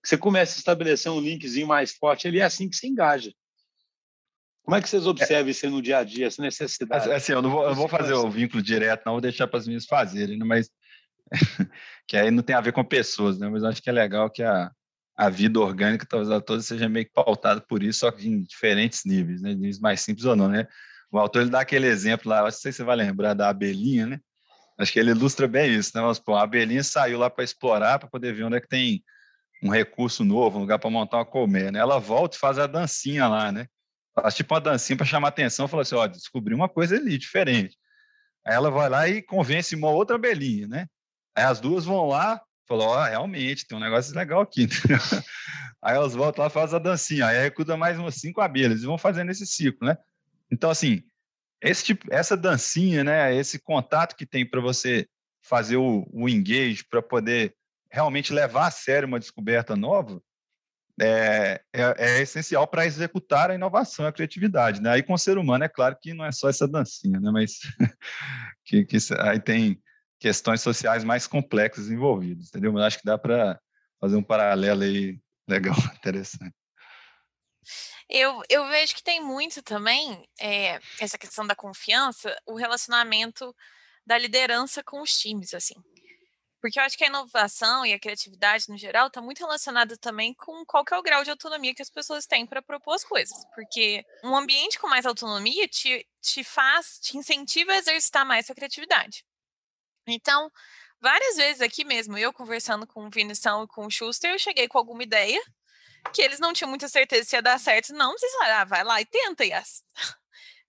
você 0.04 0.18
começa 0.18 0.56
a 0.56 0.58
estabelecer 0.58 1.10
um 1.10 1.20
linkzinho 1.20 1.66
mais 1.66 1.92
forte, 1.92 2.28
ele 2.28 2.40
é 2.40 2.44
assim 2.44 2.68
que 2.68 2.76
se 2.76 2.86
engaja. 2.86 3.32
Como 4.62 4.76
é 4.76 4.82
que 4.82 4.88
vocês 4.88 5.06
observam 5.06 5.50
isso 5.50 5.68
no 5.68 5.82
dia 5.82 5.98
a 5.98 6.04
dia, 6.04 6.26
essa 6.26 6.40
necessidade? 6.40 7.10
Assim, 7.10 7.32
eu 7.32 7.42
não 7.42 7.50
vou, 7.50 7.64
eu 7.64 7.74
vou 7.74 7.88
fazer 7.88 8.14
o 8.14 8.30
vínculo 8.30 8.62
direto, 8.62 9.02
não, 9.04 9.12
vou 9.12 9.20
deixar 9.20 9.46
para 9.46 9.58
as 9.58 9.66
minhas 9.66 9.84
fazerem, 9.84 10.38
né? 10.38 10.44
mas 10.44 10.70
que 12.08 12.16
aí 12.16 12.30
não 12.30 12.42
tem 12.42 12.56
a 12.56 12.60
ver 12.60 12.72
com 12.72 12.84
pessoas, 12.84 13.38
né? 13.38 13.48
Mas 13.48 13.64
acho 13.64 13.82
que 13.82 13.90
é 13.90 13.92
legal 13.92 14.30
que 14.30 14.42
a, 14.42 14.70
a 15.16 15.28
vida 15.28 15.60
orgânica, 15.60 16.06
talvez 16.06 16.30
ela 16.30 16.40
toda 16.40 16.62
seja 16.62 16.88
meio 16.88 17.06
que 17.06 17.12
pautada 17.12 17.60
por 17.60 17.82
isso, 17.82 18.00
só 18.00 18.10
que 18.10 18.26
em 18.26 18.42
diferentes 18.42 19.04
níveis, 19.04 19.42
né? 19.42 19.54
Níveis 19.54 19.78
mais 19.78 20.00
simples 20.00 20.24
ou 20.24 20.34
não, 20.34 20.48
né? 20.48 20.66
O 21.10 21.18
autor 21.18 21.42
ele 21.42 21.50
dá 21.50 21.60
aquele 21.60 21.86
exemplo 21.86 22.28
lá, 22.28 22.42
não 22.42 22.50
sei 22.50 22.72
se 22.72 22.78
você 22.78 22.84
vai 22.84 22.96
lembrar 22.96 23.34
da 23.34 23.48
abelhinha, 23.48 24.06
né? 24.06 24.20
Acho 24.78 24.92
que 24.92 24.98
ele 24.98 25.12
ilustra 25.12 25.46
bem 25.46 25.72
isso, 25.72 25.92
né? 25.94 26.02
Mas, 26.02 26.18
pô, 26.18 26.34
a 26.34 26.42
abelhinha 26.42 26.82
saiu 26.82 27.18
lá 27.18 27.30
para 27.30 27.44
explorar, 27.44 27.98
para 27.98 28.08
poder 28.08 28.34
ver 28.34 28.44
onde 28.44 28.56
é 28.56 28.60
que 28.60 28.68
tem 28.68 29.04
um 29.62 29.68
recurso 29.68 30.24
novo, 30.24 30.58
um 30.58 30.62
lugar 30.62 30.78
para 30.78 30.90
montar 30.90 31.18
uma 31.18 31.26
colmeia, 31.26 31.70
né? 31.70 31.78
Ela 31.78 31.98
volta 31.98 32.36
e 32.36 32.40
faz 32.40 32.58
a 32.58 32.66
dancinha 32.66 33.28
lá, 33.28 33.52
né? 33.52 33.66
faz 34.14 34.34
tipo 34.34 34.54
uma 34.54 34.60
dancinha 34.60 34.96
para 34.96 35.06
chamar 35.06 35.28
atenção, 35.28 35.66
fala 35.66 35.82
assim, 35.82 35.94
ó, 35.94 36.06
descobri 36.06 36.54
uma 36.54 36.68
coisa 36.68 36.96
ali 36.96 37.18
diferente. 37.18 37.76
Aí 38.46 38.54
ela 38.54 38.70
vai 38.70 38.88
lá 38.88 39.08
e 39.08 39.22
convence 39.22 39.74
uma 39.74 39.90
outra 39.90 40.16
abelhinha, 40.16 40.68
né? 40.68 40.86
Aí 41.36 41.44
as 41.44 41.58
duas 41.60 41.84
vão 41.84 42.06
lá, 42.06 42.40
falou, 42.68 42.88
ó, 42.88 43.02
realmente, 43.02 43.66
tem 43.66 43.76
um 43.76 43.80
negócio 43.80 44.14
legal 44.14 44.40
aqui. 44.40 44.68
aí 45.82 45.96
elas 45.96 46.14
voltam 46.14 46.44
lá, 46.44 46.50
fazem 46.50 46.76
a 46.76 46.82
dancinha, 46.82 47.26
aí 47.26 47.40
recruta 47.42 47.76
mais 47.76 47.98
umas 47.98 48.14
cinco 48.16 48.40
abelhas 48.40 48.82
e 48.82 48.86
vão 48.86 48.96
fazendo 48.96 49.30
esse 49.30 49.46
ciclo, 49.46 49.88
né? 49.88 49.96
Então, 50.54 50.70
assim, 50.70 51.02
esse 51.60 51.84
tipo, 51.84 52.06
essa 52.12 52.36
dancinha, 52.36 53.02
né, 53.02 53.34
esse 53.34 53.58
contato 53.58 54.14
que 54.14 54.24
tem 54.24 54.48
para 54.48 54.60
você 54.60 55.06
fazer 55.42 55.76
o, 55.76 56.06
o 56.12 56.28
engage, 56.28 56.84
para 56.88 57.02
poder 57.02 57.54
realmente 57.90 58.32
levar 58.32 58.68
a 58.68 58.70
sério 58.70 59.08
uma 59.08 59.18
descoberta 59.18 59.74
nova, 59.74 60.22
é, 61.00 61.60
é, 61.72 61.94
é 61.98 62.22
essencial 62.22 62.68
para 62.68 62.86
executar 62.86 63.50
a 63.50 63.54
inovação, 63.54 64.06
a 64.06 64.12
criatividade. 64.12 64.80
Né? 64.80 64.90
Aí 64.90 65.02
com 65.02 65.12
o 65.14 65.18
ser 65.18 65.38
humano, 65.38 65.64
é 65.64 65.68
claro 65.68 65.96
que 66.00 66.14
não 66.14 66.24
é 66.24 66.30
só 66.30 66.48
essa 66.48 66.68
dancinha, 66.68 67.18
né? 67.18 67.30
mas 67.32 67.58
que, 68.64 68.84
que 68.84 68.96
aí 69.18 69.40
tem 69.40 69.82
questões 70.20 70.60
sociais 70.60 71.02
mais 71.02 71.26
complexas 71.26 71.90
envolvidas, 71.90 72.48
entendeu? 72.48 72.72
Mas 72.72 72.84
acho 72.84 72.98
que 72.98 73.04
dá 73.04 73.18
para 73.18 73.58
fazer 74.00 74.16
um 74.16 74.22
paralelo 74.22 74.82
aí 74.84 75.18
legal, 75.48 75.74
interessante. 75.98 76.54
Eu, 78.08 78.42
eu 78.48 78.66
vejo 78.68 78.94
que 78.94 79.02
tem 79.02 79.20
muito 79.22 79.62
também 79.62 80.28
é, 80.40 80.80
essa 81.00 81.18
questão 81.18 81.46
da 81.46 81.54
confiança, 81.54 82.36
o 82.46 82.54
relacionamento 82.54 83.54
da 84.06 84.18
liderança 84.18 84.82
com 84.82 85.00
os 85.00 85.18
times, 85.18 85.54
assim. 85.54 85.74
Porque 86.64 86.78
eu 86.78 86.82
acho 86.82 86.96
que 86.96 87.04
a 87.04 87.08
inovação 87.08 87.84
e 87.84 87.92
a 87.92 87.98
criatividade, 87.98 88.70
no 88.70 88.78
geral, 88.78 89.08
está 89.08 89.20
muito 89.20 89.40
relacionada 89.40 89.98
também 89.98 90.32
com 90.32 90.64
qual 90.64 90.82
que 90.82 90.94
é 90.94 90.96
o 90.96 91.02
grau 91.02 91.22
de 91.22 91.28
autonomia 91.28 91.74
que 91.74 91.82
as 91.82 91.90
pessoas 91.90 92.24
têm 92.24 92.46
para 92.46 92.62
propor 92.62 92.94
as 92.94 93.04
coisas. 93.04 93.36
Porque 93.54 94.02
um 94.22 94.34
ambiente 94.34 94.78
com 94.78 94.88
mais 94.88 95.04
autonomia 95.04 95.68
te, 95.68 96.08
te 96.22 96.42
faz, 96.42 96.98
te 97.02 97.18
incentiva 97.18 97.72
a 97.72 97.76
exercitar 97.76 98.24
mais 98.24 98.46
sua 98.46 98.54
criatividade. 98.54 99.26
Então, 100.06 100.50
várias 100.98 101.36
vezes 101.36 101.60
aqui 101.60 101.84
mesmo, 101.84 102.16
eu 102.16 102.32
conversando 102.32 102.86
com 102.86 103.06
o 103.06 103.10
Vinição 103.10 103.64
e 103.64 103.68
com 103.68 103.84
o 103.84 103.90
Schuster, 103.90 104.30
eu 104.30 104.38
cheguei 104.38 104.66
com 104.66 104.78
alguma 104.78 105.02
ideia 105.02 105.38
que 106.12 106.22
eles 106.22 106.38
não 106.38 106.52
tinham 106.52 106.68
muita 106.68 106.88
certeza 106.88 107.28
se 107.28 107.36
ia 107.36 107.42
dar 107.42 107.58
certo. 107.58 107.92
Não, 107.92 108.12
vocês 108.12 108.32
falaram, 108.32 108.60
ah, 108.60 108.64
vai 108.64 108.84
lá 108.84 109.00
e 109.00 109.04
tenta, 109.04 109.44
Yas. 109.44 109.82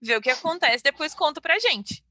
Vê 0.02 0.16
o 0.16 0.22
que 0.22 0.30
acontece, 0.30 0.84
depois 0.84 1.14
conta 1.16 1.42
pra 1.42 1.60
gente. 1.60 2.04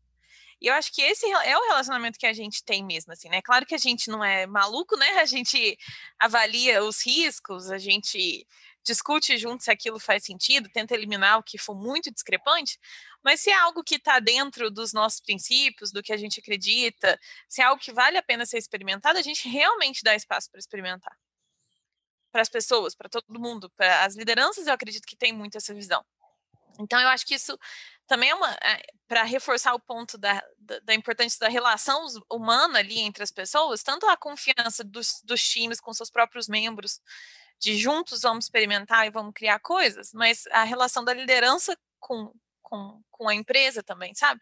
E 0.61 0.69
eu 0.69 0.75
acho 0.75 0.93
que 0.93 1.03
esse 1.03 1.27
é 1.31 1.59
o 1.59 1.69
relacionamento 1.69 2.19
que 2.19 2.27
a 2.27 2.33
gente 2.33 2.65
tem 2.65 2.85
mesmo, 2.85 3.13
assim, 3.13 3.29
né? 3.29 3.43
Claro 3.43 3.67
que 3.67 3.75
a 3.75 3.79
gente 3.79 4.09
não 4.09 4.25
é 4.25 4.47
maluco, 4.47 4.97
né? 4.97 5.07
A 5.21 5.27
gente 5.27 5.77
avalia 6.19 6.83
os 6.83 7.05
riscos, 7.05 7.71
a 7.71 7.79
gente 7.79 8.47
discute 8.85 9.37
junto 9.39 9.65
se 9.65 9.71
aquilo 9.71 9.99
faz 9.99 10.25
sentido, 10.25 10.69
tenta 10.69 10.95
eliminar 10.95 11.39
o 11.39 11.43
que 11.43 11.59
for 11.59 11.75
muito 11.75 12.11
discrepante, 12.11 12.79
mas 13.23 13.41
se 13.41 13.51
é 13.51 13.55
algo 13.55 13.83
que 13.83 13.97
está 13.97 14.19
dentro 14.21 14.71
dos 14.71 14.93
nossos 14.93 15.21
princípios, 15.21 15.91
do 15.91 16.03
que 16.03 16.13
a 16.13 16.17
gente 16.17 16.41
acredita, 16.41 17.19
se 17.49 17.63
é 17.63 17.65
algo 17.65 17.81
que 17.81 17.93
vale 17.93 18.19
a 18.19 18.23
pena 18.23 18.45
ser 18.45 18.59
experimentado, 18.59 19.19
a 19.19 19.23
gente 19.23 19.49
realmente 19.49 20.03
dá 20.03 20.15
espaço 20.15 20.51
para 20.51 20.59
experimentar. 20.59 21.17
Para 22.35 22.43
as 22.43 22.49
pessoas, 22.49 22.97
para 22.97 23.09
todo 23.09 23.39
mundo, 23.39 23.71
para 23.77 24.05
as 24.05 24.17
lideranças, 24.17 24.67
eu 24.67 24.73
acredito 24.73 25.07
que 25.07 25.15
tem 25.15 25.33
muito 25.33 25.57
essa 25.57 25.73
visão. 25.73 26.05
Então, 26.81 27.01
eu 27.01 27.07
acho 27.07 27.25
que 27.25 27.37
isso 27.37 27.57
também 28.09 28.31
é 28.31 28.35
uma 28.35 28.53
é, 28.55 28.83
para 29.07 29.23
reforçar 29.23 29.73
o 29.73 29.79
ponto 29.79 30.19
da, 30.19 30.43
da, 30.59 30.81
da, 30.81 30.95
importância 30.95 31.39
da 31.39 31.49
relação 31.49 32.05
humana 32.29 32.81
ali 32.81 32.99
entre 32.99 33.23
as 33.23 33.31
pessoas, 33.31 33.85
tanto 33.85 34.05
a 34.09 34.17
confiança 34.17 34.83
dos, 34.83 35.23
dos 35.23 35.49
times 35.49 35.81
com 35.81 35.95
seus 35.95 36.11
próprios 36.11 36.49
membros, 36.49 37.01
de 37.61 37.77
juntos 37.77 38.23
vamos 38.23 38.47
experimentar 38.47 39.07
e 39.07 39.11
vamos 39.11 39.33
criar 39.33 39.61
coisas, 39.61 40.13
mas 40.13 40.45
a 40.49 40.65
relação 40.65 41.05
da 41.05 41.15
liderança 41.15 41.79
com, 42.01 42.33
com, 42.61 43.01
com 43.13 43.29
a 43.29 43.35
empresa 43.37 43.81
também, 43.81 44.13
sabe? 44.13 44.41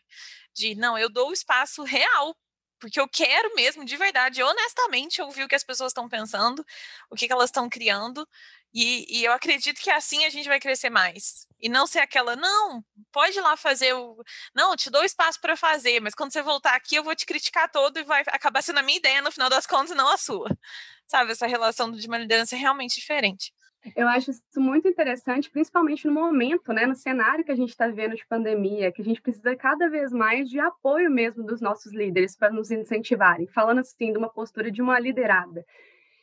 De 0.55 0.75
não, 0.75 0.97
eu 0.97 1.11
dou 1.11 1.29
o 1.29 1.35
espaço 1.35 1.83
real 1.83 2.35
porque 2.83 3.01
eu 3.01 3.09
quero 3.09 3.55
mesmo, 3.55 3.85
de 3.85 3.97
verdade, 3.97 4.43
honestamente, 4.43 5.23
ouvir 5.23 5.45
o 5.45 5.49
que 5.49 5.55
as 5.55 5.63
pessoas 5.63 5.93
estão 5.93 6.09
pensando, 6.09 6.67
o 7.09 7.15
que, 7.15 7.29
que 7.29 7.33
elas 7.33 7.49
estão 7.49 7.69
criando, 7.71 8.29
e, 8.75 9.21
e, 9.21 9.25
eu 9.25 9.33
acredito 9.33 9.81
que 9.81 9.89
assim 9.89 10.25
a 10.25 10.31
gente 10.31 10.49
vai 10.49 10.59
crescer 10.59 10.91
mais. 10.91 11.47
E 11.61 11.69
não 11.69 11.87
ser 11.87 12.01
aquela, 12.01 12.35
não, 12.35 12.85
pode 13.13 13.39
ir 13.39 13.41
lá 13.41 13.57
fazer 13.57 13.93
o. 13.95 14.21
Não, 14.53 14.75
te 14.75 14.91
dou 14.91 15.05
espaço 15.05 15.41
para 15.41 15.57
fazer, 15.57 16.01
mas 16.01 16.13
quando 16.13 16.33
você 16.33 16.43
voltar 16.43 16.75
aqui 16.75 16.97
eu 16.97 17.05
vou 17.05 17.15
te 17.15 17.25
criticar 17.25 17.71
todo 17.71 18.01
e 18.01 18.03
vai 18.03 18.23
acabar 18.27 18.63
sendo 18.63 18.81
a 18.81 18.83
minha 18.83 18.99
ideia 18.99 19.23
no 19.23 19.31
final 19.31 19.49
das 19.49 19.65
contas, 19.67 19.97
não 19.97 20.09
a 20.09 20.17
sua. 20.17 20.49
Sabe, 21.07 21.31
essa 21.31 21.47
relação 21.47 21.93
de 21.93 22.05
uma 22.09 22.19
liderança 22.19 22.57
é 22.57 22.59
realmente 22.59 22.97
diferente. 22.97 23.53
Eu 23.97 24.07
acho 24.09 24.31
isso 24.31 24.61
muito 24.61 24.87
interessante, 24.87 25.51
principalmente 25.51 26.07
no 26.07 26.15
momento, 26.15 26.73
né, 26.73 26.87
no 26.87 26.95
cenário 26.95 27.45
que 27.45 27.51
a 27.51 27.57
gente 27.57 27.71
está 27.71 27.87
vivendo 27.87 28.15
de 28.15 28.27
pandemia, 28.27 28.93
que 28.93 29.03
a 29.03 29.05
gente 29.05 29.21
precisa 29.21 29.57
cada 29.57 29.89
vez 29.89 30.13
mais 30.13 30.49
de 30.49 30.61
apoio 30.61 31.11
mesmo 31.11 31.45
dos 31.45 31.61
nossos 31.61 31.93
líderes 31.93 32.37
para 32.37 32.51
nos 32.51 32.71
incentivarem, 32.71 33.49
falando 33.49 33.79
assim 33.79 34.13
de 34.13 34.19
uma 34.19 34.29
postura 34.29 34.71
de 34.71 34.81
uma 34.81 35.01
liderada. 35.01 35.65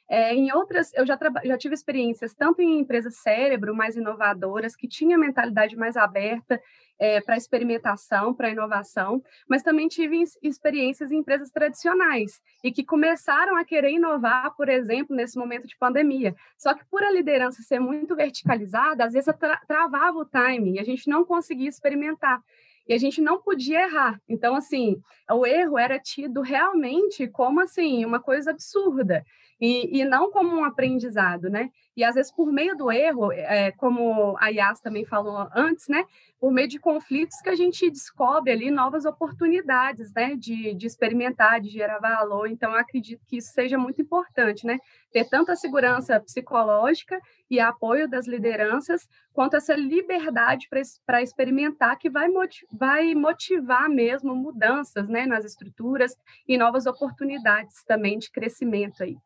É, 0.10 0.34
em 0.34 0.52
outras, 0.52 0.92
eu 0.96 1.06
já, 1.06 1.18
já 1.46 1.58
tive 1.58 1.76
experiências 1.76 2.34
tanto 2.34 2.62
em 2.62 2.80
empresas 2.80 3.18
cérebro 3.18 3.76
mais 3.76 3.96
inovadoras, 3.96 4.76
que 4.76 4.88
tinha 4.88 5.18
mentalidade 5.20 5.78
mais 5.78 5.96
aberta 5.96 6.60
é, 6.98 7.22
para 7.22 7.38
experimentação, 7.38 8.34
para 8.34 8.50
inovação, 8.50 9.24
mas 9.48 9.62
também 9.62 9.88
tive 9.88 10.22
experiências 10.42 11.12
em 11.12 11.18
empresas 11.18 11.52
tradicionais 11.52 12.42
e 12.64 12.72
que 12.72 12.84
começaram 12.84 13.56
a 13.56 13.64
querer 13.64 13.92
inovar, 13.92 14.56
por 14.56 14.68
exemplo, 14.68 15.16
nesse 15.16 15.38
momento 15.38 15.68
de 15.68 15.78
pandemia. 15.78 16.36
Só 16.58 16.74
que 16.74 16.84
por 16.86 17.04
a 17.04 17.12
liderança 17.12 17.62
ser 17.62 17.80
muito 17.80 18.16
verticalizada, 18.16 19.06
às 19.06 19.14
vezes 19.14 19.34
tra 19.40 19.62
travava 19.68 20.18
o 20.18 20.26
time 20.26 20.74
e 20.74 20.80
a 20.80 20.84
gente 20.84 21.08
não 21.08 21.24
conseguia 21.24 21.70
experimentar 21.70 22.42
e 22.88 22.94
a 22.94 22.98
gente 22.98 23.22
não 23.22 23.40
podia 23.40 23.84
errar. 23.84 24.20
Então, 24.28 24.56
assim, 24.56 25.00
o 25.30 25.46
erro 25.46 25.78
era 25.78 26.00
tido 26.00 26.42
realmente 26.42 27.28
como 27.28 27.62
assim 27.62 28.04
uma 28.04 28.20
coisa 28.20 28.50
absurda 28.50 29.24
e, 29.60 30.00
e 30.00 30.06
não 30.06 30.32
como 30.32 30.56
um 30.56 30.64
aprendizado, 30.64 31.50
né? 31.50 31.70
E 31.96 32.04
às 32.04 32.16
vezes 32.16 32.32
por 32.32 32.52
meio 32.52 32.78
do 32.78 32.90
erro, 32.90 33.32
é, 33.32 33.72
como 33.72 34.38
a 34.40 34.48
Yas 34.48 34.80
também 34.80 35.06
falou 35.06 35.50
antes, 35.54 35.88
né? 35.90 36.06
Por 36.40 36.52
meio 36.52 36.70
de 36.70 36.80
conflitos 36.80 37.42
que 37.42 37.50
a 37.50 37.56
gente 37.56 37.90
descobre 37.90 38.54
ali 38.54 38.72
novas 38.72 39.04
oportunidades, 39.04 40.14
né? 40.14 40.36
De, 40.36 40.74
de 40.74 40.88
experimentar, 40.88 41.60
de 41.60 41.70
gerar 41.70 42.00
valor. 42.00 42.48
Então, 42.48 42.72
eu 42.72 42.78
acredito 42.78 43.26
que 43.28 43.38
isso 43.38 43.52
seja 43.52 43.78
muito 43.78 44.02
importante, 44.02 44.66
né? 44.66 44.80
Ter 45.12 45.28
tanta 45.28 45.56
segurança 45.58 46.18
psicológica 46.22 47.20
e 47.50 47.60
apoio 47.60 48.08
das 48.08 48.28
lideranças, 48.28 49.10
quanto 49.34 49.58
essa 49.58 49.76
liberdade 49.76 50.70
para 51.06 51.22
experimentar 51.22 51.98
que 51.98 52.10
vai, 52.10 52.30
vai 52.72 53.14
motivar 53.14 53.90
mesmo 53.90 54.34
mudanças, 54.34 55.10
né? 55.10 55.26
Nas 55.26 55.44
estruturas 55.44 56.16
e 56.48 56.58
novas 56.58 56.86
oportunidades 56.86 57.84
também 57.84 58.18
de 58.18 58.32
crescimento 58.32 59.04
aí. 59.04 59.18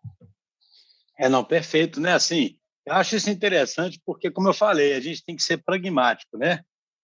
É, 1.24 1.30
não, 1.30 1.41
perfeito, 1.41 2.01
né? 2.01 2.11
Assim, 2.11 2.57
eu 2.86 2.95
acho 2.95 3.15
isso 3.15 3.30
interessante 3.30 3.97
porque, 4.05 4.30
como 4.30 4.49
eu 4.49 4.53
falei, 4.53 4.91
a 4.93 4.99
gente 4.99 5.24
tem 5.24 5.38
que 5.38 5.41
ser 5.41 5.63
pragmático, 5.63 6.38
né? 6.38 6.61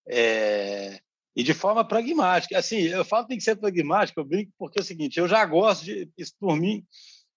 É... 0.09 0.99
E 1.34 1.41
de 1.41 1.53
forma 1.53 1.88
pragmática. 1.88 2.59
Assim, 2.59 2.80
eu 2.80 3.05
falo 3.05 3.24
que 3.24 3.30
tem 3.30 3.38
que 3.38 3.43
ser 3.45 3.55
pragmático, 3.55 4.20
eu 4.20 4.26
brinco 4.26 4.51
porque 4.57 4.78
é 4.78 4.82
o 4.82 4.86
seguinte, 4.86 5.17
eu 5.17 5.26
já 5.26 5.45
gosto 5.45 5.86
de... 5.86 6.11
Isso 6.17 6.34
por 6.38 6.57
mim, 6.57 6.86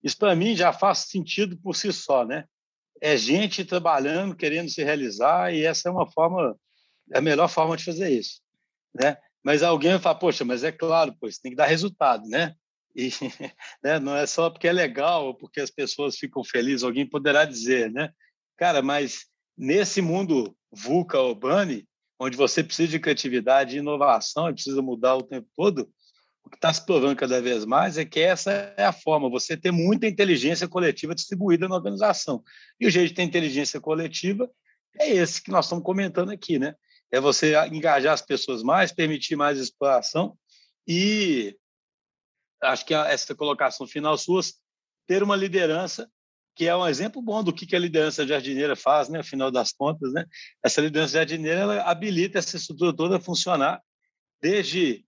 isso 0.03 0.19
para 0.19 0.35
mim 0.35 0.57
já 0.57 0.73
faz 0.73 1.07
sentido 1.09 1.57
por 1.57 1.77
si 1.77 1.93
só, 1.93 2.25
né? 2.25 2.47
É 3.01 3.17
gente 3.17 3.65
trabalhando, 3.65 4.35
querendo 4.35 4.69
se 4.69 4.83
realizar 4.83 5.55
e 5.55 5.65
essa 5.65 5.89
é 5.89 5.93
uma 5.93 6.11
forma, 6.11 6.57
é 7.13 7.19
a 7.19 7.23
melhor 7.23 7.47
forma 7.47 7.77
de 7.77 7.85
fazer 7.85 8.11
isso, 8.11 8.41
né? 8.93 9.17
Mas 9.41 9.63
alguém 9.63 9.93
vai 9.93 10.01
falar, 10.01 10.17
poxa, 10.17 10.45
mas 10.45 10.65
é 10.65 10.73
claro, 10.73 11.15
pois 11.21 11.39
tem 11.39 11.53
que 11.53 11.57
dar 11.57 11.67
resultado, 11.67 12.27
né? 12.29 12.57
E 12.95 13.11
né, 13.83 13.99
não 13.99 14.17
é 14.17 14.27
só 14.27 14.51
porque 14.51 14.69
é 14.69 14.73
legal 14.73 15.27
ou 15.27 15.35
porque 15.35 15.61
as 15.61 15.71
pessoas 15.71 16.17
ficam 16.17 16.45
felizes, 16.45 16.83
alguém 16.83 17.09
poderá 17.09 17.45
dizer, 17.45 17.91
né? 17.91 18.11
Cara, 18.57 18.83
mas 18.83 19.27
nesse 19.57 20.01
mundo 20.01 20.57
VUCA 20.71 21.19
ou 21.19 21.35
BANI, 21.35 21.87
onde 22.19 22.37
você 22.37 22.63
precisa 22.63 22.91
de 22.91 23.01
criatividade 23.01 23.77
e 23.77 23.79
inovação 23.81 24.49
e 24.49 24.55
precisa 24.55 24.81
mudar 24.81 25.17
o 25.17 25.23
tempo 25.23 25.49
todo, 25.57 25.91
o 26.45 26.51
que 26.51 26.57
está 26.57 26.73
se 26.73 26.85
provando 26.85 27.17
cada 27.17 27.41
vez 27.41 27.65
mais 27.65 27.97
é 27.97 28.05
que 28.05 28.21
essa 28.21 28.51
é 28.77 28.85
a 28.85 28.93
forma, 28.93 29.31
você 29.31 29.57
ter 29.57 29.71
muita 29.71 30.07
inteligência 30.07 30.69
coletiva 30.69 31.15
distribuída 31.15 31.69
na 31.69 31.77
organização. 31.77 32.43
E 32.81 32.87
o 32.87 32.91
jeito 32.91 33.09
de 33.09 33.15
ter 33.15 33.23
inteligência 33.23 33.81
coletiva 33.81 34.51
é 34.99 35.11
esse 35.11 35.43
que 35.43 35.51
nós 35.51 35.67
estamos 35.67 35.85
comentando 35.85 36.31
aqui, 36.31 36.59
né? 36.59 36.75
É 37.11 37.21
você 37.21 37.55
engajar 37.67 38.13
as 38.13 38.23
pessoas 38.23 38.63
mais, 38.63 38.93
permitir 38.93 39.37
mais 39.37 39.59
exploração 39.59 40.37
e 40.87 41.57
acho 42.63 42.87
que 42.87 42.95
essa 42.95 43.35
colocação 43.35 43.87
final 43.87 44.17
sua, 44.17 44.41
ter 45.07 45.23
uma 45.23 45.37
liderança 45.37 46.09
que 46.55 46.69
é 46.69 46.77
um 46.77 46.87
exemplo 46.87 47.23
bom 47.23 47.43
do 47.43 47.53
que 47.53 47.75
a 47.75 47.79
liderança 47.79 48.27
jardineira 48.27 48.77
faz, 48.77 49.09
né? 49.09 49.21
Afinal 49.21 49.51
das 49.51 49.73
contas, 49.73 50.13
né? 50.13 50.27
Essa 50.63 50.81
liderança 50.81 51.15
jardineira 51.15 51.61
ela 51.61 51.83
habilita 51.83 52.39
essa 52.39 52.57
estrutura 52.57 52.95
toda 52.95 53.17
a 53.17 53.21
funcionar, 53.21 53.81
desde 54.41 55.05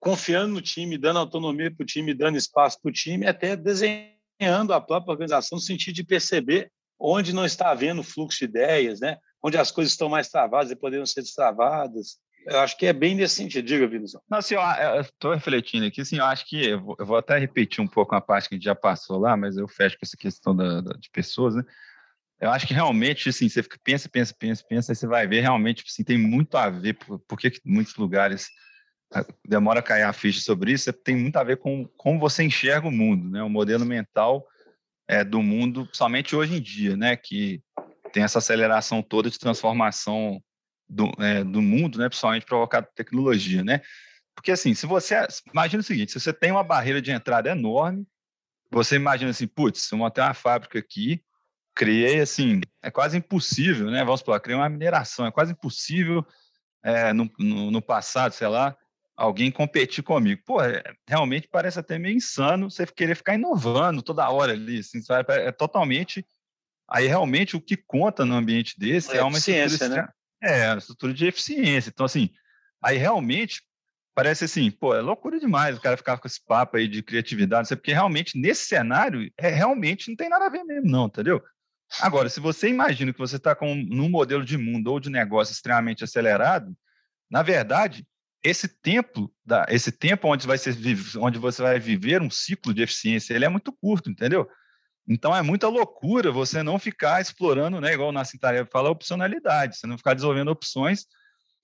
confiando 0.00 0.52
no 0.52 0.60
time, 0.60 0.98
dando 0.98 1.20
autonomia 1.20 1.72
para 1.74 1.82
o 1.82 1.86
time, 1.86 2.12
dando 2.12 2.36
espaço 2.36 2.78
para 2.82 2.90
o 2.90 2.92
time, 2.92 3.26
até 3.26 3.56
desenhando 3.56 4.72
a 4.72 4.80
própria 4.80 5.12
organização 5.12 5.56
no 5.56 5.62
sentido 5.62 5.94
de 5.94 6.04
perceber 6.04 6.70
onde 6.98 7.32
não 7.32 7.44
está 7.44 7.70
havendo 7.70 8.02
fluxo 8.02 8.40
de 8.40 8.44
ideias, 8.44 9.00
né? 9.00 9.16
Onde 9.42 9.56
as 9.56 9.70
coisas 9.70 9.92
estão 9.92 10.08
mais 10.08 10.28
travadas 10.28 10.70
e 10.70 10.76
poderiam 10.76 11.06
ser 11.06 11.22
destravadas, 11.22 12.18
eu 12.46 12.60
acho 12.60 12.76
que 12.76 12.86
é 12.86 12.92
bem 12.92 13.14
nesse 13.14 13.36
sentido. 13.36 13.66
Diga, 13.66 13.86
Vinícius. 13.86 14.22
Não, 14.30 14.38
assim, 14.38 14.54
eu 14.54 15.00
estou 15.00 15.32
refletindo 15.32 15.86
aqui, 15.86 16.00
assim, 16.00 16.18
eu 16.18 16.24
acho 16.24 16.46
que 16.46 16.68
eu 16.68 16.80
vou, 16.80 16.96
eu 16.98 17.06
vou, 17.06 17.16
até 17.16 17.38
repetir 17.38 17.82
um 17.82 17.86
pouco 17.86 18.14
a 18.14 18.20
parte 18.20 18.48
que 18.48 18.54
a 18.54 18.56
gente 18.56 18.64
já 18.64 18.74
passou 18.74 19.18
lá, 19.18 19.36
mas 19.36 19.56
eu 19.56 19.66
fecho 19.66 19.96
com 19.96 20.04
essa 20.04 20.16
questão 20.16 20.54
da, 20.54 20.80
da, 20.80 20.92
de 20.94 21.10
pessoas, 21.10 21.54
né? 21.54 21.64
Eu 22.40 22.50
acho 22.50 22.66
que 22.66 22.74
realmente, 22.74 23.28
assim, 23.28 23.48
você 23.48 23.62
fica, 23.62 23.78
pensa, 23.82 24.08
pensa, 24.08 24.34
pensa, 24.38 24.64
pensa, 24.68 24.92
aí 24.92 24.96
você 24.96 25.06
vai 25.06 25.26
ver 25.26 25.40
realmente, 25.40 25.84
assim, 25.86 26.04
tem 26.04 26.18
muito 26.18 26.56
a 26.56 26.68
ver, 26.68 26.94
por, 26.94 27.18
por 27.20 27.38
muitos 27.64 27.94
lugares 27.96 28.48
ah, 29.12 29.24
demora 29.46 29.80
a 29.80 29.82
cair 29.82 30.02
a 30.02 30.12
ficha 30.12 30.40
sobre 30.40 30.72
isso, 30.72 30.92
tem 30.92 31.16
muito 31.16 31.36
a 31.36 31.44
ver 31.44 31.58
com 31.58 31.86
como 31.96 32.18
você 32.18 32.42
enxerga 32.42 32.88
o 32.88 32.92
mundo, 32.92 33.30
né? 33.30 33.42
O 33.42 33.48
modelo 33.48 33.84
mental 33.84 34.44
é, 35.08 35.22
do 35.22 35.42
mundo, 35.42 35.88
somente 35.92 36.34
hoje 36.34 36.56
em 36.56 36.60
dia, 36.60 36.96
né? 36.96 37.16
Que 37.16 37.62
tem 38.12 38.22
essa 38.22 38.38
aceleração 38.38 39.02
toda 39.02 39.30
de 39.30 39.38
transformação 39.38 40.42
do, 40.88 41.10
é, 41.18 41.42
do 41.42 41.62
mundo, 41.62 41.98
né, 41.98 42.08
principalmente 42.08 42.46
provocado 42.46 42.86
por 42.86 42.94
tecnologia, 42.94 43.64
né? 43.64 43.80
Porque 44.34 44.50
assim, 44.50 44.74
se 44.74 44.86
você 44.86 45.14
imagina 45.52 45.80
o 45.80 45.84
seguinte, 45.84 46.12
se 46.12 46.20
você 46.20 46.32
tem 46.32 46.50
uma 46.50 46.64
barreira 46.64 47.00
de 47.00 47.10
entrada 47.10 47.50
enorme, 47.50 48.06
você 48.70 48.96
imagina 48.96 49.30
assim, 49.30 49.46
putz, 49.46 49.90
eu 49.90 49.98
montei 49.98 50.22
uma 50.22 50.34
fábrica 50.34 50.78
aqui, 50.78 51.22
criei 51.74 52.20
assim, 52.20 52.60
é 52.82 52.90
quase 52.90 53.16
impossível, 53.16 53.90
né? 53.90 54.04
Vamos 54.04 54.20
supor, 54.20 54.40
criei 54.40 54.58
uma 54.58 54.68
mineração, 54.68 55.26
é 55.26 55.30
quase 55.30 55.52
impossível 55.52 56.26
é, 56.82 57.12
no, 57.12 57.30
no, 57.38 57.70
no, 57.70 57.82
passado, 57.82 58.32
sei 58.32 58.48
lá, 58.48 58.76
alguém 59.16 59.50
competir 59.50 60.02
comigo. 60.02 60.42
Pô, 60.44 60.60
é, 60.62 60.82
realmente 61.08 61.48
parece 61.48 61.78
até 61.78 61.98
meio 61.98 62.16
insano 62.16 62.70
você 62.70 62.86
querer 62.86 63.16
ficar 63.16 63.34
inovando 63.34 64.02
toda 64.02 64.28
hora 64.28 64.52
ali, 64.52 64.80
assim, 64.80 65.00
sabe? 65.00 65.32
É 65.32 65.52
totalmente. 65.52 66.26
Aí 66.88 67.06
realmente 67.06 67.56
o 67.56 67.60
que 67.60 67.76
conta 67.76 68.24
no 68.24 68.34
ambiente 68.34 68.78
desse 68.78 69.12
é, 69.12 69.18
é 69.18 69.24
uma 69.24 69.40
ciência, 69.40 69.88
né? 69.88 70.08
É, 70.44 70.66
a 70.66 70.76
estrutura 70.76 71.14
de 71.14 71.26
eficiência. 71.26 71.90
Então, 71.90 72.06
assim, 72.06 72.30
aí 72.82 72.98
realmente 72.98 73.62
parece 74.14 74.44
assim, 74.44 74.70
pô, 74.70 74.94
é 74.94 75.00
loucura 75.00 75.40
demais 75.40 75.76
o 75.76 75.80
cara 75.80 75.96
ficar 75.96 76.18
com 76.18 76.28
esse 76.28 76.44
papo 76.44 76.76
aí 76.76 76.86
de 76.86 77.02
criatividade, 77.02 77.68
porque 77.74 77.92
realmente 77.92 78.38
nesse 78.38 78.66
cenário, 78.66 79.30
é 79.36 79.48
realmente 79.48 80.08
não 80.08 80.16
tem 80.16 80.28
nada 80.28 80.46
a 80.46 80.50
ver 80.50 80.62
mesmo, 80.62 80.88
não, 80.88 81.06
entendeu? 81.06 81.42
Agora, 82.00 82.28
se 82.28 82.40
você 82.40 82.68
imagina 82.68 83.12
que 83.12 83.18
você 83.18 83.36
está 83.36 83.54
com 83.54 83.74
num 83.74 84.08
modelo 84.08 84.44
de 84.44 84.56
mundo 84.56 84.92
ou 84.92 85.00
de 85.00 85.10
negócio 85.10 85.52
extremamente 85.52 86.04
acelerado, 86.04 86.76
na 87.30 87.42
verdade, 87.42 88.06
esse 88.42 88.68
tempo, 88.68 89.32
da, 89.44 89.66
esse 89.68 89.90
tempo 89.90 90.28
onde, 90.28 90.46
vai 90.46 90.58
ser, 90.58 90.76
onde 91.18 91.38
você 91.38 91.62
vai 91.62 91.80
viver 91.80 92.20
um 92.20 92.30
ciclo 92.30 92.74
de 92.74 92.82
eficiência, 92.82 93.34
ele 93.34 93.44
é 93.44 93.48
muito 93.48 93.72
curto, 93.72 94.10
entendeu? 94.10 94.48
Então 95.06 95.36
é 95.36 95.42
muita 95.42 95.68
loucura 95.68 96.32
você 96.32 96.62
não 96.62 96.78
ficar 96.78 97.20
explorando, 97.20 97.80
né, 97.80 97.92
igual 97.92 98.08
o 98.08 98.12
Nassim 98.12 98.38
Taleb 98.38 98.68
fala, 98.70 98.90
opcionalidade, 98.90 99.76
você 99.76 99.86
não 99.86 99.98
ficar 99.98 100.14
desenvolvendo 100.14 100.48
opções 100.48 101.06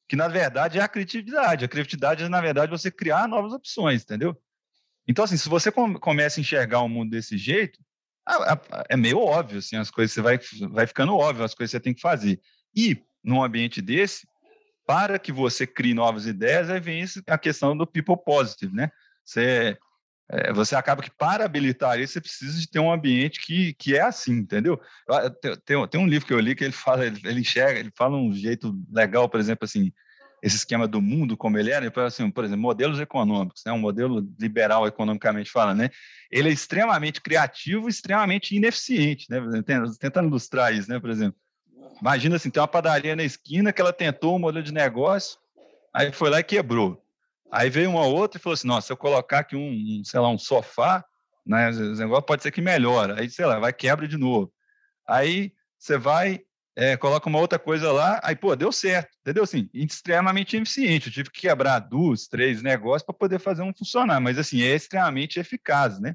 que 0.08 0.16
na 0.16 0.28
verdade 0.28 0.78
é 0.78 0.82
a 0.82 0.88
criatividade. 0.88 1.64
A 1.64 1.68
criatividade 1.68 2.24
é 2.24 2.28
na 2.28 2.40
verdade 2.40 2.70
você 2.70 2.90
criar 2.90 3.28
novas 3.28 3.52
opções, 3.52 4.02
entendeu? 4.02 4.36
Então 5.06 5.24
assim, 5.24 5.36
se 5.36 5.48
você 5.48 5.70
começa 5.72 6.38
a 6.38 6.42
enxergar 6.42 6.80
o 6.80 6.88
mundo 6.88 7.10
desse 7.10 7.38
jeito, 7.38 7.78
é 8.88 8.96
meio 8.96 9.18
óbvio, 9.18 9.58
assim, 9.58 9.76
as 9.76 9.90
coisas 9.90 10.12
você 10.12 10.20
vai 10.20 10.38
vai 10.70 10.86
ficando 10.86 11.16
óbvio 11.16 11.44
as 11.44 11.54
coisas 11.54 11.70
que 11.70 11.78
você 11.78 11.82
tem 11.82 11.94
que 11.94 12.00
fazer. 12.00 12.40
E 12.76 13.02
num 13.22 13.42
ambiente 13.42 13.80
desse, 13.80 14.26
para 14.86 15.18
que 15.18 15.32
você 15.32 15.66
crie 15.66 15.94
novas 15.94 16.26
ideias, 16.26 16.68
aí 16.68 16.80
vem 16.80 17.04
a 17.26 17.38
questão 17.38 17.76
do 17.76 17.86
people 17.86 18.16
positive, 18.16 18.74
né? 18.74 18.90
Você 19.24 19.78
é, 20.32 20.52
você 20.52 20.76
acaba 20.76 21.02
que 21.02 21.10
para 21.10 21.44
habilitar 21.44 21.98
isso, 21.98 22.12
você 22.12 22.20
precisa 22.20 22.60
de 22.60 22.68
ter 22.68 22.78
um 22.78 22.92
ambiente 22.92 23.40
que, 23.40 23.74
que 23.74 23.96
é 23.96 24.02
assim, 24.02 24.32
entendeu? 24.32 24.80
Tem, 25.64 25.88
tem, 25.88 26.00
um 26.00 26.06
livro 26.06 26.26
que 26.26 26.32
eu 26.32 26.38
li 26.38 26.54
que 26.54 26.62
ele 26.62 26.72
fala, 26.72 27.04
ele, 27.04 27.20
ele, 27.24 27.40
enxerga, 27.40 27.80
ele 27.80 27.90
fala 27.96 28.16
um 28.16 28.32
jeito 28.32 28.78
legal, 28.92 29.28
por 29.28 29.40
exemplo, 29.40 29.64
assim, 29.64 29.92
esse 30.40 30.54
esquema 30.54 30.86
do 30.86 31.02
mundo 31.02 31.36
como 31.36 31.58
ele 31.58 31.72
era, 31.72 31.84
ele 31.84 31.92
fala 31.92 32.06
assim, 32.06 32.30
por 32.30 32.44
exemplo, 32.44 32.62
modelos 32.62 33.00
econômicos, 33.00 33.62
né, 33.66 33.72
um 33.72 33.78
modelo 33.78 34.24
liberal 34.38 34.86
economicamente 34.86 35.50
falando, 35.50 35.78
né, 35.78 35.90
ele 36.30 36.48
é 36.48 36.52
extremamente 36.52 37.20
criativo 37.20 37.88
extremamente 37.88 38.54
ineficiente, 38.54 39.26
né, 39.28 39.40
tentando 39.98 40.28
ilustrar 40.28 40.72
isso, 40.72 40.88
né, 40.88 41.00
por 41.00 41.10
exemplo. 41.10 41.36
Imagina 42.00 42.36
assim, 42.36 42.50
tem 42.50 42.60
uma 42.60 42.68
padaria 42.68 43.16
na 43.16 43.24
esquina 43.24 43.72
que 43.72 43.80
ela 43.80 43.92
tentou 43.92 44.36
um 44.36 44.38
modelo 44.38 44.64
de 44.64 44.72
negócio, 44.72 45.38
aí 45.92 46.12
foi 46.12 46.30
lá 46.30 46.38
e 46.38 46.44
quebrou. 46.44 47.04
Aí 47.52 47.68
veio 47.68 47.90
uma 47.90 48.04
outra 48.04 48.38
e 48.38 48.42
falou 48.42 48.54
assim: 48.54 48.68
nossa, 48.68 48.88
se 48.88 48.92
eu 48.92 48.96
colocar 48.96 49.40
aqui 49.40 49.56
um, 49.56 50.02
sei 50.04 50.20
lá, 50.20 50.28
um 50.28 50.38
sofá, 50.38 51.04
né, 51.44 51.70
negócio 51.70 52.22
pode 52.22 52.42
ser 52.42 52.50
que 52.50 52.60
melhora. 52.60 53.20
Aí, 53.20 53.28
sei 53.28 53.44
lá, 53.44 53.58
vai 53.58 53.72
quebra 53.72 54.06
de 54.06 54.16
novo. 54.16 54.52
Aí 55.08 55.52
você 55.78 55.98
vai, 55.98 56.40
é, 56.76 56.96
coloca 56.96 57.28
uma 57.28 57.38
outra 57.38 57.58
coisa 57.58 57.90
lá, 57.90 58.20
aí, 58.22 58.36
pô, 58.36 58.54
deu 58.54 58.70
certo, 58.70 59.08
entendeu? 59.20 59.42
Assim, 59.42 59.68
extremamente 59.74 60.56
eficiente. 60.56 61.08
Eu 61.08 61.12
tive 61.12 61.30
que 61.30 61.40
quebrar 61.40 61.80
duas, 61.80 62.28
três 62.28 62.62
negócios 62.62 63.02
para 63.02 63.14
poder 63.14 63.40
fazer 63.40 63.62
um 63.62 63.72
funcionar, 63.74 64.20
mas 64.20 64.38
assim, 64.38 64.62
é 64.62 64.74
extremamente 64.74 65.40
eficaz, 65.40 65.98
né? 65.98 66.14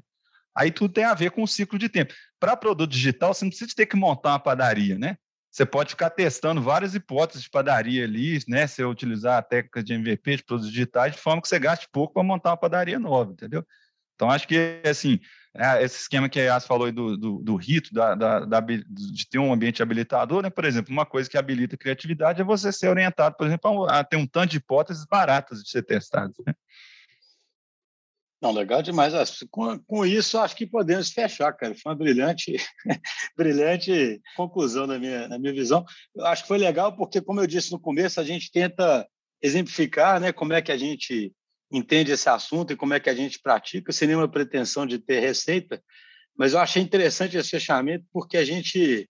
Aí 0.54 0.70
tudo 0.70 0.94
tem 0.94 1.04
a 1.04 1.12
ver 1.12 1.32
com 1.32 1.42
o 1.42 1.48
ciclo 1.48 1.78
de 1.78 1.88
tempo. 1.88 2.14
Para 2.40 2.56
produto 2.56 2.90
digital, 2.90 3.34
você 3.34 3.44
não 3.44 3.50
precisa 3.50 3.74
ter 3.76 3.84
que 3.84 3.96
montar 3.96 4.30
uma 4.30 4.38
padaria, 4.38 4.98
né? 4.98 5.18
Você 5.56 5.64
pode 5.64 5.88
ficar 5.88 6.10
testando 6.10 6.60
várias 6.60 6.94
hipóteses 6.94 7.44
de 7.44 7.48
padaria 7.48 8.04
ali, 8.04 8.38
né? 8.46 8.66
Se 8.66 8.84
utilizar 8.84 9.38
a 9.38 9.42
técnica 9.42 9.82
de 9.82 9.94
MVP, 9.94 10.36
de 10.36 10.44
produtos 10.44 10.70
digitais, 10.70 11.14
de 11.14 11.18
forma 11.18 11.40
que 11.40 11.48
você 11.48 11.58
gaste 11.58 11.88
pouco 11.90 12.12
para 12.12 12.22
montar 12.22 12.50
uma 12.50 12.58
padaria 12.58 12.98
nova, 12.98 13.32
entendeu? 13.32 13.66
Então, 14.14 14.30
acho 14.30 14.46
que, 14.46 14.82
assim, 14.84 15.18
é, 15.54 15.82
esse 15.82 15.98
esquema 15.98 16.28
que 16.28 16.38
a 16.38 16.42
Yas 16.42 16.66
falou 16.66 16.92
do, 16.92 17.16
do, 17.16 17.38
do 17.38 17.56
rito, 17.56 17.90
da, 17.94 18.14
da, 18.14 18.40
da, 18.40 18.60
de 18.60 19.28
ter 19.30 19.38
um 19.38 19.50
ambiente 19.50 19.82
habilitador, 19.82 20.42
né? 20.42 20.50
Por 20.50 20.66
exemplo, 20.66 20.92
uma 20.92 21.06
coisa 21.06 21.30
que 21.30 21.38
habilita 21.38 21.74
a 21.74 21.78
criatividade 21.78 22.42
é 22.42 22.44
você 22.44 22.70
ser 22.70 22.88
orientado, 22.88 23.34
por 23.34 23.46
exemplo, 23.46 23.86
a, 23.88 24.04
ter 24.04 24.18
um 24.18 24.26
tanto 24.26 24.50
de 24.50 24.58
hipóteses 24.58 25.06
baratas 25.06 25.62
de 25.62 25.70
ser 25.70 25.82
testadas, 25.84 26.36
né? 26.46 26.52
Não, 28.40 28.52
legal 28.52 28.82
demais. 28.82 29.12
Com, 29.50 29.78
com 29.78 30.04
isso, 30.04 30.38
acho 30.38 30.54
que 30.54 30.66
podemos 30.66 31.10
fechar, 31.10 31.52
cara. 31.52 31.74
Foi 31.74 31.92
uma 31.92 31.98
brilhante, 31.98 32.56
brilhante 33.36 34.20
conclusão 34.36 34.86
na 34.86 34.98
minha, 34.98 35.26
na 35.26 35.38
minha 35.38 35.54
visão. 35.54 35.84
Eu 36.14 36.26
acho 36.26 36.42
que 36.42 36.48
foi 36.48 36.58
legal 36.58 36.94
porque, 36.94 37.20
como 37.20 37.40
eu 37.40 37.46
disse 37.46 37.72
no 37.72 37.80
começo, 37.80 38.20
a 38.20 38.24
gente 38.24 38.50
tenta 38.50 39.08
exemplificar 39.42 40.20
né, 40.20 40.32
como 40.32 40.52
é 40.52 40.60
que 40.60 40.72
a 40.72 40.76
gente 40.76 41.32
entende 41.70 42.12
esse 42.12 42.28
assunto 42.28 42.72
e 42.72 42.76
como 42.76 42.94
é 42.94 43.00
que 43.00 43.10
a 43.10 43.14
gente 43.14 43.40
pratica, 43.40 43.92
sem 43.92 44.08
nenhuma 44.08 44.28
pretensão 44.28 44.86
de 44.86 44.98
ter 44.98 45.20
receita, 45.20 45.82
mas 46.36 46.52
eu 46.52 46.60
achei 46.60 46.82
interessante 46.82 47.36
esse 47.36 47.50
fechamento 47.50 48.04
porque 48.12 48.36
a 48.36 48.44
gente, 48.44 49.08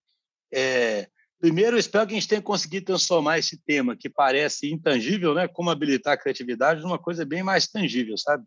é, 0.53 1.09
primeiro, 1.39 1.77
eu 1.77 1.81
espero 1.81 2.07
que 2.07 2.15
a 2.15 2.17
gente 2.19 2.29
tenha 2.29 2.41
conseguido 2.41 2.87
transformar 2.87 3.39
esse 3.39 3.63
tema 3.65 3.97
que 3.97 4.09
parece 4.09 4.71
intangível, 4.73 5.35
né, 5.35 5.47
como 5.49 5.71
habilitar 5.71 6.15
a 6.15 6.17
criatividade, 6.17 6.83
numa 6.83 6.99
coisa 6.99 7.25
bem 7.25 7.43
mais 7.43 7.67
tangível, 7.67 8.17
sabe? 8.17 8.45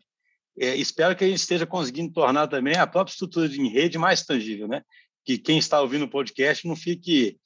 É, 0.60 0.76
espero 0.76 1.16
que 1.16 1.24
a 1.24 1.26
gente 1.26 1.38
esteja 1.38 1.66
conseguindo 1.66 2.12
tornar 2.12 2.46
também 2.46 2.76
a 2.76 2.86
própria 2.86 3.12
estrutura 3.12 3.48
de 3.48 3.66
rede 3.66 3.96
mais 3.96 4.22
tangível, 4.22 4.68
né? 4.68 4.82
Que 5.24 5.38
quem 5.38 5.58
está 5.58 5.80
ouvindo 5.80 6.04
o 6.04 6.10
podcast 6.10 6.68
não 6.68 6.76
fique 6.76 7.38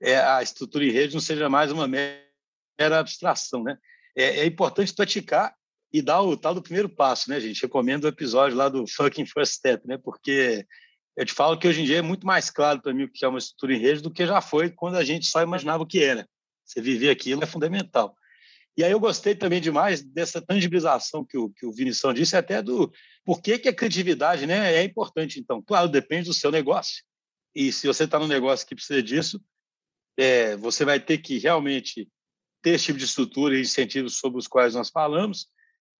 é, 0.00 0.18
a 0.18 0.42
estrutura 0.42 0.84
em 0.84 0.90
rede 0.90 1.14
não 1.14 1.20
seja 1.20 1.48
mais 1.48 1.70
uma 1.70 1.86
mera 1.86 2.98
abstração, 2.98 3.62
né? 3.62 3.78
É, 4.16 4.40
é 4.40 4.46
importante 4.46 4.92
praticar 4.92 5.54
e 5.92 6.02
dar 6.02 6.20
o 6.20 6.36
tal 6.36 6.52
do 6.52 6.62
primeiro 6.62 6.88
passo, 6.88 7.30
né, 7.30 7.38
gente? 7.38 7.62
Recomendo 7.62 8.04
o 8.04 8.08
episódio 8.08 8.56
lá 8.56 8.68
do 8.68 8.84
Fucking 8.88 9.26
First 9.26 9.54
Step, 9.54 9.86
né? 9.86 9.96
Porque 9.96 10.66
eu 11.16 11.24
te 11.24 11.32
falo 11.32 11.56
que 11.56 11.68
hoje 11.68 11.82
em 11.82 11.84
dia 11.84 11.98
é 11.98 12.02
muito 12.02 12.26
mais 12.26 12.50
claro 12.50 12.82
para 12.82 12.92
mim 12.92 13.04
o 13.04 13.08
que 13.08 13.24
é 13.24 13.28
uma 13.28 13.38
estrutura 13.38 13.74
em 13.74 13.78
rede 13.78 14.02
do 14.02 14.10
que 14.10 14.26
já 14.26 14.40
foi 14.40 14.68
quando 14.68 14.96
a 14.96 15.04
gente 15.04 15.26
só 15.26 15.42
imaginava 15.42 15.84
o 15.84 15.86
que 15.86 16.02
era. 16.02 16.26
Você 16.64 16.80
viver 16.80 17.10
aquilo 17.10 17.44
é 17.44 17.46
fundamental. 17.46 18.16
E 18.76 18.82
aí 18.82 18.90
eu 18.90 19.00
gostei 19.00 19.34
também 19.34 19.60
demais 19.60 20.02
dessa 20.02 20.40
tangibilização 20.40 21.24
que 21.24 21.36
o, 21.36 21.50
que 21.50 21.66
o 21.66 21.72
Vinição 21.72 22.12
disse, 22.12 22.36
até 22.36 22.62
do 22.62 22.90
por 23.24 23.42
que, 23.42 23.58
que 23.58 23.68
a 23.68 23.74
criatividade 23.74 24.46
né, 24.46 24.74
é 24.74 24.82
importante. 24.82 25.38
Então, 25.38 25.62
claro, 25.62 25.88
depende 25.88 26.26
do 26.26 26.34
seu 26.34 26.50
negócio. 26.50 27.02
E 27.54 27.70
se 27.70 27.86
você 27.86 28.04
está 28.04 28.18
num 28.18 28.26
negócio 28.26 28.66
que 28.66 28.74
precisa 28.74 29.02
disso, 29.02 29.40
é, 30.16 30.56
você 30.56 30.84
vai 30.84 30.98
ter 30.98 31.18
que 31.18 31.38
realmente 31.38 32.08
ter 32.62 32.70
esse 32.70 32.86
tipo 32.86 32.98
de 32.98 33.04
estrutura 33.04 33.56
e 33.56 33.60
incentivos 33.60 34.16
sobre 34.16 34.38
os 34.38 34.46
quais 34.46 34.74
nós 34.74 34.88
falamos, 34.88 35.48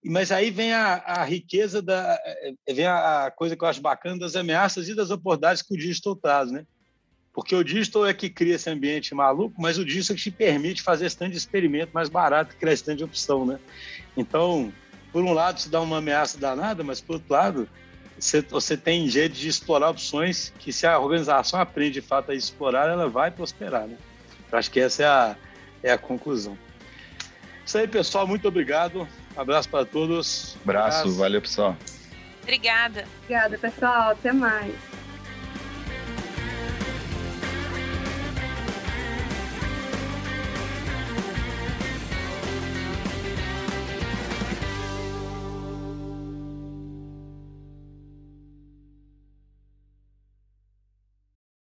mas 0.05 0.33
aí 0.33 0.51
vem 0.51 0.73
a, 0.73 0.95
a 0.95 1.25
riqueza 1.25 1.81
da 1.81 2.19
eh, 2.25 2.55
vem 2.73 2.87
a, 2.87 3.27
a, 3.27 3.31
coisa 3.31 3.57
que 3.57 3.63
eu 3.63 3.69
acho 3.69 3.81
bacana 3.81 4.19
das 4.19 4.35
ameaças 4.35 4.89
e 4.89 4.95
das 4.95 5.11
oportunidades 5.11 5.63
que 5.63 5.75
o 5.75 5.79
digital 5.79 6.17
traz, 6.17 6.51
né? 6.51 6.67
Porque 7.33 7.55
o 7.55 7.65
digital 7.65 8.07
é 8.07 8.13
que 8.13 8.29
cria 8.29 8.57
esse 8.57 8.69
ambiente 8.69 9.15
maluco, 9.15 9.61
mas 9.61 9.79
o 9.79 9.85
digital 9.85 10.15
é 10.15 10.17
que 10.17 10.23
te 10.25 10.31
permite 10.31 10.83
fazer 10.83 11.07
esse 11.07 11.17
tanto 11.17 11.31
de 11.31 11.39
experimento 11.39 11.91
mais 11.93 12.09
barato, 12.09 12.55
criar 12.57 12.73
esse 12.73 12.85
tanto 12.85 12.99
de 12.99 13.05
opção, 13.05 13.47
né? 13.47 13.59
Então, 14.17 14.73
por 15.11 15.23
um 15.25 15.33
lado, 15.33 15.61
se 15.61 15.69
dá 15.71 15.81
uma 15.81 15.99
ameaça 15.99 16.39
danada, 16.39 16.85
mas 16.85 17.01
por 17.01 17.15
outro 17.15 17.33
lado, 17.33 17.69
você, 18.19 18.43
você 18.43 18.77
tem 18.77 19.09
jeito 19.09 19.35
de 19.35 19.49
explorar 19.49 19.91
opções 19.91 20.53
que, 20.59 20.73
se 20.73 20.87
a 20.87 20.99
organização 20.99 21.59
aprende 21.59 21.95
de 21.95 22.01
fato 22.03 22.31
a 22.31 22.35
explorar, 22.35 22.89
ela 22.89 23.09
vai 23.09 23.31
prosperar, 23.31 23.87
né? 23.87 23.97
Eu 24.51 24.59
acho 24.59 24.71
que 24.71 24.81
essa 24.81 25.03
é 25.03 25.07
a, 25.07 25.37
é 25.83 25.93
a 25.93 25.99
conclusão. 25.99 26.57
Isso 27.65 27.79
aí, 27.79 27.89
pessoal. 27.89 28.27
Muito 28.27 28.47
obrigado. 28.47 29.09
Abraço 29.37 29.69
para 29.69 29.87
todos. 29.87 30.57
Abraço, 30.63 30.99
Abraço. 30.99 31.19
valeu, 31.19 31.41
pessoal. 31.41 31.77
Obrigada. 32.43 33.05
Obrigada, 33.23 33.57
pessoal. 33.57 34.11
Até 34.11 34.33
mais. 34.33 34.75